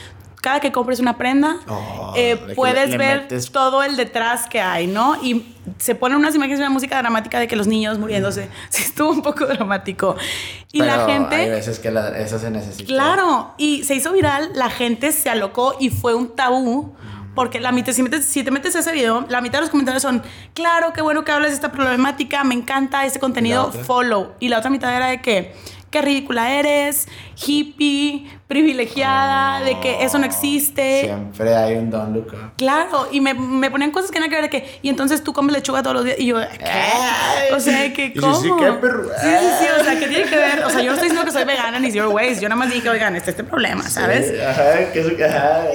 cada 0.41 0.59
que 0.59 0.71
compres 0.71 0.99
una 0.99 1.17
prenda, 1.17 1.57
oh, 1.67 2.13
eh, 2.15 2.37
puedes 2.55 2.97
ver 2.97 3.27
todo 3.51 3.83
el 3.83 3.97
detrás 3.97 4.47
que 4.47 4.61
hay, 4.61 4.87
¿no? 4.87 5.21
Y 5.21 5.55
se 5.77 5.95
ponen 5.95 6.17
unas 6.17 6.33
imágenes 6.35 6.59
de 6.59 6.65
una 6.65 6.73
música 6.73 6.97
dramática 6.97 7.39
de 7.39 7.47
que 7.47 7.55
los 7.55 7.67
niños 7.67 7.99
muriéndose. 7.99 8.49
Sí, 8.69 8.83
estuvo 8.83 9.11
un 9.11 9.21
poco 9.21 9.45
dramático. 9.45 10.15
Y 10.71 10.79
la 10.79 11.05
gente... 11.05 11.35
Hay 11.35 11.49
veces 11.49 11.79
que 11.79 11.93
eso 12.17 12.39
se 12.39 12.51
necesita. 12.51 12.85
Claro, 12.85 13.53
y 13.57 13.83
se 13.83 13.95
hizo 13.95 14.13
viral, 14.13 14.51
la 14.53 14.69
gente 14.69 15.11
se 15.11 15.29
alocó 15.29 15.75
y 15.79 15.89
fue 15.89 16.13
un 16.13 16.35
tabú. 16.35 16.93
Porque 17.35 17.59
la 17.59 17.71
mitad, 17.71 17.93
si, 17.93 18.03
si 18.21 18.43
te 18.43 18.51
metes 18.51 18.75
a 18.75 18.79
ese 18.79 18.91
video, 18.91 19.25
la 19.29 19.39
mitad 19.39 19.59
de 19.59 19.61
los 19.61 19.69
comentarios 19.69 20.01
son, 20.01 20.23
claro, 20.53 20.91
qué 20.93 21.01
bueno 21.01 21.23
que 21.23 21.31
hablas 21.31 21.51
de 21.51 21.55
esta 21.55 21.71
problemática, 21.71 22.43
me 22.43 22.53
encanta 22.53 23.05
este 23.05 23.19
contenido, 23.19 23.71
follow. 23.71 24.33
Y 24.39 24.49
la 24.49 24.57
otra 24.59 24.69
mitad 24.69 24.93
era 24.93 25.07
de 25.07 25.21
que, 25.21 25.55
qué 25.89 26.01
ridícula 26.01 26.53
eres, 26.53 27.07
hippie, 27.45 28.27
privilegiada, 28.47 29.61
de 29.61 29.79
que 29.79 30.03
eso 30.03 30.17
no 30.17 30.25
existe. 30.25 31.01
Siempre 31.03 31.55
hay 31.55 31.75
un 31.75 31.89
don 31.89 32.13
Luca. 32.13 32.51
Claro, 32.57 33.07
y 33.11 33.21
me, 33.21 33.33
me 33.33 33.69
ponían 33.69 33.91
cosas 33.91 34.11
que 34.11 34.19
nada 34.19 34.29
que 34.29 34.35
ver 34.35 34.43
de 34.45 34.49
que, 34.49 34.79
y 34.81 34.89
entonces 34.89 35.23
tú 35.23 35.33
comes 35.33 35.55
lechuga 35.55 35.83
todos 35.83 35.97
los 35.97 36.05
días. 36.05 36.19
Y 36.19 36.25
yo, 36.25 36.39
¿qué? 36.39 37.53
o 37.53 37.59
sea, 37.59 37.93
que 37.93 38.13
¿cómo? 38.13 38.35
Sí, 38.35 38.49
sí, 38.49 38.53
qué 38.59 38.71
perro. 38.73 39.03
Sí, 39.21 39.27
sí, 39.39 39.47
sí, 39.59 39.65
o 39.79 39.83
sea, 39.83 39.99
¿qué 39.99 40.07
tiene 40.07 40.25
que 40.25 40.35
ver? 40.35 40.63
O 40.65 40.69
sea, 40.69 40.81
yo 40.81 40.87
no 40.87 40.93
estoy 40.93 41.09
diciendo 41.09 41.25
que 41.25 41.31
soy 41.31 41.45
vegana 41.45 41.79
ni 41.79 41.91
zero 41.91 42.09
waste. 42.09 42.41
Yo 42.41 42.49
nada 42.49 42.59
más 42.59 42.71
dije, 42.71 42.89
oigan, 42.89 43.15
este 43.15 43.31
es 43.31 43.37
este 43.37 43.43
problema, 43.43 43.83
¿sabes? 43.83 44.33
ajá, 44.41 44.91
que 44.91 44.99
eso, 44.99 45.11
ajá. 45.25 45.65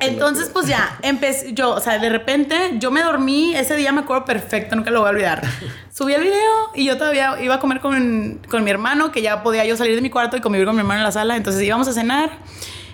entonces, 0.00 0.50
pues 0.52 0.66
ya, 0.66 0.98
empecé, 1.02 1.52
yo, 1.52 1.70
o 1.70 1.80
sea, 1.80 1.98
de 1.98 2.08
repente, 2.08 2.56
yo 2.78 2.90
me 2.90 3.02
dormí, 3.02 3.54
ese 3.54 3.76
día 3.76 3.92
me 3.92 4.00
acuerdo 4.00 4.24
perfecto, 4.24 4.76
nunca 4.76 4.90
lo 4.90 5.00
voy 5.00 5.08
a 5.08 5.10
olvidar. 5.10 5.42
Subí 5.92 6.12
el 6.12 6.22
video 6.22 6.70
y 6.74 6.86
yo 6.86 6.98
todavía 6.98 7.36
iba 7.40 7.54
a 7.54 7.60
comer 7.60 7.80
con, 7.80 8.40
con 8.48 8.64
mi 8.64 8.70
hermano, 8.70 9.12
que 9.12 9.22
ya 9.22 9.44
podía 9.44 9.53
yo 9.62 9.76
salir 9.76 9.94
de 9.94 10.02
mi 10.02 10.10
cuarto 10.10 10.36
y 10.36 10.40
convivir 10.40 10.66
con 10.66 10.74
mi 10.74 10.80
hermano 10.80 11.00
en 11.00 11.04
la 11.04 11.12
sala. 11.12 11.36
Entonces 11.36 11.62
íbamos 11.62 11.86
a 11.86 11.92
cenar 11.92 12.38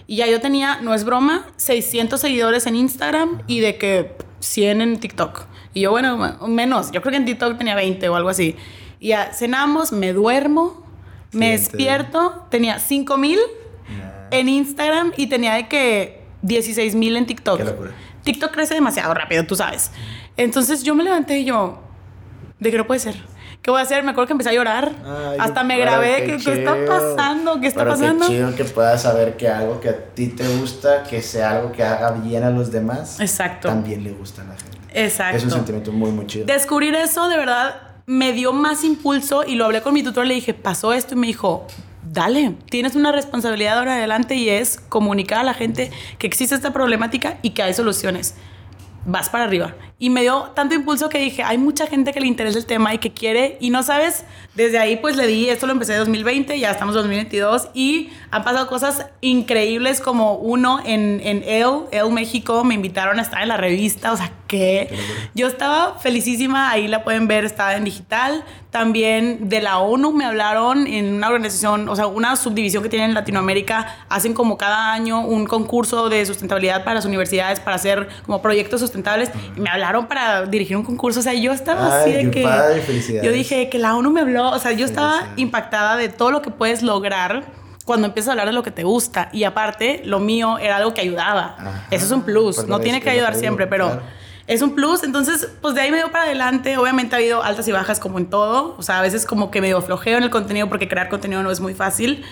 y 0.07 0.17
ya 0.17 0.27
yo 0.27 0.41
tenía, 0.41 0.81
no 0.83 0.93
es 0.93 1.05
broma, 1.05 1.47
600 1.57 2.21
seguidores 2.21 2.67
en 2.67 2.77
Instagram 2.77 3.43
y 3.47 3.61
de 3.61 3.79
que 3.79 4.17
100 4.41 4.81
en 4.81 5.01
TikTok. 5.01 5.47
Y 5.73 5.83
yo, 5.83 5.93
bueno, 5.93 6.19
menos. 6.49 6.91
Yo 6.91 7.01
creo 7.01 7.13
que 7.13 7.19
en 7.19 7.25
TikTok 7.25 7.57
tenía 7.57 7.77
20 7.77 8.09
o 8.09 8.17
algo 8.17 8.29
así. 8.29 8.57
Y 8.99 9.09
ya 9.09 9.33
cenamos, 9.33 9.93
me 9.93 10.13
duermo, 10.13 10.85
me 11.33 11.53
despierto, 11.53 12.47
tenía 12.51 12.79
5 12.79 13.17
mil 13.17 13.39
en 14.31 14.49
Instagram 14.49 15.13
y 15.17 15.29
tenía 15.29 15.55
de 15.55 15.69
que 15.69 16.25
16 16.43 16.95
mil 16.95 17.17
en 17.17 17.27
TikTok. 17.27 17.61
TikTok 18.25 18.51
crece 18.51 18.75
demasiado 18.75 19.15
rápido, 19.15 19.47
tú 19.47 19.57
sabes. 19.57 19.93
Entonces 20.37 20.83
yo 20.83 20.95
me 20.95 21.05
levanté 21.05 21.39
y 21.39 21.45
yo, 21.45 21.81
de 22.59 22.71
que 22.71 22.77
no 22.77 22.87
puede 22.87 23.01
ser. 23.01 23.15
¿Qué 23.63 23.71
voy 23.71 23.81
a 23.81 23.83
hacer? 23.83 24.03
Me 24.03 24.11
acuerdo 24.11 24.29
que 24.29 24.33
empecé 24.33 24.51
a 24.51 24.53
llorar. 24.55 24.93
Hasta 25.39 25.65
me 25.65 25.79
grabé, 25.79 26.25
¿qué, 26.25 26.37
¿qué, 26.39 26.53
está 26.61 26.77
pasando? 26.87 27.61
¿Qué 27.61 27.67
está 27.67 27.85
pasando? 27.85 28.27
Qué 28.27 28.33
chido 28.33 28.55
que 28.55 28.65
puedas 28.65 29.03
saber 29.03 29.37
que 29.37 29.49
algo 29.49 29.81
que 29.81 29.89
a 29.89 29.97
ti 29.97 30.29
te 30.29 30.47
gusta, 30.57 31.03
que 31.05 31.23
sea 31.23 31.53
algo 31.53 31.73
que 31.73 31.83
haga 31.83 32.13
bien 32.13 32.43
a 32.43 32.51
los 32.51 32.71
demás, 32.71 33.21
Exacto. 33.21 33.69
también 33.69 34.05
le 34.05 34.13
gusta 34.13 34.43
a 34.43 34.47
la 34.47 34.57
gente. 34.57 34.79
Exacto. 34.93 35.37
Es 35.37 35.45
un 35.45 35.51
sentimiento 35.51 35.93
muy, 35.93 36.11
muy 36.11 36.27
chido. 36.27 36.47
Descubrir 36.47 36.95
eso, 36.95 37.29
de 37.29 37.37
verdad, 37.37 37.81
me 38.07 38.33
dio 38.33 38.53
más 38.53 38.85
impulso 38.85 39.45
y 39.47 39.55
lo 39.55 39.65
hablé 39.65 39.83
con 39.83 39.95
mi 39.95 40.03
tutor, 40.03 40.27
le 40.27 40.35
dije, 40.35 40.55
pasó 40.55 40.93
esto 40.93 41.15
y 41.15 41.19
me 41.19 41.27
dijo, 41.27 41.67
dale, 42.03 42.57
tienes 42.71 42.97
una 42.97 43.13
responsabilidad 43.13 43.79
ahora 43.79 43.95
adelante 43.95 44.35
y 44.35 44.49
es 44.49 44.79
comunicar 44.89 45.39
a 45.39 45.45
la 45.45 45.55
gente 45.55 45.91
que 46.19 46.27
existe 46.27 46.55
esta 46.55 46.73
problemática 46.73 47.39
y 47.43 47.51
que 47.51 47.63
hay 47.63 47.75
soluciones 47.75 48.35
vas 49.05 49.29
para 49.29 49.45
arriba. 49.45 49.75
Y 50.03 50.09
me 50.09 50.23
dio 50.23 50.51
tanto 50.55 50.75
impulso 50.75 51.11
que 51.11 51.19
dije, 51.19 51.43
hay 51.43 51.59
mucha 51.59 51.87
gente 51.87 52.15
que 52.15 52.21
le 52.21 52.27
interesa 52.27 52.59
el 52.59 52.65
tema 52.65 52.95
y 52.95 52.99
que 52.99 53.13
quiere, 53.13 53.59
y 53.61 53.69
no 53.69 53.83
sabes, 53.83 54.25
desde 54.55 54.79
ahí 54.79 54.97
pues 54.97 55.15
le 55.15 55.27
di, 55.27 55.51
esto 55.51 55.67
lo 55.67 55.73
empecé 55.73 55.93
en 55.93 55.99
2020, 55.99 56.59
ya 56.59 56.71
estamos 56.71 56.95
en 56.95 57.03
2022, 57.03 57.69
y 57.75 58.09
han 58.31 58.43
pasado 58.43 58.67
cosas 58.67 59.07
increíbles 59.21 60.01
como 60.01 60.37
uno 60.37 60.81
en, 60.87 61.21
en 61.23 61.43
El, 61.45 61.83
El 61.93 62.11
México, 62.13 62.65
me 62.65 62.73
invitaron 62.73 63.19
a 63.19 63.23
estar 63.23 63.43
en 63.43 63.49
la 63.49 63.59
revista, 63.59 64.13
o 64.13 64.17
sea, 64.17 64.33
que 64.51 64.93
yo 65.33 65.47
estaba 65.47 66.01
felicísima, 66.01 66.71
ahí 66.73 66.89
la 66.89 67.05
pueden 67.05 67.29
ver, 67.29 67.45
estaba 67.45 67.77
en 67.77 67.85
digital. 67.85 68.45
También 68.71 69.49
de 69.49 69.63
la 69.63 69.79
ONU 69.79 70.13
me 70.13 70.25
hablaron 70.25 70.89
en 70.89 71.15
una 71.15 71.29
organización, 71.29 71.89
o 71.89 71.95
sea, 71.95 72.09
una 72.09 72.35
subdivisión 72.35 72.83
que 72.83 72.89
tienen 72.89 73.11
en 73.11 73.15
Latinoamérica, 73.15 74.05
hacen 74.09 74.35
como 74.35 74.59
cada 74.59 74.93
año 74.93 75.21
un 75.21 75.47
concurso 75.47 76.09
de 76.09 76.27
sustentabilidad 76.27 76.83
para 76.83 76.95
las 76.95 77.05
universidades 77.05 77.61
para 77.61 77.77
hacer 77.77 78.09
como 78.27 78.43
proyectos 78.43 78.81
sustentables 78.81 79.31
y 79.57 79.61
me 79.61 79.71
hablaron 79.71 79.90
para 80.09 80.47
dirigir 80.47 80.77
un 80.77 80.83
concurso, 80.83 81.21
o 81.21 81.23
sea, 81.23 81.35
yo 81.35 81.53
estaba 81.53 82.01
así 82.01 82.13
de 82.13 82.31
que 82.31 82.43
yo 83.23 83.33
dije 83.33 83.69
que 83.69 83.79
la 83.79 83.95
ONU 83.97 84.11
me 84.11 84.21
habló, 84.21 84.51
o 84.51 84.59
sea, 84.59 84.73
yo 84.73 84.85
estaba 84.85 85.29
impactada 85.37 85.97
de 85.97 86.09
todo 86.09 86.31
lo 86.31 86.43
que 86.43 86.51
puedes 86.51 86.83
lograr 86.83 87.45
cuando 87.85 88.07
empiezas 88.07 88.29
a 88.29 88.33
hablar 88.33 88.47
de 88.47 88.53
lo 88.53 88.63
que 88.63 88.71
te 88.71 88.85
gusta 88.85 89.31
y 89.33 89.45
aparte 89.45 90.03
lo 90.05 90.21
mío 90.21 90.59
era 90.59 90.77
algo 90.77 90.95
que 90.95 91.01
ayudaba. 91.01 91.57
Eso 91.91 92.05
es 92.05 92.11
un 92.13 92.23
plus, 92.23 92.67
no 92.67 92.81
tiene 92.81 93.01
que 93.01 93.11
ayudar 93.11 93.35
siempre, 93.35 93.67
pero 93.67 94.01
es 94.51 94.63
un 94.63 94.75
plus. 94.75 95.05
Entonces, 95.05 95.49
pues 95.61 95.75
de 95.75 95.81
ahí 95.81 95.91
me 95.93 95.99
dio 95.99 96.11
para 96.11 96.25
adelante. 96.25 96.77
Obviamente 96.77 97.15
ha 97.15 97.19
habido 97.19 97.43
altas 97.43 97.69
y 97.69 97.73
bajas 97.73 98.01
como 98.01 98.19
en 98.19 98.27
todo. 98.27 98.75
O 98.79 98.83
sea, 98.83 98.99
a 98.99 99.03
veces 99.03 99.25
como 99.25 99.51
que 99.51 99.61
medio 99.61 99.81
flojeo 99.81 100.19
en 100.19 100.25
el 100.25 100.31
contenido 100.31 100.69
porque 100.69 100.89
crear 100.89 101.09
contenido 101.09 101.43
no 101.45 101.53
es 101.53 101.61
muy 101.61 101.73
fácil. 101.73 102.25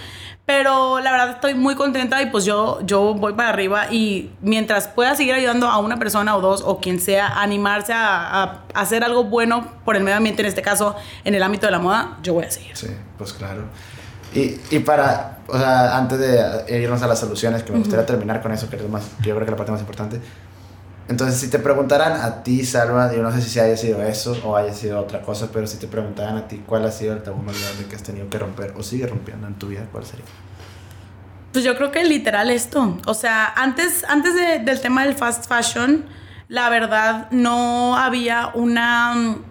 Pero 0.48 0.98
la 1.00 1.12
verdad 1.12 1.30
estoy 1.32 1.52
muy 1.52 1.74
contenta 1.74 2.22
y 2.22 2.30
pues 2.30 2.46
yo, 2.46 2.80
yo 2.80 3.12
voy 3.12 3.34
para 3.34 3.50
arriba 3.50 3.92
y 3.92 4.30
mientras 4.40 4.88
pueda 4.88 5.14
seguir 5.14 5.34
ayudando 5.34 5.68
a 5.68 5.76
una 5.76 5.98
persona 5.98 6.34
o 6.34 6.40
dos 6.40 6.62
o 6.64 6.80
quien 6.80 7.02
sea 7.02 7.26
a 7.26 7.42
animarse 7.42 7.92
a, 7.92 8.44
a, 8.44 8.62
hacer 8.72 9.04
algo 9.04 9.24
bueno 9.24 9.70
por 9.84 9.94
el 9.94 10.02
medio 10.02 10.16
ambiente, 10.16 10.40
en 10.40 10.48
este 10.48 10.62
caso 10.62 10.96
en 11.24 11.34
el 11.34 11.42
ámbito 11.42 11.66
de 11.66 11.72
la 11.72 11.80
moda, 11.80 12.16
yo 12.22 12.32
voy 12.32 12.46
a 12.46 12.50
seguir. 12.50 12.74
Sí, 12.74 12.86
pues 13.18 13.34
claro. 13.34 13.64
Y, 14.34 14.58
y 14.70 14.78
para, 14.78 15.40
o 15.48 15.58
sea, 15.58 15.98
antes 15.98 16.18
de 16.18 16.80
irnos 16.80 17.02
a 17.02 17.08
las 17.08 17.18
soluciones, 17.20 17.62
que 17.62 17.72
me 17.72 17.80
gustaría 17.80 18.06
terminar 18.06 18.40
con 18.40 18.50
eso, 18.50 18.70
que 18.70 18.76
es 18.76 18.88
más, 18.88 19.02
yo 19.20 19.34
creo 19.34 19.44
que 19.44 19.50
la 19.50 19.56
parte 19.58 19.72
más 19.72 19.82
importante, 19.82 20.18
entonces, 21.08 21.40
si 21.40 21.48
te 21.48 21.58
preguntaran 21.58 22.20
a 22.20 22.42
ti, 22.42 22.64
Salva, 22.64 23.10
yo 23.14 23.22
no 23.22 23.32
sé 23.32 23.40
si 23.40 23.58
haya 23.58 23.76
sido 23.78 24.02
eso 24.02 24.38
o 24.44 24.56
haya 24.56 24.74
sido 24.74 25.00
otra 25.00 25.22
cosa, 25.22 25.48
pero 25.50 25.66
si 25.66 25.78
te 25.78 25.86
preguntaran 25.86 26.36
a 26.36 26.48
ti 26.48 26.62
cuál 26.66 26.84
ha 26.84 26.90
sido 26.90 27.14
el 27.14 27.22
tabú 27.22 27.42
más 27.42 27.58
grande 27.60 27.86
que 27.86 27.96
has 27.96 28.02
tenido 28.02 28.28
que 28.28 28.38
romper 28.38 28.74
o 28.76 28.82
sigue 28.82 29.06
rompiendo 29.06 29.46
en 29.46 29.54
tu 29.54 29.68
vida, 29.68 29.86
¿cuál 29.90 30.04
sería? 30.04 30.26
Pues 31.52 31.64
yo 31.64 31.74
creo 31.76 31.90
que 31.90 32.04
literal 32.04 32.50
esto. 32.50 32.98
O 33.06 33.14
sea, 33.14 33.50
antes, 33.56 34.04
antes 34.04 34.34
del 34.34 34.80
tema 34.82 35.06
del 35.06 35.14
fast 35.14 35.48
fashion, 35.48 36.04
la 36.48 36.68
verdad 36.68 37.30
no 37.30 37.96
había 37.96 38.50
una 38.52 39.14
mm, 39.14 39.44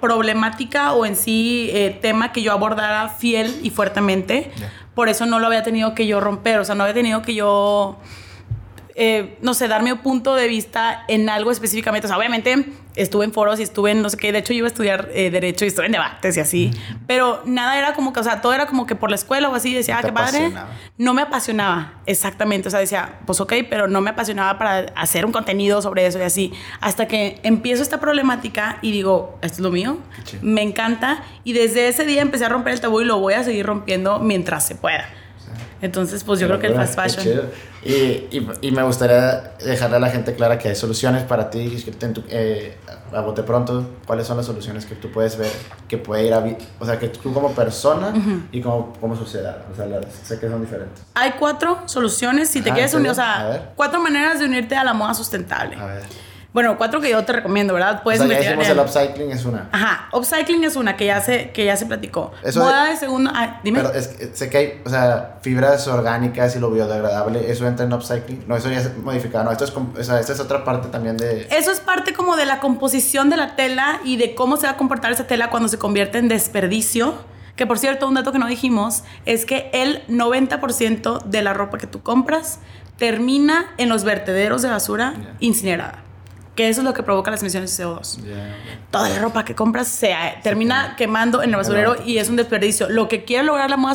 problemática 0.00 0.94
o 0.94 1.06
en 1.06 1.14
sí 1.14 1.70
eh, 1.72 1.96
tema 2.02 2.32
que 2.32 2.42
yo 2.42 2.50
abordara 2.50 3.08
fiel 3.08 3.60
y 3.62 3.70
fuertemente. 3.70 4.50
Por 4.96 5.08
eso 5.08 5.26
no 5.26 5.38
lo 5.38 5.46
había 5.46 5.62
tenido 5.62 5.94
que 5.94 6.08
yo 6.08 6.20
romper. 6.20 6.58
O 6.58 6.64
sea, 6.64 6.74
no 6.74 6.82
había 6.82 6.94
tenido 6.94 7.22
que 7.22 7.34
yo 7.34 7.98
eh, 8.94 9.38
no 9.40 9.54
sé, 9.54 9.68
dar 9.68 9.82
mi 9.82 9.92
punto 9.94 10.34
de 10.34 10.48
vista 10.48 11.04
en 11.08 11.28
algo 11.28 11.50
específicamente. 11.50 12.06
O 12.06 12.08
sea, 12.08 12.18
obviamente 12.18 12.66
estuve 12.94 13.24
en 13.24 13.32
foros 13.32 13.58
y 13.58 13.62
estuve 13.62 13.92
en 13.92 14.02
no 14.02 14.10
sé 14.10 14.16
qué. 14.16 14.32
De 14.32 14.38
hecho, 14.38 14.52
yo 14.52 14.58
iba 14.58 14.66
a 14.66 14.68
estudiar 14.68 15.08
eh, 15.14 15.30
Derecho 15.30 15.64
y 15.64 15.68
estuve 15.68 15.86
en 15.86 15.92
debates 15.92 16.36
y 16.36 16.40
así. 16.40 16.70
Pero 17.06 17.42
nada 17.46 17.78
era 17.78 17.94
como 17.94 18.12
que, 18.12 18.20
o 18.20 18.22
sea, 18.22 18.40
todo 18.40 18.52
era 18.52 18.66
como 18.66 18.86
que 18.86 18.94
por 18.94 19.10
la 19.10 19.16
escuela 19.16 19.48
o 19.48 19.54
así. 19.54 19.72
Decía, 19.72 19.98
ah, 19.98 20.02
qué 20.02 20.12
padre. 20.12 20.52
No 20.98 21.14
me 21.14 21.22
apasionaba, 21.22 21.94
exactamente. 22.06 22.68
O 22.68 22.70
sea, 22.70 22.80
decía, 22.80 23.20
pues 23.26 23.40
ok, 23.40 23.54
pero 23.68 23.88
no 23.88 24.00
me 24.00 24.10
apasionaba 24.10 24.58
para 24.58 24.92
hacer 24.94 25.24
un 25.24 25.32
contenido 25.32 25.80
sobre 25.82 26.06
eso 26.06 26.18
y 26.18 26.22
así. 26.22 26.52
Hasta 26.80 27.06
que 27.08 27.40
empiezo 27.42 27.82
esta 27.82 28.00
problemática 28.00 28.78
y 28.82 28.92
digo, 28.92 29.38
esto 29.42 29.56
es 29.56 29.60
lo 29.60 29.70
mío. 29.70 29.98
Me 30.42 30.62
encanta. 30.62 31.22
Y 31.44 31.54
desde 31.54 31.88
ese 31.88 32.04
día 32.04 32.22
empecé 32.22 32.44
a 32.44 32.48
romper 32.48 32.74
el 32.74 32.80
tabú 32.80 33.00
y 33.00 33.04
lo 33.04 33.18
voy 33.18 33.34
a 33.34 33.44
seguir 33.44 33.66
rompiendo 33.66 34.18
mientras 34.18 34.66
se 34.66 34.74
pueda. 34.74 35.08
Entonces, 35.82 36.22
pues 36.22 36.38
yo 36.38 36.46
creo 36.46 36.60
que 36.60 36.68
el 36.68 36.74
fast 36.74 36.94
fashion. 36.94 37.50
Y, 37.84 37.92
y, 37.92 38.48
y, 38.60 38.70
me 38.70 38.84
gustaría 38.84 39.54
dejarle 39.58 39.96
a 39.96 39.98
la 39.98 40.10
gente 40.10 40.32
clara 40.34 40.56
que 40.56 40.68
hay 40.68 40.76
soluciones 40.76 41.24
para 41.24 41.50
ti, 41.50 41.84
eh, 42.28 42.76
a 43.12 43.20
bote 43.20 43.42
pronto, 43.42 43.84
cuáles 44.06 44.28
son 44.28 44.36
las 44.36 44.46
soluciones 44.46 44.86
que 44.86 44.94
tú 44.94 45.10
puedes 45.10 45.36
ver 45.36 45.50
que 45.88 45.98
puede 45.98 46.24
ir 46.24 46.34
a... 46.34 46.44
O 46.78 46.86
sea, 46.86 47.00
que 47.00 47.08
tú 47.08 47.32
como 47.32 47.50
persona 47.50 48.14
y 48.52 48.60
como, 48.60 48.92
como 49.00 49.16
sociedad, 49.16 49.64
o 49.72 49.74
sea, 49.74 49.86
sé 50.22 50.38
que 50.38 50.48
son 50.48 50.60
diferentes. 50.60 51.02
Hay 51.14 51.32
cuatro 51.32 51.82
soluciones, 51.86 52.48
si 52.48 52.62
te 52.62 52.70
quieres 52.70 52.94
unir, 52.94 53.10
o 53.10 53.14
sea, 53.14 53.72
cuatro 53.74 54.00
maneras 54.00 54.38
de 54.38 54.46
unirte 54.46 54.76
a 54.76 54.84
la 54.84 54.94
moda 54.94 55.14
sustentable. 55.14 55.74
A 55.76 55.86
ver. 55.86 56.02
Bueno, 56.52 56.76
cuatro 56.76 57.00
que 57.00 57.08
yo 57.08 57.24
te 57.24 57.32
recomiendo, 57.32 57.72
¿verdad? 57.72 58.02
Puedes 58.02 58.20
o 58.20 58.26
sea, 58.26 58.34
ya 58.38 58.50
hicimos 58.50 58.68
el 58.68 58.78
upcycling, 58.78 59.30
es 59.30 59.44
una. 59.46 59.70
Ajá, 59.72 60.08
upcycling 60.12 60.64
es 60.64 60.76
una 60.76 60.98
que 60.98 61.06
ya 61.06 61.20
se, 61.22 61.50
que 61.50 61.64
ya 61.64 61.76
se 61.78 61.86
platicó. 61.86 62.32
Moda 62.54 62.90
de, 62.90 62.96
segunda... 62.96 63.32
Ah, 63.34 63.60
dime. 63.64 63.80
Pero 63.80 63.94
es 63.94 64.08
que 64.08 64.30
sé 64.34 64.50
que 64.50 64.58
hay, 64.58 64.82
o 64.84 64.90
sea, 64.90 65.38
fibras 65.40 65.88
orgánicas 65.88 66.54
y 66.54 66.58
lo 66.58 66.70
biodegradable, 66.70 67.50
¿eso 67.50 67.66
entra 67.66 67.86
en 67.86 67.92
upcycling? 67.94 68.44
No, 68.46 68.56
eso 68.56 68.70
ya 68.70 68.80
es 68.80 68.98
modificado, 68.98 69.44
no, 69.44 69.52
esto 69.52 69.64
es, 69.64 69.72
o 69.72 70.04
sea, 70.04 70.20
esta 70.20 70.34
es 70.34 70.40
otra 70.40 70.62
parte 70.62 70.88
también 70.88 71.16
de... 71.16 71.48
Eso 71.50 71.70
es 71.70 71.80
parte 71.80 72.12
como 72.12 72.36
de 72.36 72.44
la 72.44 72.60
composición 72.60 73.30
de 73.30 73.38
la 73.38 73.56
tela 73.56 74.00
y 74.04 74.18
de 74.18 74.34
cómo 74.34 74.58
se 74.58 74.66
va 74.66 74.72
a 74.72 74.76
comportar 74.76 75.10
esa 75.10 75.26
tela 75.26 75.48
cuando 75.48 75.70
se 75.70 75.78
convierte 75.78 76.18
en 76.18 76.28
desperdicio. 76.28 77.14
Que 77.56 77.66
por 77.66 77.78
cierto, 77.78 78.08
un 78.08 78.14
dato 78.14 78.32
que 78.32 78.38
no 78.38 78.46
dijimos 78.46 79.04
es 79.24 79.46
que 79.46 79.70
el 79.72 80.06
90% 80.08 81.22
de 81.24 81.42
la 81.42 81.54
ropa 81.54 81.78
que 81.78 81.86
tú 81.86 82.02
compras 82.02 82.58
termina 82.98 83.66
en 83.78 83.88
los 83.88 84.04
vertederos 84.04 84.62
de 84.62 84.70
basura 84.70 85.14
incinerada 85.38 86.01
que 86.54 86.68
eso 86.68 86.82
es 86.82 86.84
lo 86.84 86.92
que 86.92 87.02
provoca 87.02 87.30
las 87.30 87.40
emisiones 87.40 87.76
de 87.76 87.84
CO2. 87.84 88.18
Toda 88.90 89.08
la 89.08 89.18
ropa 89.18 89.44
que 89.44 89.54
compras 89.54 89.88
se 89.88 90.14
termina 90.42 90.96
quemando 90.96 91.42
en 91.42 91.50
el 91.50 91.56
basurero 91.56 91.96
y 92.04 92.18
es 92.18 92.28
un 92.28 92.36
desperdicio. 92.36 92.88
Lo 92.90 93.08
que 93.08 93.24
quiere 93.24 93.44
lograr 93.44 93.70
la 93.70 93.76
moda 93.76 93.94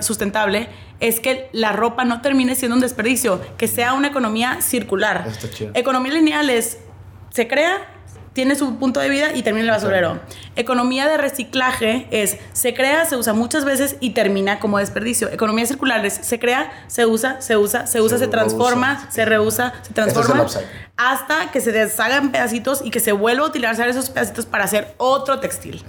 sustentable 0.00 0.68
es 1.00 1.20
que 1.20 1.48
la 1.52 1.72
ropa 1.72 2.04
no 2.04 2.22
termine 2.22 2.54
siendo 2.54 2.74
un 2.74 2.80
desperdicio, 2.80 3.40
que 3.56 3.68
sea 3.68 3.92
una 3.92 4.08
economía 4.08 4.60
circular. 4.62 5.28
Economía 5.74 6.12
lineal 6.14 6.50
es, 6.50 6.78
se 7.30 7.46
crea, 7.46 7.76
tiene 8.38 8.54
su 8.54 8.76
punto 8.76 9.00
de 9.00 9.08
vida 9.08 9.34
y 9.34 9.42
termina 9.42 9.64
el 9.64 9.70
basurero. 9.72 10.20
Economía 10.54 11.08
de 11.08 11.16
reciclaje 11.16 12.06
es, 12.12 12.36
se 12.52 12.72
crea, 12.72 13.04
se 13.04 13.16
usa 13.16 13.32
muchas 13.32 13.64
veces 13.64 13.96
y 13.98 14.10
termina 14.10 14.60
como 14.60 14.78
desperdicio. 14.78 15.28
Economía 15.28 15.66
circular 15.66 16.06
es, 16.06 16.12
se 16.12 16.38
crea, 16.38 16.70
se 16.86 17.04
usa, 17.04 17.40
se 17.40 17.56
usa, 17.56 17.88
se 17.88 18.00
usa, 18.00 18.16
se, 18.16 18.28
transforma, 18.28 19.10
se 19.10 19.24
reusa, 19.24 19.74
se 19.82 19.92
transforma, 19.92 20.46
hasta 20.96 21.50
que 21.50 21.60
se 21.60 21.72
deshagan 21.72 22.30
pedacitos 22.30 22.80
y 22.84 22.92
que 22.92 23.00
se 23.00 23.10
vuelva 23.10 23.44
a 23.44 23.48
utilizar 23.48 23.88
esos 23.88 24.08
pedacitos 24.08 24.46
para 24.46 24.62
hacer 24.62 24.94
otro 24.98 25.40
textil 25.40 25.82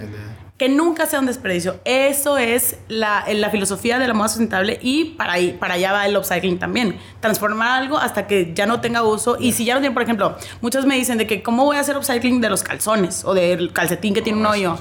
que 0.60 0.68
nunca 0.68 1.06
sea 1.06 1.20
un 1.20 1.24
desperdicio. 1.24 1.80
Eso 1.86 2.36
es 2.36 2.76
la, 2.86 3.24
la 3.32 3.48
filosofía 3.48 3.98
de 3.98 4.06
la 4.06 4.12
moda 4.12 4.28
sustentable 4.28 4.78
y 4.82 5.14
para, 5.16 5.32
ahí, 5.32 5.56
para 5.58 5.72
allá 5.72 5.90
va 5.90 6.04
el 6.04 6.14
upcycling 6.14 6.58
también. 6.58 6.98
Transformar 7.20 7.80
algo 7.80 7.96
hasta 7.96 8.26
que 8.26 8.52
ya 8.52 8.66
no 8.66 8.82
tenga 8.82 9.02
uso. 9.02 9.38
Y 9.40 9.52
si 9.52 9.64
ya 9.64 9.72
no 9.72 9.80
tiene, 9.80 9.94
por 9.94 10.02
ejemplo, 10.02 10.36
muchos 10.60 10.84
me 10.84 10.96
dicen 10.96 11.16
de 11.16 11.26
que 11.26 11.42
cómo 11.42 11.64
voy 11.64 11.78
a 11.78 11.80
hacer 11.80 11.96
upcycling 11.96 12.42
de 12.42 12.50
los 12.50 12.62
calzones 12.62 13.24
o 13.24 13.32
del 13.32 13.72
calcetín 13.72 14.12
que 14.12 14.20
tiene 14.20 14.38
un 14.38 14.44
hoyo. 14.44 14.76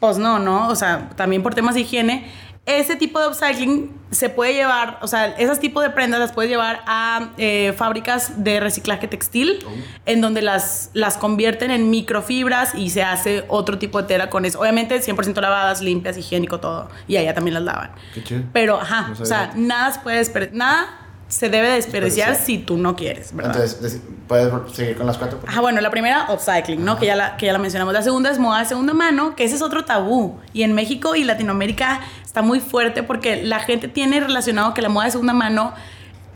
Pues 0.00 0.18
no, 0.18 0.40
no, 0.40 0.66
o 0.66 0.74
sea, 0.74 1.10
también 1.14 1.44
por 1.44 1.54
temas 1.54 1.76
de 1.76 1.82
higiene 1.82 2.28
ese 2.66 2.96
tipo 2.96 3.20
de 3.20 3.28
upcycling 3.28 3.90
se 4.10 4.28
puede 4.28 4.54
llevar, 4.54 4.98
o 5.02 5.08
sea, 5.08 5.26
esos 5.26 5.60
tipos 5.60 5.82
de 5.82 5.90
prendas 5.90 6.20
las 6.20 6.32
puedes 6.32 6.50
llevar 6.50 6.82
a 6.86 7.30
eh, 7.38 7.72
fábricas 7.76 8.44
de 8.44 8.60
reciclaje 8.60 9.08
textil, 9.08 9.64
oh. 9.66 9.70
en 10.06 10.20
donde 10.20 10.42
las, 10.42 10.90
las 10.92 11.16
convierten 11.16 11.70
en 11.70 11.90
microfibras 11.90 12.74
y 12.74 12.90
se 12.90 13.02
hace 13.02 13.44
otro 13.48 13.78
tipo 13.78 14.00
de 14.02 14.08
tela 14.08 14.30
con 14.30 14.44
eso. 14.44 14.60
Obviamente 14.60 15.00
100% 15.00 15.40
lavadas, 15.40 15.80
limpias, 15.80 16.16
higiénico, 16.16 16.60
todo. 16.60 16.90
Y 17.08 17.16
allá 17.16 17.34
también 17.34 17.54
las 17.54 17.62
lavan. 17.62 17.92
Qué 18.14 18.42
Pero, 18.52 18.80
ajá, 18.80 19.12
o 19.18 19.24
sea, 19.24 19.52
nada 19.54 19.92
se 19.92 20.00
puede 20.00 20.50
nada 20.52 21.09
se 21.30 21.48
debe 21.48 21.68
desperdiciar 21.68 22.34
si 22.34 22.58
tú 22.58 22.76
no 22.76 22.96
quieres, 22.96 23.34
¿verdad? 23.34 23.62
Entonces, 23.62 24.00
¿puedes 24.26 24.52
seguir 24.74 24.96
con 24.96 25.06
las 25.06 25.16
cuatro? 25.16 25.38
Ah, 25.46 25.60
bueno, 25.60 25.80
la 25.80 25.90
primera, 25.90 26.26
upcycling, 26.28 26.84
¿no? 26.84 26.98
Que 26.98 27.06
ya, 27.06 27.14
la, 27.14 27.36
que 27.36 27.46
ya 27.46 27.52
la 27.52 27.60
mencionamos. 27.60 27.94
La 27.94 28.02
segunda 28.02 28.30
es 28.30 28.40
moda 28.40 28.58
de 28.58 28.64
segunda 28.66 28.94
mano, 28.94 29.36
que 29.36 29.44
ese 29.44 29.54
es 29.54 29.62
otro 29.62 29.84
tabú. 29.84 30.40
Y 30.52 30.64
en 30.64 30.74
México 30.74 31.14
y 31.14 31.22
Latinoamérica 31.22 32.00
está 32.24 32.42
muy 32.42 32.58
fuerte 32.58 33.04
porque 33.04 33.44
la 33.44 33.60
gente 33.60 33.86
tiene 33.86 34.18
relacionado 34.18 34.74
que 34.74 34.82
la 34.82 34.88
moda 34.88 35.06
de 35.06 35.12
segunda 35.12 35.32
mano 35.32 35.72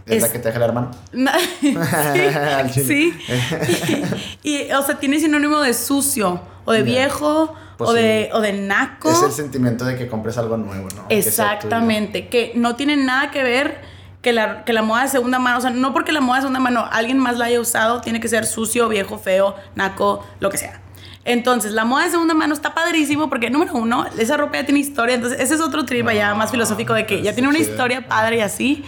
es, 0.07 0.23
la 0.23 0.31
que 0.31 0.39
te 0.39 0.49
deja 0.49 0.59
el 0.59 0.65
hermano. 0.65 0.91
sí. 2.73 3.13
y, 4.45 4.71
o 4.71 4.83
sea, 4.83 5.01
tiene 5.01 5.19
sinónimo 5.19 5.61
de 5.61 5.75
sucio 5.75 6.41
o 6.65 6.73
de 6.73 6.83
viejo 6.83 7.53
pues 7.77 7.91
o, 7.91 7.93
de, 7.93 8.31
o 8.33 8.41
de 8.41 8.53
naco. 8.53 9.11
Es 9.11 9.23
el 9.23 9.33
sentimiento 9.33 9.85
de 9.85 9.97
que 9.97 10.07
compres 10.07 10.39
algo 10.39 10.57
nuevo, 10.57 10.89
¿no? 10.95 11.07
Exactamente. 11.09 12.29
Que, 12.29 12.53
no 12.55 12.77
tiene 12.77 12.97
nada 12.97 13.33
que 13.33 13.43
ver 13.43 13.94
que 14.25 14.33
la, 14.33 14.65
que 14.65 14.73
la 14.73 14.83
moda 14.83 15.03
de 15.03 15.09
segunda 15.09 15.39
mano. 15.39 15.59
O 15.59 15.61
sea, 15.61 15.71
no 15.71 15.93
porque 15.93 16.11
la 16.11 16.21
moda 16.21 16.39
de 16.39 16.43
segunda 16.43 16.59
mano 16.59 16.89
alguien 16.91 17.19
más 17.19 17.39
la 17.39 17.45
haya 17.45 17.61
usado, 17.61 18.01
tiene 18.01 18.19
que 18.19 18.27
ser 18.27 18.47
sucio, 18.47 18.89
viejo, 18.89 19.19
feo, 19.19 19.55
naco, 19.77 20.27
lo 20.41 20.51
que 20.51 20.59
sea. 20.59 20.81
Entonces, 21.27 21.73
la 21.73 21.85
moda 21.85 22.05
de 22.05 22.11
segunda 22.11 22.35
mano 22.35 22.55
está 22.55 22.75
padrísimo 22.75 23.29
porque, 23.29 23.51
número 23.51 23.75
uno, 23.75 24.07
esa 24.19 24.37
ropa 24.37 24.57
ya 24.57 24.65
tiene 24.65 24.81
historia. 24.81 25.15
Entonces, 25.15 25.41
ese 25.41 25.55
es 25.55 25.61
otro 25.61 25.85
trip 25.85 26.11
ya 26.11 26.35
más 26.35 26.51
filosófico 26.51 26.95
de 26.95 27.07
que 27.07 27.23
ya 27.23 27.35
tiene 27.35 27.49
una 27.49 27.59
historia 27.59 28.09
padre 28.09 28.39
y 28.39 28.41
así. 28.41 28.85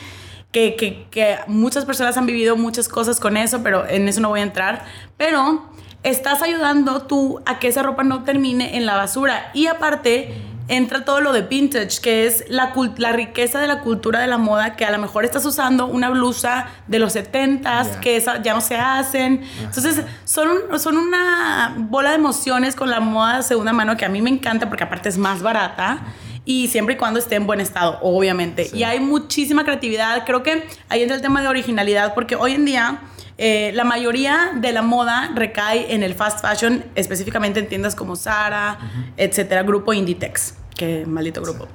Que, 0.52 0.74
que, 0.74 1.06
que, 1.10 1.36
muchas 1.48 1.84
personas 1.84 2.16
han 2.16 2.24
vivido 2.24 2.56
muchas 2.56 2.88
cosas 2.88 3.20
con 3.20 3.36
eso, 3.36 3.62
pero 3.62 3.86
en 3.86 4.08
eso 4.08 4.20
no 4.20 4.30
voy 4.30 4.40
a 4.40 4.42
entrar. 4.42 4.86
Pero 5.18 5.68
estás 6.02 6.40
ayudando 6.40 7.02
tú 7.02 7.42
a 7.44 7.58
que 7.58 7.68
esa 7.68 7.82
ropa 7.82 8.04
no 8.04 8.24
termine 8.24 8.76
en 8.76 8.86
la 8.86 8.96
basura. 8.96 9.50
Y 9.52 9.66
aparte, 9.66 10.34
entra 10.68 11.04
todo 11.04 11.20
lo 11.20 11.32
de 11.32 11.42
vintage, 11.42 12.00
que 12.00 12.26
es 12.26 12.44
la, 12.48 12.72
la 12.96 13.12
riqueza 13.12 13.60
de 13.60 13.66
la 13.66 13.80
cultura 13.80 14.20
de 14.20 14.26
la 14.26 14.38
moda, 14.38 14.76
que 14.76 14.84
a 14.84 14.90
lo 14.90 14.98
mejor 14.98 15.24
estás 15.24 15.44
usando 15.44 15.86
una 15.86 16.10
blusa 16.10 16.68
de 16.86 16.98
los 16.98 17.14
70s, 17.14 18.00
que 18.00 18.16
esa 18.16 18.42
ya 18.42 18.54
no 18.54 18.60
se 18.60 18.76
hacen. 18.76 19.42
Entonces, 19.60 20.02
son, 20.24 20.48
son 20.78 20.96
una 20.96 21.74
bola 21.78 22.10
de 22.10 22.16
emociones 22.16 22.74
con 22.74 22.90
la 22.90 23.00
moda 23.00 23.38
de 23.38 23.42
segunda 23.42 23.72
mano 23.72 23.96
que 23.96 24.04
a 24.04 24.08
mí 24.08 24.20
me 24.22 24.30
encanta 24.30 24.68
porque 24.68 24.84
aparte 24.84 25.08
es 25.08 25.18
más 25.18 25.42
barata. 25.42 26.00
Y 26.48 26.68
siempre 26.68 26.94
y 26.94 26.96
cuando 26.96 27.18
esté 27.18 27.34
en 27.34 27.46
buen 27.46 27.60
estado, 27.60 27.98
obviamente. 28.02 28.70
Y 28.72 28.84
hay 28.84 29.00
muchísima 29.00 29.64
creatividad. 29.64 30.24
Creo 30.24 30.44
que 30.44 30.64
ahí 30.88 31.02
entra 31.02 31.16
el 31.16 31.22
tema 31.22 31.42
de 31.42 31.48
originalidad, 31.48 32.14
porque 32.14 32.36
hoy 32.36 32.52
en 32.52 32.64
día 32.64 33.00
eh, 33.38 33.70
la 33.74 33.84
mayoría 33.84 34.52
de 34.54 34.72
la 34.72 34.82
moda 34.82 35.30
recae 35.34 35.94
en 35.94 36.02
el 36.02 36.14
fast 36.14 36.40
fashion, 36.40 36.84
específicamente 36.94 37.60
en 37.60 37.68
tiendas 37.68 37.94
como 37.94 38.16
Zara, 38.16 38.78
etcétera, 39.16 39.62
grupo 39.62 39.92
Inditex. 39.92 40.54
Qué 40.76 41.04
maldito 41.06 41.40
grupo. 41.40 41.68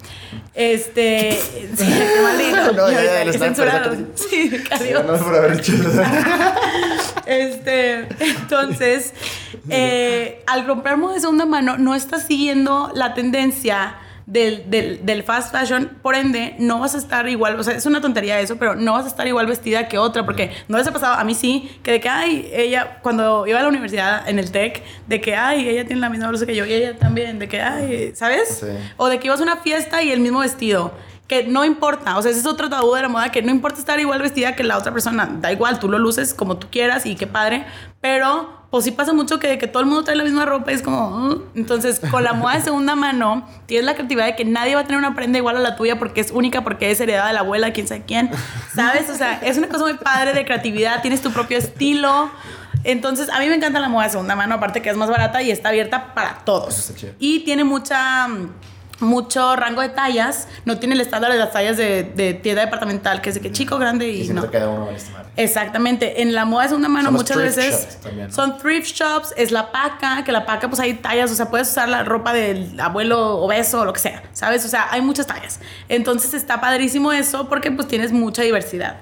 Este. 0.53 1.31
Sí, 1.75 1.85
qué 1.85 2.21
maldito. 2.23 2.71
No, 2.75 2.91
ya, 2.91 3.25
ya, 3.25 3.33
censurado. 3.33 3.95
Sí, 4.15 4.51
adiós. 4.69 5.05
No, 5.05 5.17
por 5.17 5.35
haber 5.35 5.53
hecho 5.53 5.73
Este. 7.25 8.07
Entonces, 8.19 9.13
eh, 9.69 10.43
al 10.45 10.67
comprar 10.67 10.97
moda 10.97 11.15
de 11.15 11.21
segunda 11.21 11.45
mano, 11.45 11.77
no 11.77 11.95
estás 11.95 12.27
siguiendo 12.27 12.91
la 12.93 13.13
tendencia 13.15 13.95
del, 14.31 14.69
del, 14.69 15.05
del, 15.05 15.23
fast 15.23 15.53
fashion, 15.53 15.89
por 16.01 16.15
ende, 16.15 16.55
no 16.57 16.79
vas 16.79 16.95
a 16.95 16.99
estar 16.99 17.27
igual, 17.27 17.59
o 17.59 17.63
sea, 17.63 17.75
es 17.75 17.85
una 17.85 17.99
tontería 17.99 18.39
eso, 18.39 18.55
pero 18.55 18.75
no 18.75 18.93
vas 18.93 19.03
a 19.03 19.09
estar 19.09 19.27
igual 19.27 19.45
vestida 19.45 19.89
que 19.89 19.97
otra, 19.97 20.23
porque 20.23 20.51
no 20.69 20.77
les 20.77 20.87
ha 20.87 20.93
pasado, 20.93 21.15
a 21.15 21.23
mí 21.25 21.35
sí, 21.35 21.69
que 21.83 21.91
de 21.91 21.99
que, 21.99 22.07
ay, 22.07 22.49
ella, 22.53 22.99
cuando 23.01 23.45
iba 23.45 23.59
a 23.59 23.61
la 23.61 23.67
universidad 23.67 24.29
en 24.29 24.39
el 24.39 24.49
TEC, 24.49 24.83
de 25.05 25.19
que, 25.19 25.35
ay, 25.35 25.67
ella 25.67 25.85
tiene 25.85 25.99
la 25.99 26.09
misma 26.09 26.29
blusa 26.29 26.45
que 26.45 26.55
yo, 26.55 26.65
y 26.65 26.71
ella 26.71 26.97
también, 26.97 27.39
de 27.39 27.49
que, 27.49 27.59
ay, 27.59 28.13
¿sabes? 28.15 28.65
O 28.95 29.09
de 29.09 29.19
que 29.19 29.27
ibas 29.27 29.41
a 29.41 29.43
una 29.43 29.57
fiesta 29.57 30.01
y 30.01 30.11
el 30.11 30.21
mismo 30.21 30.39
vestido 30.39 30.93
que 31.27 31.43
no 31.45 31.63
importa, 31.63 32.17
o 32.17 32.21
sea, 32.21 32.31
ese 32.31 32.41
es 32.41 32.45
otro 32.45 32.69
tabú 32.69 32.93
de 32.93 33.03
la 33.03 33.07
moda, 33.07 33.31
que 33.31 33.41
no 33.41 33.51
importa 33.51 33.79
estar 33.79 33.99
igual 33.99 34.21
vestida 34.21 34.55
que 34.55 34.63
la 34.63 34.77
otra 34.77 34.91
persona, 34.91 35.29
da 35.39 35.51
igual, 35.51 35.79
tú 35.79 35.87
lo 35.87 35.97
luces 35.97 36.33
como 36.33 36.57
tú 36.57 36.67
quieras 36.69 37.05
y 37.05 37.15
qué 37.15 37.25
padre, 37.25 37.65
pero 38.01 38.61
pues 38.71 38.85
sí 38.85 38.91
pasa 38.91 39.11
mucho 39.13 39.37
que, 39.37 39.57
que 39.57 39.67
todo 39.67 39.81
el 39.81 39.85
mundo 39.85 40.03
trae 40.03 40.15
la 40.15 40.23
misma 40.23 40.45
ropa 40.45 40.71
y 40.71 40.75
es 40.75 40.81
como, 40.81 41.09
mm". 41.09 41.41
entonces 41.55 42.01
con 42.11 42.23
la 42.23 42.33
moda 42.33 42.55
de 42.55 42.61
segunda 42.61 42.95
mano 42.95 43.47
tienes 43.65 43.85
la 43.85 43.95
creatividad 43.95 44.25
de 44.25 44.35
que 44.35 44.45
nadie 44.45 44.75
va 44.75 44.81
a 44.81 44.83
tener 44.85 44.97
una 44.97 45.13
prenda 45.13 45.37
igual 45.37 45.57
a 45.57 45.59
la 45.59 45.75
tuya 45.75 45.99
porque 45.99 46.21
es 46.21 46.31
única, 46.31 46.63
porque 46.63 46.89
es 46.89 46.99
heredada 46.99 47.27
de 47.27 47.33
la 47.33 47.41
abuela, 47.41 47.73
quién 47.73 47.87
sabe 47.87 48.03
quién, 48.05 48.29
¿sabes? 48.73 49.09
O 49.09 49.15
sea, 49.15 49.39
es 49.41 49.57
una 49.57 49.67
cosa 49.67 49.83
muy 49.83 49.95
padre 49.95 50.33
de 50.33 50.45
creatividad, 50.45 51.01
tienes 51.01 51.21
tu 51.21 51.31
propio 51.31 51.57
estilo. 51.57 52.31
Entonces, 52.83 53.29
a 53.29 53.39
mí 53.39 53.47
me 53.47 53.55
encanta 53.55 53.79
la 53.79 53.89
moda 53.89 54.05
de 54.05 54.11
segunda 54.11 54.35
mano, 54.35 54.55
aparte 54.55 54.81
que 54.81 54.89
es 54.89 54.97
más 54.97 55.09
barata 55.09 55.41
y 55.41 55.51
está 55.51 55.69
abierta 55.69 56.13
para 56.15 56.39
todos. 56.45 56.93
Y 57.19 57.41
tiene 57.41 57.63
mucha 57.63 58.27
mucho 59.01 59.55
rango 59.55 59.81
de 59.81 59.89
tallas, 59.89 60.47
no 60.65 60.77
tiene 60.79 60.95
el 60.95 61.01
estándar 61.01 61.31
de 61.31 61.37
las 61.37 61.51
tallas 61.51 61.77
de, 61.77 62.03
de 62.03 62.33
tienda 62.33 62.63
departamental, 62.63 63.21
que 63.21 63.29
es 63.29 63.35
de 63.35 63.41
que 63.41 63.51
chico, 63.51 63.77
grande 63.77 64.09
y, 64.09 64.27
no. 64.29 64.43
uno 64.43 64.89
Exactamente, 65.35 66.21
en 66.21 66.33
la 66.33 66.45
moda 66.45 66.65
es 66.65 66.71
una 66.71 66.89
mano 66.89 67.11
muchas 67.11 67.37
veces 67.37 67.97
son 68.29 68.57
thrift 68.57 68.95
shops, 68.95 69.33
es 69.37 69.51
la 69.51 69.71
paca, 69.71 70.23
que 70.23 70.31
la 70.31 70.45
paca 70.45 70.67
pues 70.69 70.79
hay 70.79 70.93
tallas, 70.95 71.31
o 71.31 71.35
sea, 71.35 71.49
puedes 71.49 71.69
usar 71.69 71.89
la 71.89 72.03
ropa 72.03 72.33
del 72.33 72.79
abuelo 72.79 73.37
obeso 73.37 73.81
o 73.81 73.85
lo 73.85 73.93
que 73.93 73.99
sea, 73.99 74.23
¿sabes? 74.33 74.65
O 74.65 74.67
sea, 74.67 74.87
hay 74.91 75.01
muchas 75.01 75.27
tallas. 75.27 75.59
Entonces 75.89 76.33
está 76.33 76.61
padrísimo 76.61 77.11
eso 77.11 77.49
porque 77.49 77.71
pues 77.71 77.87
tienes 77.87 78.11
mucha 78.11 78.41
diversidad. 78.43 78.97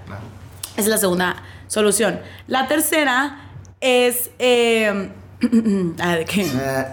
Esa 0.73 0.81
es 0.81 0.87
la 0.87 0.97
segunda 0.97 1.35
solución. 1.67 2.19
La 2.47 2.67
tercera 2.67 3.41
es... 3.81 4.31
Eh, 4.39 5.11
¿de 5.41 6.25
qué? 6.25 6.51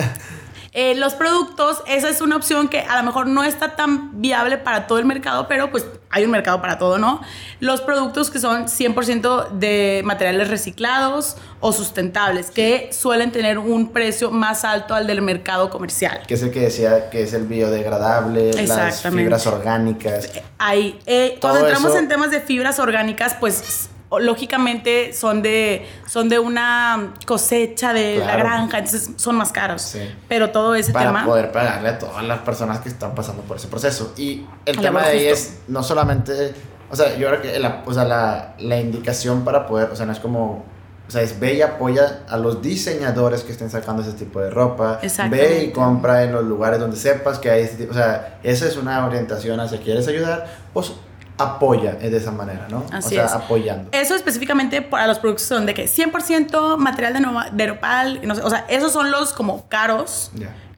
Eh, 0.79 0.95
los 0.95 1.14
productos, 1.14 1.83
esa 1.87 2.11
es 2.11 2.20
una 2.20 2.37
opción 2.37 2.68
que 2.68 2.81
a 2.81 2.99
lo 2.99 3.03
mejor 3.03 3.27
no 3.29 3.43
está 3.43 3.77
tan 3.77 4.20
viable 4.20 4.59
para 4.59 4.87
todo 4.87 4.99
el 4.99 5.07
mercado, 5.07 5.49
pero 5.49 5.70
pues 5.70 5.87
hay 6.11 6.27
un 6.27 6.31
mercado 6.31 6.61
para 6.61 6.77
todo, 6.77 6.99
¿no? 6.99 7.22
Los 7.61 7.81
productos 7.81 8.31
que 8.31 8.39
son 8.39 8.66
100% 8.66 9.53
de 9.53 10.03
materiales 10.05 10.51
reciclados 10.51 11.39
o 11.61 11.72
sustentables, 11.72 12.51
que 12.51 12.91
suelen 12.93 13.33
tener 13.33 13.59
un 13.59 13.91
precio 13.91 14.31
más 14.31 14.66
alto 14.66 14.95
al 14.95 15.07
del 15.07 15.22
mercado 15.22 15.70
comercial. 15.70 16.20
Que 16.27 16.35
es 16.35 16.43
el 16.43 16.51
que 16.51 16.61
decía 16.61 17.09
que 17.09 17.22
es 17.22 17.33
el 17.33 17.47
biodegradable, 17.47 18.53
las 18.66 19.01
fibras 19.01 19.47
orgánicas. 19.47 20.29
Ahí, 20.59 21.01
eh, 21.07 21.39
cuando 21.41 21.61
entramos 21.61 21.97
en 21.97 22.07
temas 22.07 22.31
de 22.31 22.41
fibras 22.41 22.79
orgánicas, 22.79 23.35
pues 23.41 23.89
lógicamente 24.11 25.13
son 25.13 25.43
de, 25.43 25.87
son 26.07 26.29
de 26.29 26.39
una 26.39 27.15
cosecha 27.27 27.93
de 27.93 28.19
la 28.19 28.37
granja, 28.37 28.79
entonces 28.79 29.11
son 29.17 29.37
más 29.37 29.53
caros. 29.53 29.97
Pero 30.29 30.51
todo 30.51 30.75
ese 30.75 30.93
Para 30.93 31.07
tema... 31.07 31.21
Para 31.21 31.27
poder 31.27 31.53
pagarle 31.53 31.89
a 31.89 31.99
todas 31.99 32.25
las 32.25 32.41
personas 32.41 32.81
que 32.81 32.89
están 32.89 33.15
pasando 33.15 33.43
por 33.43 33.57
ese 33.57 33.69
proceso. 33.69 34.13
Y 34.17 34.47
el 34.65 34.79
tema 34.81 35.03
de 35.03 35.11
ahí 35.11 35.27
es 35.27 35.59
no 35.69 35.83
solamente... 35.83 36.55
O 36.89 36.95
sea, 36.95 37.17
yo 37.17 37.27
creo 37.29 37.43
que 37.43 37.59
la, 37.59 37.83
o 37.85 37.93
sea, 37.93 38.05
la, 38.05 38.55
la 38.59 38.79
indicación 38.79 39.45
para 39.45 39.67
poder, 39.67 39.91
o 39.91 39.97
sea, 39.97 40.07
no 40.07 40.13
es 40.13 40.21
como 40.21 40.65
o 41.09 41.11
sea, 41.11 41.23
es 41.23 41.39
ve 41.39 41.55
y 41.55 41.63
apoya 41.63 42.25
a 42.29 42.37
los 42.37 42.61
diseñadores 42.61 43.45
que 43.45 43.53
estén 43.53 43.71
sacando 43.71 44.03
ese 44.03 44.13
tipo 44.13 44.41
de 44.41 44.51
ropa. 44.51 44.99
Ve 45.31 45.65
y 45.65 45.71
compra 45.71 46.25
en 46.25 46.33
los 46.33 46.45
lugares 46.45 46.81
donde 46.81 46.97
sepas 46.97 47.39
que 47.39 47.49
hay 47.49 47.63
ese 47.63 47.77
tipo. 47.77 47.93
O 47.93 47.95
sea, 47.95 48.41
esa 48.43 48.67
es 48.67 48.77
una 48.77 49.07
orientación 49.07 49.61
hacia 49.61 49.81
quieres 49.81 50.09
ayudar, 50.09 50.47
pues 50.73 50.93
apoya 51.39 51.93
de 51.95 52.16
esa 52.16 52.30
manera, 52.30 52.66
¿no? 52.70 52.84
Así 52.93 53.18
o 53.18 53.28
sea, 53.28 53.39
apoyando. 53.39 53.91
Eso 53.93 54.14
específicamente 54.14 54.82
para 54.82 55.07
los 55.07 55.18
productos 55.18 55.47
son 55.47 55.66
de 55.66 55.74
que 55.74 55.84
100% 55.87 56.76
material 56.78 57.12
de, 57.12 57.20
Nova, 57.20 57.51
de 57.51 57.66
Nopal, 57.66 58.20
no 58.24 58.34
sé, 58.34 58.43
o 58.43 58.51
sea, 58.51 58.64
esos 58.68 58.93
son 58.93 59.11
los 59.11 59.32
como 59.32 59.68
caros 59.68 60.30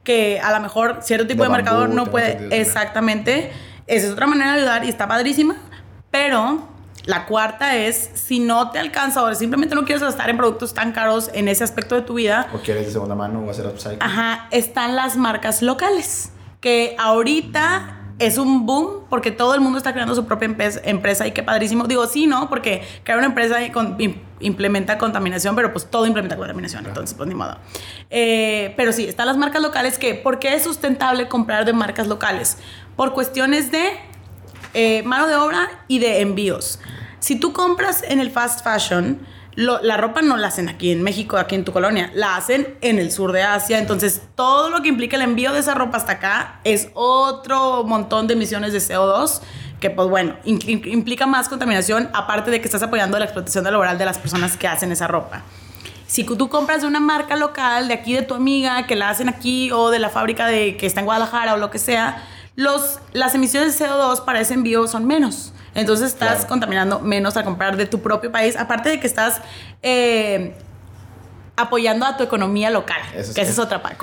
que 0.03 0.39
a 0.39 0.51
lo 0.51 0.59
mejor 0.59 0.99
cierto 1.01 1.27
tipo 1.27 1.43
de, 1.43 1.49
mercador 1.49 1.89
no 1.89 2.07
puede 2.07 2.59
exactamente. 2.59 3.51
Esa 3.87 4.07
es 4.07 4.13
otra 4.13 4.27
manera 4.27 4.53
de 4.53 4.57
ayudar 4.59 4.85
y 4.85 4.89
está 4.89 5.07
padrísima, 5.07 5.55
pero 6.11 6.67
la 7.05 7.25
cuarta 7.25 7.75
es, 7.75 8.09
si 8.13 8.39
no 8.39 8.71
te 8.71 8.79
alcanza 8.79 9.23
o 9.23 9.33
simplemente 9.33 9.75
no 9.75 9.85
quieres 9.85 10.03
gastar 10.03 10.29
en 10.29 10.37
productos 10.37 10.73
tan 10.73 10.91
caros 10.91 11.29
en 11.33 11.47
ese 11.47 11.63
aspecto 11.63 11.95
de 11.95 12.01
tu 12.01 12.15
vida. 12.15 12.47
O 12.53 12.59
quieres 12.59 12.85
de 12.85 12.91
segunda 12.91 13.15
mano 13.15 13.39
o 13.41 13.49
hacer 13.49 13.65
upcycling. 13.65 14.01
Ajá, 14.01 14.47
están 14.51 14.95
las 14.95 15.15
marcas 15.15 15.61
locales, 15.61 16.31
que 16.59 16.95
ahorita 16.99 17.98
es 18.19 18.37
un 18.37 18.65
boom 18.65 19.05
porque 19.09 19.31
todo 19.31 19.55
el 19.55 19.61
mundo 19.61 19.77
está 19.77 19.93
creando 19.93 20.13
su 20.13 20.25
propia 20.25 20.53
empresa 20.83 21.25
y 21.25 21.31
qué 21.31 21.41
padrísimo. 21.41 21.85
Digo, 21.85 22.05
sí, 22.05 22.27
¿no? 22.27 22.49
Porque 22.49 22.83
crear 23.03 23.17
una 23.17 23.27
empresa 23.27 23.57
implementa 24.39 24.97
contaminación, 24.97 25.55
pero 25.55 25.71
pues 25.71 25.89
todo 25.89 26.05
implementa 26.05 26.35
contaminación, 26.35 26.85
entonces 26.85 27.15
pues 27.15 27.27
ni 27.27 27.35
modo. 27.35 27.57
Eh, 28.09 28.73
pero 28.77 28.91
sí, 28.91 29.05
están 29.05 29.25
las 29.25 29.37
marcas 29.37 29.61
locales 29.61 29.97
que, 29.97 30.15
¿por 30.15 30.39
qué 30.39 30.53
es 30.53 30.63
sustentable 30.63 31.29
comprar 31.29 31.65
de 31.65 31.73
marcas 31.73 32.07
locales? 32.07 32.57
Por 32.97 33.13
cuestiones 33.13 33.71
de 33.71 33.89
eh, 34.73 35.01
mano 35.03 35.27
de 35.27 35.35
obra 35.35 35.69
y 35.87 35.99
de 35.99 36.19
envíos. 36.19 36.79
Si 37.19 37.39
tú 37.39 37.53
compras 37.53 38.03
en 38.03 38.19
el 38.19 38.31
fast 38.31 38.63
fashion, 38.63 39.19
la 39.59 39.97
ropa 39.97 40.21
no 40.21 40.37
la 40.37 40.47
hacen 40.47 40.69
aquí 40.69 40.91
en 40.91 41.03
México, 41.03 41.35
aquí 41.37 41.55
en 41.55 41.65
tu 41.65 41.73
colonia, 41.73 42.11
la 42.13 42.37
hacen 42.37 42.77
en 42.79 42.97
el 42.97 43.11
sur 43.11 43.33
de 43.33 43.43
Asia. 43.43 43.77
Entonces, 43.77 44.21
todo 44.35 44.69
lo 44.69 44.81
que 44.81 44.87
implica 44.87 45.17
el 45.17 45.23
envío 45.23 45.51
de 45.51 45.59
esa 45.59 45.73
ropa 45.73 45.97
hasta 45.97 46.13
acá 46.13 46.61
es 46.63 46.89
otro 46.93 47.83
montón 47.83 48.27
de 48.27 48.35
emisiones 48.35 48.71
de 48.71 48.79
CO2 48.79 49.41
que 49.81 49.89
pues 49.89 50.09
bueno, 50.09 50.35
implica 50.43 51.25
más 51.25 51.47
contaminación, 51.47 52.09
aparte 52.13 52.51
de 52.51 52.59
que 52.59 52.67
estás 52.67 52.83
apoyando 52.83 53.17
la 53.17 53.23
explotación 53.25 53.63
laboral 53.63 53.97
de 53.97 54.03
las 54.03 54.17
personas 54.17 54.57
que 54.57 54.67
hacen 54.67 54.91
esa 54.91 55.07
ropa. 55.07 55.43
Si 56.05 56.25
tú 56.25 56.49
compras 56.49 56.81
de 56.81 56.87
una 56.87 56.99
marca 56.99 57.37
local, 57.37 57.87
de 57.87 57.93
aquí 57.93 58.13
de 58.13 58.23
tu 58.23 58.33
amiga, 58.33 58.87
que 58.87 58.95
la 58.97 59.09
hacen 59.09 59.29
aquí, 59.29 59.71
o 59.71 59.89
de 59.89 59.99
la 59.99 60.09
fábrica 60.09 60.47
de, 60.47 60.75
que 60.75 60.85
está 60.85 60.99
en 60.99 61.05
Guadalajara 61.05 61.53
o 61.53 61.57
lo 61.57 61.69
que 61.69 61.79
sea, 61.79 62.25
los, 62.55 62.99
las 63.13 63.35
emisiones 63.35 63.79
de 63.79 63.85
CO2 63.85 64.25
para 64.25 64.41
ese 64.41 64.53
envío 64.53 64.87
son 64.87 65.05
menos. 65.05 65.53
Entonces 65.75 66.07
estás 66.07 66.45
contaminando 66.45 66.99
menos 66.99 67.37
a 67.37 67.43
comprar 67.43 67.77
de 67.77 67.85
tu 67.85 68.01
propio 68.01 68.31
país, 68.31 68.55
aparte 68.55 68.89
de 68.89 68.99
que 68.99 69.07
estás 69.07 69.41
eh, 69.81 70.55
apoyando 71.55 72.05
a 72.05 72.17
tu 72.17 72.23
economía 72.23 72.69
local, 72.69 73.01
que 73.11 73.19
esa 73.19 73.41
es 73.41 73.59
otra 73.59 73.81
parte. 73.81 73.97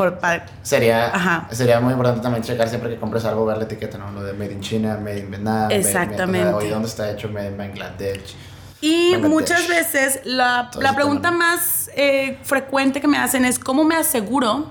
Sería, 0.63 1.47
sería 1.51 1.81
muy 1.81 1.93
importante 1.93 2.23
también 2.23 2.43
checar 2.43 2.69
siempre 2.69 2.91
que 2.91 2.97
compres 2.99 3.25
algo, 3.25 3.47
ver 3.47 3.59
la 3.59 3.65
etiqueta, 3.65 3.99
¿no? 3.99 4.11
Lo 4.13 4.23
de 4.23 4.33
Made 4.33 4.53
in 4.53 4.61
China, 4.61 4.99
Made 5.01 5.19
in 5.19 5.31
Vietnam. 5.31 5.71
Exactamente. 5.71 6.53
Made, 6.53 6.71
¿dónde 6.71 6.89
está 6.89 7.11
hecho? 7.11 7.29
Made 7.29 7.49
in 7.49 7.57
Bangladesh. 7.57 8.37
Y 8.81 9.17
muchas 9.23 9.67
veces 9.69 10.21
la, 10.25 10.71
la 10.79 10.95
pregunta 10.95 11.31
más 11.31 11.91
eh, 11.97 12.39
frecuente 12.43 13.01
que 13.01 13.09
me 13.09 13.17
hacen 13.17 13.45
es, 13.45 13.59
¿cómo 13.59 13.85
me 13.85 13.97
aseguro 13.97 14.71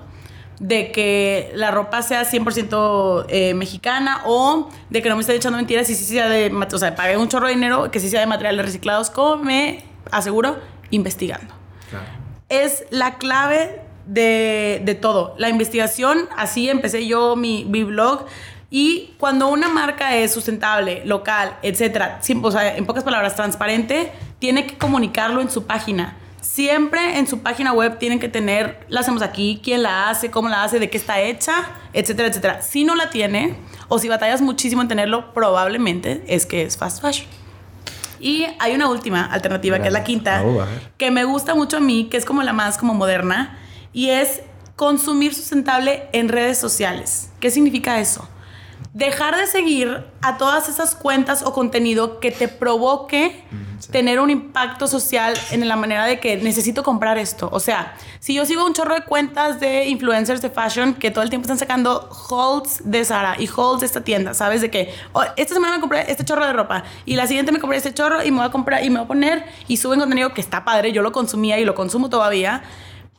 de 0.58 0.90
que 0.90 1.50
la 1.54 1.70
ropa 1.70 2.02
sea 2.02 2.24
100% 2.24 3.26
eh, 3.28 3.54
mexicana 3.54 4.22
o 4.24 4.70
de 4.88 5.02
que 5.02 5.08
no 5.08 5.16
me 5.16 5.20
esté 5.20 5.34
echando 5.34 5.58
mentiras 5.58 5.88
y 5.90 5.94
sí 5.94 6.04
sea 6.04 6.28
de, 6.28 6.50
o 6.50 6.78
sea, 6.78 6.94
pagué 6.94 7.16
un 7.16 7.28
chorro 7.28 7.46
de 7.46 7.54
dinero 7.54 7.90
que 7.90 8.00
sí 8.00 8.08
sea 8.08 8.20
de 8.20 8.26
materiales 8.26 8.64
reciclados, 8.64 9.10
como 9.10 9.44
me 9.44 9.84
aseguro, 10.10 10.56
investigando. 10.90 11.54
Es 12.48 12.84
la 12.90 13.16
clave 13.16 13.82
de, 14.06 14.80
de, 14.84 14.94
todo. 14.94 15.34
La 15.36 15.48
investigación, 15.48 16.28
así 16.36 16.70
empecé 16.70 17.06
yo 17.06 17.36
mi, 17.36 17.64
mi, 17.64 17.82
blog. 17.82 18.24
Y 18.70 19.14
cuando 19.18 19.48
una 19.48 19.68
marca 19.68 20.16
es 20.16 20.32
sustentable, 20.32 21.02
local, 21.04 21.56
etcétera, 21.62 22.20
o 22.42 22.50
sea, 22.50 22.76
en 22.76 22.86
pocas 22.86 23.04
palabras, 23.04 23.34
transparente, 23.34 24.12
tiene 24.38 24.66
que 24.66 24.76
comunicarlo 24.78 25.40
en 25.40 25.50
su 25.50 25.66
página 25.66 26.16
Siempre 26.56 27.18
en 27.18 27.26
su 27.26 27.40
página 27.40 27.74
web 27.74 27.98
tienen 27.98 28.18
que 28.18 28.30
tener, 28.30 28.80
la 28.88 29.00
hacemos 29.00 29.20
aquí, 29.20 29.60
quién 29.62 29.82
la 29.82 30.08
hace, 30.08 30.30
cómo 30.30 30.48
la 30.48 30.64
hace, 30.64 30.78
de 30.78 30.88
qué 30.88 30.96
está 30.96 31.20
hecha, 31.20 31.52
etcétera, 31.92 32.28
etcétera. 32.28 32.62
Si 32.62 32.82
no 32.82 32.94
la 32.94 33.10
tiene, 33.10 33.58
o 33.88 33.98
si 33.98 34.08
batallas 34.08 34.40
muchísimo 34.40 34.80
en 34.80 34.88
tenerlo, 34.88 35.34
probablemente 35.34 36.24
es 36.28 36.46
que 36.46 36.62
es 36.62 36.78
fast 36.78 37.02
fashion. 37.02 37.28
Y 38.20 38.46
hay 38.58 38.74
una 38.74 38.88
última 38.88 39.26
alternativa, 39.26 39.80
que 39.80 39.88
es 39.88 39.92
la 39.92 40.02
quinta, 40.02 40.42
que 40.96 41.10
me 41.10 41.24
gusta 41.24 41.54
mucho 41.54 41.76
a 41.76 41.80
mí, 41.80 42.08
que 42.10 42.16
es 42.16 42.24
como 42.24 42.42
la 42.42 42.54
más 42.54 42.78
como 42.78 42.94
moderna, 42.94 43.58
y 43.92 44.08
es 44.08 44.40
consumir 44.76 45.34
sustentable 45.34 46.08
en 46.14 46.30
redes 46.30 46.56
sociales. 46.56 47.28
¿Qué 47.38 47.50
significa 47.50 48.00
eso? 48.00 48.26
Dejar 48.96 49.36
de 49.36 49.46
seguir 49.46 50.04
a 50.22 50.38
todas 50.38 50.70
esas 50.70 50.94
cuentas 50.94 51.42
o 51.42 51.52
contenido 51.52 52.18
que 52.18 52.30
te 52.30 52.48
provoque 52.48 53.44
tener 53.90 54.20
un 54.20 54.30
impacto 54.30 54.86
social 54.86 55.34
en 55.50 55.68
la 55.68 55.76
manera 55.76 56.06
de 56.06 56.18
que 56.18 56.38
necesito 56.38 56.82
comprar 56.82 57.18
esto. 57.18 57.50
O 57.52 57.60
sea, 57.60 57.94
si 58.20 58.32
yo 58.32 58.46
sigo 58.46 58.64
un 58.64 58.72
chorro 58.72 58.94
de 58.94 59.02
cuentas 59.02 59.60
de 59.60 59.84
influencers 59.84 60.40
de 60.40 60.48
fashion 60.48 60.94
que 60.94 61.10
todo 61.10 61.22
el 61.22 61.28
tiempo 61.28 61.44
están 61.44 61.58
sacando 61.58 62.08
hauls 62.30 62.80
de 62.90 63.04
Zara 63.04 63.36
y 63.38 63.46
hauls 63.54 63.80
de 63.80 63.86
esta 63.86 64.00
tienda, 64.00 64.32
¿sabes? 64.32 64.62
De 64.62 64.70
que 64.70 64.94
oh, 65.12 65.24
esta 65.36 65.52
semana 65.52 65.74
me 65.74 65.80
compré 65.80 66.10
este 66.10 66.24
chorro 66.24 66.46
de 66.46 66.54
ropa 66.54 66.82
y 67.04 67.16
la 67.16 67.26
siguiente 67.26 67.52
me 67.52 67.60
compré 67.60 67.76
este 67.76 67.92
chorro 67.92 68.24
y 68.24 68.30
me 68.30 68.38
voy 68.38 68.46
a 68.46 68.50
comprar 68.50 68.82
y 68.82 68.88
me 68.88 69.00
voy 69.00 69.04
a 69.04 69.08
poner 69.08 69.44
y 69.68 69.76
suben 69.76 70.00
contenido 70.00 70.32
que 70.32 70.40
está 70.40 70.64
padre, 70.64 70.92
yo 70.92 71.02
lo 71.02 71.12
consumía 71.12 71.58
y 71.58 71.66
lo 71.66 71.74
consumo 71.74 72.08
todavía. 72.08 72.62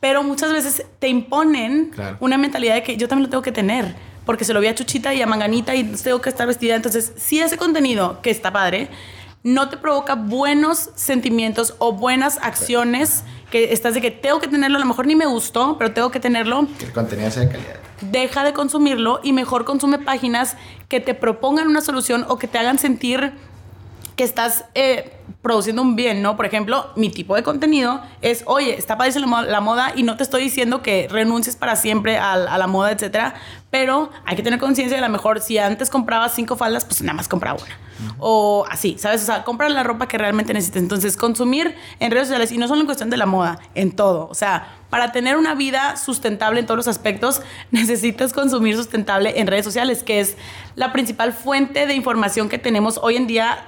Pero 0.00 0.24
muchas 0.24 0.52
veces 0.52 0.84
te 0.98 1.06
imponen 1.06 1.92
una 2.18 2.36
mentalidad 2.36 2.74
de 2.74 2.82
que 2.82 2.96
yo 2.96 3.06
también 3.06 3.26
lo 3.26 3.30
tengo 3.30 3.42
que 3.42 3.52
tener 3.52 4.07
porque 4.28 4.44
se 4.44 4.52
lo 4.52 4.60
vi 4.60 4.66
a 4.66 4.74
Chuchita 4.74 5.14
y 5.14 5.22
a 5.22 5.26
Manganita 5.26 5.74
y 5.74 5.84
tengo 5.84 6.20
que 6.20 6.28
estar 6.28 6.46
vestida. 6.46 6.74
Entonces, 6.74 7.14
si 7.16 7.40
ese 7.40 7.56
contenido, 7.56 8.20
que 8.20 8.28
está 8.28 8.52
padre, 8.52 8.90
no 9.42 9.70
te 9.70 9.78
provoca 9.78 10.16
buenos 10.16 10.90
sentimientos 10.96 11.74
o 11.78 11.92
buenas 11.94 12.38
acciones, 12.42 13.24
que 13.50 13.72
estás 13.72 13.94
de 13.94 14.02
que 14.02 14.10
tengo 14.10 14.38
que 14.38 14.48
tenerlo, 14.48 14.76
a 14.76 14.80
lo 14.80 14.84
mejor 14.84 15.06
ni 15.06 15.16
me 15.16 15.24
gustó, 15.24 15.78
pero 15.78 15.94
tengo 15.94 16.10
que 16.10 16.20
tenerlo. 16.20 16.68
Que 16.78 16.84
el 16.84 16.92
contenido 16.92 17.30
sea 17.30 17.44
de 17.44 17.52
calidad. 17.52 17.76
Deja 18.02 18.44
de 18.44 18.52
consumirlo 18.52 19.20
y 19.22 19.32
mejor 19.32 19.64
consume 19.64 19.98
páginas 19.98 20.58
que 20.90 21.00
te 21.00 21.14
propongan 21.14 21.66
una 21.66 21.80
solución 21.80 22.26
o 22.28 22.36
que 22.36 22.48
te 22.48 22.58
hagan 22.58 22.78
sentir 22.78 23.32
que 24.14 24.24
estás 24.24 24.66
eh, 24.74 25.10
produciendo 25.42 25.82
un 25.82 25.94
bien, 25.94 26.20
¿no? 26.20 26.36
Por 26.36 26.46
ejemplo, 26.46 26.90
mi 26.96 27.10
tipo 27.10 27.36
de 27.36 27.42
contenido 27.42 28.02
es, 28.22 28.42
oye, 28.46 28.76
está 28.76 28.98
padrísima 28.98 29.42
la 29.42 29.60
moda 29.60 29.92
y 29.94 30.02
no 30.02 30.16
te 30.16 30.24
estoy 30.24 30.42
diciendo 30.42 30.82
que 30.82 31.06
renuncies 31.08 31.54
para 31.54 31.76
siempre 31.76 32.18
a, 32.18 32.36
la 32.36 32.66
moda, 32.66 32.90
etcétera, 32.90 33.34
pero 33.70 34.10
hay 34.24 34.34
que 34.34 34.42
tener 34.42 34.58
conciencia 34.58 34.98
de 34.98 35.04
a 35.04 35.06
lo 35.06 35.12
mejor 35.12 35.40
si 35.40 35.58
antes 35.58 35.90
comprabas 35.90 36.34
cinco 36.34 36.56
faldas, 36.56 36.84
pues 36.84 37.02
nada 37.02 37.14
más 37.14 37.28
compra 37.28 37.54
una. 37.54 37.78
O 38.18 38.64
así, 38.70 38.96
¿sabes? 38.98 39.22
O 39.22 39.26
sea, 39.26 39.44
compra 39.44 39.68
la 39.68 39.82
ropa 39.82 40.06
que 40.06 40.18
realmente 40.18 40.52
necesites. 40.54 40.82
Entonces, 40.82 41.16
consumir 41.16 41.74
en 41.98 42.10
redes 42.12 42.28
sociales, 42.28 42.52
y 42.52 42.58
no 42.58 42.68
solo 42.68 42.80
en 42.80 42.86
cuestión 42.86 43.10
de 43.10 43.16
la 43.16 43.26
moda, 43.26 43.58
en 43.74 43.92
todo. 43.92 44.28
O 44.28 44.34
sea, 44.34 44.68
para 44.88 45.10
tener 45.10 45.36
una 45.36 45.54
vida 45.54 45.96
sustentable 45.96 46.60
en 46.60 46.66
todos 46.66 46.76
los 46.76 46.88
aspectos, 46.88 47.42
necesitas 47.70 48.32
consumir 48.32 48.76
sustentable 48.76 49.40
en 49.40 49.46
redes 49.46 49.64
sociales, 49.64 50.02
que 50.02 50.20
es 50.20 50.36
la 50.74 50.92
principal 50.92 51.32
fuente 51.32 51.86
de 51.86 51.94
información 51.94 52.48
que 52.48 52.58
tenemos 52.58 52.98
hoy 53.02 53.16
en 53.16 53.26
día 53.26 53.58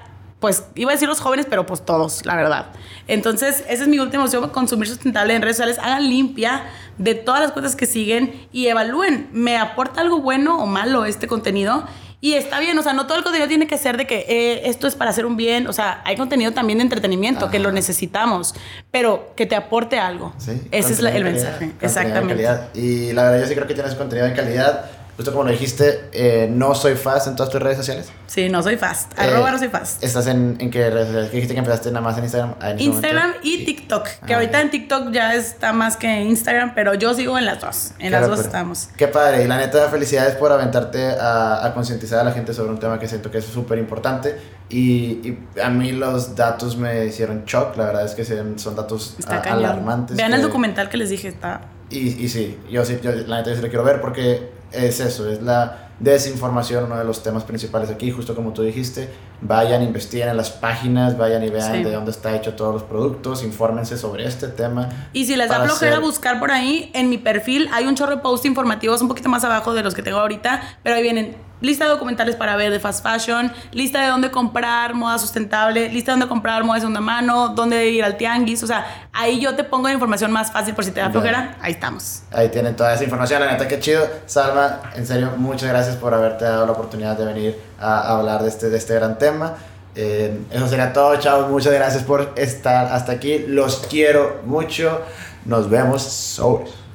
pues 0.40 0.64
iba 0.74 0.90
a 0.90 0.94
decir 0.94 1.08
los 1.08 1.20
jóvenes, 1.20 1.46
pero 1.48 1.66
pues 1.66 1.84
todos, 1.84 2.24
la 2.24 2.34
verdad. 2.34 2.66
Entonces, 3.06 3.62
esa 3.68 3.82
es 3.82 3.88
mi 3.88 3.98
última 3.98 4.24
opción, 4.24 4.48
consumir 4.50 4.88
sustentable 4.88 5.34
en 5.34 5.42
redes 5.42 5.56
sociales. 5.56 5.78
Hagan 5.78 6.08
limpia 6.08 6.64
de 6.98 7.14
todas 7.14 7.40
las 7.40 7.52
cuentas 7.52 7.76
que 7.76 7.86
siguen 7.86 8.48
y 8.50 8.66
evalúen, 8.66 9.28
¿me 9.32 9.58
aporta 9.58 10.00
algo 10.00 10.20
bueno 10.20 10.58
o 10.62 10.66
malo 10.66 11.04
este 11.04 11.26
contenido? 11.26 11.84
Y 12.22 12.34
está 12.34 12.60
bien, 12.60 12.78
o 12.78 12.82
sea, 12.82 12.92
no 12.92 13.06
todo 13.06 13.16
el 13.16 13.22
contenido 13.22 13.48
tiene 13.48 13.66
que 13.66 13.78
ser 13.78 13.96
de 13.96 14.06
que 14.06 14.26
eh, 14.28 14.68
esto 14.68 14.86
es 14.86 14.94
para 14.94 15.10
hacer 15.10 15.24
un 15.24 15.36
bien, 15.38 15.66
o 15.66 15.72
sea, 15.72 16.02
hay 16.04 16.16
contenido 16.16 16.52
también 16.52 16.78
de 16.78 16.82
entretenimiento 16.82 17.50
que 17.50 17.58
lo 17.58 17.72
necesitamos, 17.72 18.54
pero 18.90 19.32
que 19.36 19.46
te 19.46 19.56
aporte 19.56 19.98
algo. 19.98 20.34
Sí, 20.36 20.60
Ese 20.70 20.92
es 20.92 20.98
el 20.98 21.24
mensaje, 21.24 21.72
exactamente. 21.80 22.46
Y 22.74 23.12
la 23.12 23.24
verdad, 23.24 23.40
yo 23.40 23.46
sí 23.46 23.54
creo 23.54 23.66
que 23.66 23.74
tienes 23.74 23.94
contenido 23.94 24.26
de 24.26 24.34
calidad 24.34 24.90
justo 25.20 25.32
como 25.32 25.44
lo 25.44 25.50
dijiste, 25.50 26.08
eh, 26.12 26.48
no 26.50 26.74
soy 26.74 26.94
fast 26.94 27.26
en 27.26 27.36
todas 27.36 27.52
tus 27.52 27.60
redes 27.60 27.76
sociales. 27.76 28.10
Sí, 28.26 28.48
no 28.48 28.62
soy 28.62 28.78
fast. 28.78 29.12
Eh, 29.18 29.24
Arroba 29.24 29.50
no 29.50 29.58
soy 29.58 29.68
fast. 29.68 30.02
¿Estás 30.02 30.26
en, 30.28 30.56
en 30.58 30.70
qué 30.70 30.88
redes 30.88 31.08
sociales? 31.08 31.30
dijiste 31.30 31.52
que 31.52 31.58
empezaste 31.58 31.90
nada 31.90 32.00
más 32.00 32.16
en 32.16 32.24
Instagram? 32.24 32.54
Ah, 32.58 32.72
Instagram 32.78 33.34
y 33.42 33.66
TikTok. 33.66 34.08
Que 34.26 34.32
ah, 34.32 34.36
ahorita 34.36 34.62
en 34.62 34.70
TikTok 34.70 35.12
ya 35.12 35.34
está 35.34 35.74
más 35.74 35.98
que 35.98 36.22
Instagram, 36.22 36.72
pero 36.74 36.94
yo 36.94 37.12
sigo 37.12 37.36
en 37.36 37.44
las 37.44 37.60
dos. 37.60 37.90
En 37.98 38.12
las 38.12 38.26
dos 38.26 38.40
estamos. 38.40 38.88
Qué 38.96 39.08
padre. 39.08 39.44
Y 39.44 39.46
la 39.46 39.58
neta, 39.58 39.90
felicidades 39.90 40.36
por 40.36 40.52
aventarte 40.52 41.08
a, 41.08 41.66
a 41.66 41.74
concientizar 41.74 42.20
a 42.20 42.24
la 42.24 42.32
gente 42.32 42.54
sobre 42.54 42.70
un 42.70 42.80
tema 42.80 42.98
que 42.98 43.06
siento 43.06 43.30
que 43.30 43.38
es 43.38 43.44
súper 43.44 43.78
importante. 43.78 44.40
Y, 44.70 45.36
a 45.62 45.68
mí 45.68 45.92
los 45.92 46.34
datos 46.34 46.78
me 46.78 47.04
hicieron 47.04 47.44
shock. 47.44 47.76
La 47.76 47.84
verdad 47.84 48.06
es 48.06 48.14
que 48.14 48.24
son 48.24 48.74
datos 48.74 49.16
alarmantes. 49.28 50.16
Vean 50.16 50.32
el 50.32 50.40
documental 50.40 50.88
que 50.88 50.96
les 50.96 51.10
dije, 51.10 51.28
está 51.28 51.60
y, 51.90 52.24
y 52.24 52.28
sí, 52.28 52.56
yo 52.70 52.84
sí, 52.84 52.98
yo 53.02 53.10
la 53.12 53.38
neta 53.38 53.54
sí 53.54 53.60
lo 53.60 53.68
quiero 53.68 53.82
ver 53.82 54.00
porque 54.00 54.48
es 54.72 55.00
eso, 55.00 55.28
es 55.28 55.42
la 55.42 55.90
desinformación 56.00 56.84
uno 56.84 56.96
de 56.96 57.04
los 57.04 57.22
temas 57.22 57.44
principales 57.44 57.90
aquí, 57.90 58.10
justo 58.10 58.34
como 58.34 58.52
tú 58.52 58.62
dijiste. 58.62 59.08
Vayan, 59.42 59.82
investiguen 59.82 60.28
en 60.28 60.36
las 60.36 60.50
páginas, 60.50 61.16
vayan 61.16 61.42
y 61.42 61.50
vean 61.50 61.82
de 61.82 61.92
dónde 61.92 62.10
está 62.10 62.34
hecho 62.34 62.54
todos 62.54 62.74
los 62.74 62.82
productos, 62.82 63.42
infórmense 63.42 63.96
sobre 63.96 64.26
este 64.26 64.48
tema. 64.48 64.88
Y 65.12 65.26
si 65.26 65.36
les 65.36 65.48
da 65.48 65.62
flojera 65.64 65.98
buscar 65.98 66.38
por 66.38 66.50
ahí, 66.50 66.90
en 66.94 67.08
mi 67.08 67.18
perfil 67.18 67.68
hay 67.72 67.86
un 67.86 67.94
chorro 67.94 68.16
de 68.16 68.22
posts 68.22 68.46
informativos 68.46 69.00
un 69.02 69.08
poquito 69.08 69.28
más 69.28 69.44
abajo 69.44 69.72
de 69.72 69.82
los 69.82 69.94
que 69.94 70.02
tengo 70.02 70.18
ahorita, 70.18 70.78
pero 70.82 70.96
ahí 70.96 71.02
vienen 71.02 71.36
lista 71.60 71.84
de 71.84 71.90
documentales 71.90 72.36
para 72.36 72.56
ver 72.56 72.70
de 72.70 72.80
fast 72.80 73.04
fashion, 73.04 73.52
lista 73.72 74.02
de 74.02 74.08
dónde 74.08 74.30
comprar 74.30 74.94
moda 74.94 75.18
sustentable, 75.18 75.88
lista 75.88 76.12
de 76.12 76.18
dónde 76.18 76.28
comprar 76.28 76.64
moda 76.64 76.76
de 76.76 76.80
segunda 76.80 77.00
mano, 77.00 77.50
dónde 77.50 77.90
ir 77.90 78.04
al 78.04 78.16
tianguis. 78.16 78.62
O 78.62 78.66
sea, 78.66 79.08
ahí 79.12 79.40
yo 79.40 79.54
te 79.54 79.64
pongo 79.64 79.88
la 79.88 79.94
información 79.94 80.32
más 80.32 80.52
fácil 80.52 80.74
por 80.74 80.84
si 80.84 80.90
te 80.90 81.00
da 81.00 81.10
flojera. 81.10 81.56
Ahí 81.60 81.72
estamos. 81.72 82.22
Ahí 82.32 82.48
tienen 82.48 82.76
toda 82.76 82.94
esa 82.94 83.04
información. 83.04 83.40
La 83.40 83.52
neta, 83.52 83.68
qué 83.68 83.78
chido. 83.80 84.06
Salma, 84.26 84.80
en 84.94 85.06
serio, 85.06 85.32
muchas 85.36 85.68
gracias 85.68 85.96
por 85.96 86.14
haberte 86.14 86.44
dado 86.44 86.66
la 86.66 86.72
oportunidad 86.72 87.16
de 87.16 87.24
venir 87.24 87.60
a 87.80 88.16
hablar 88.16 88.42
de 88.42 88.48
este, 88.48 88.70
de 88.70 88.76
este 88.76 88.94
gran 88.94 89.18
tema. 89.18 89.54
Eh, 89.94 90.40
eso 90.50 90.68
sería 90.68 90.92
todo, 90.92 91.16
chavos. 91.16 91.50
Muchas 91.50 91.72
gracias 91.72 92.04
por 92.04 92.32
estar 92.36 92.92
hasta 92.92 93.12
aquí. 93.12 93.44
Los 93.46 93.86
quiero 93.88 94.40
mucho. 94.44 95.02
Nos 95.44 95.68
vemos. 95.68 96.40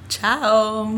Chao. 0.10 0.90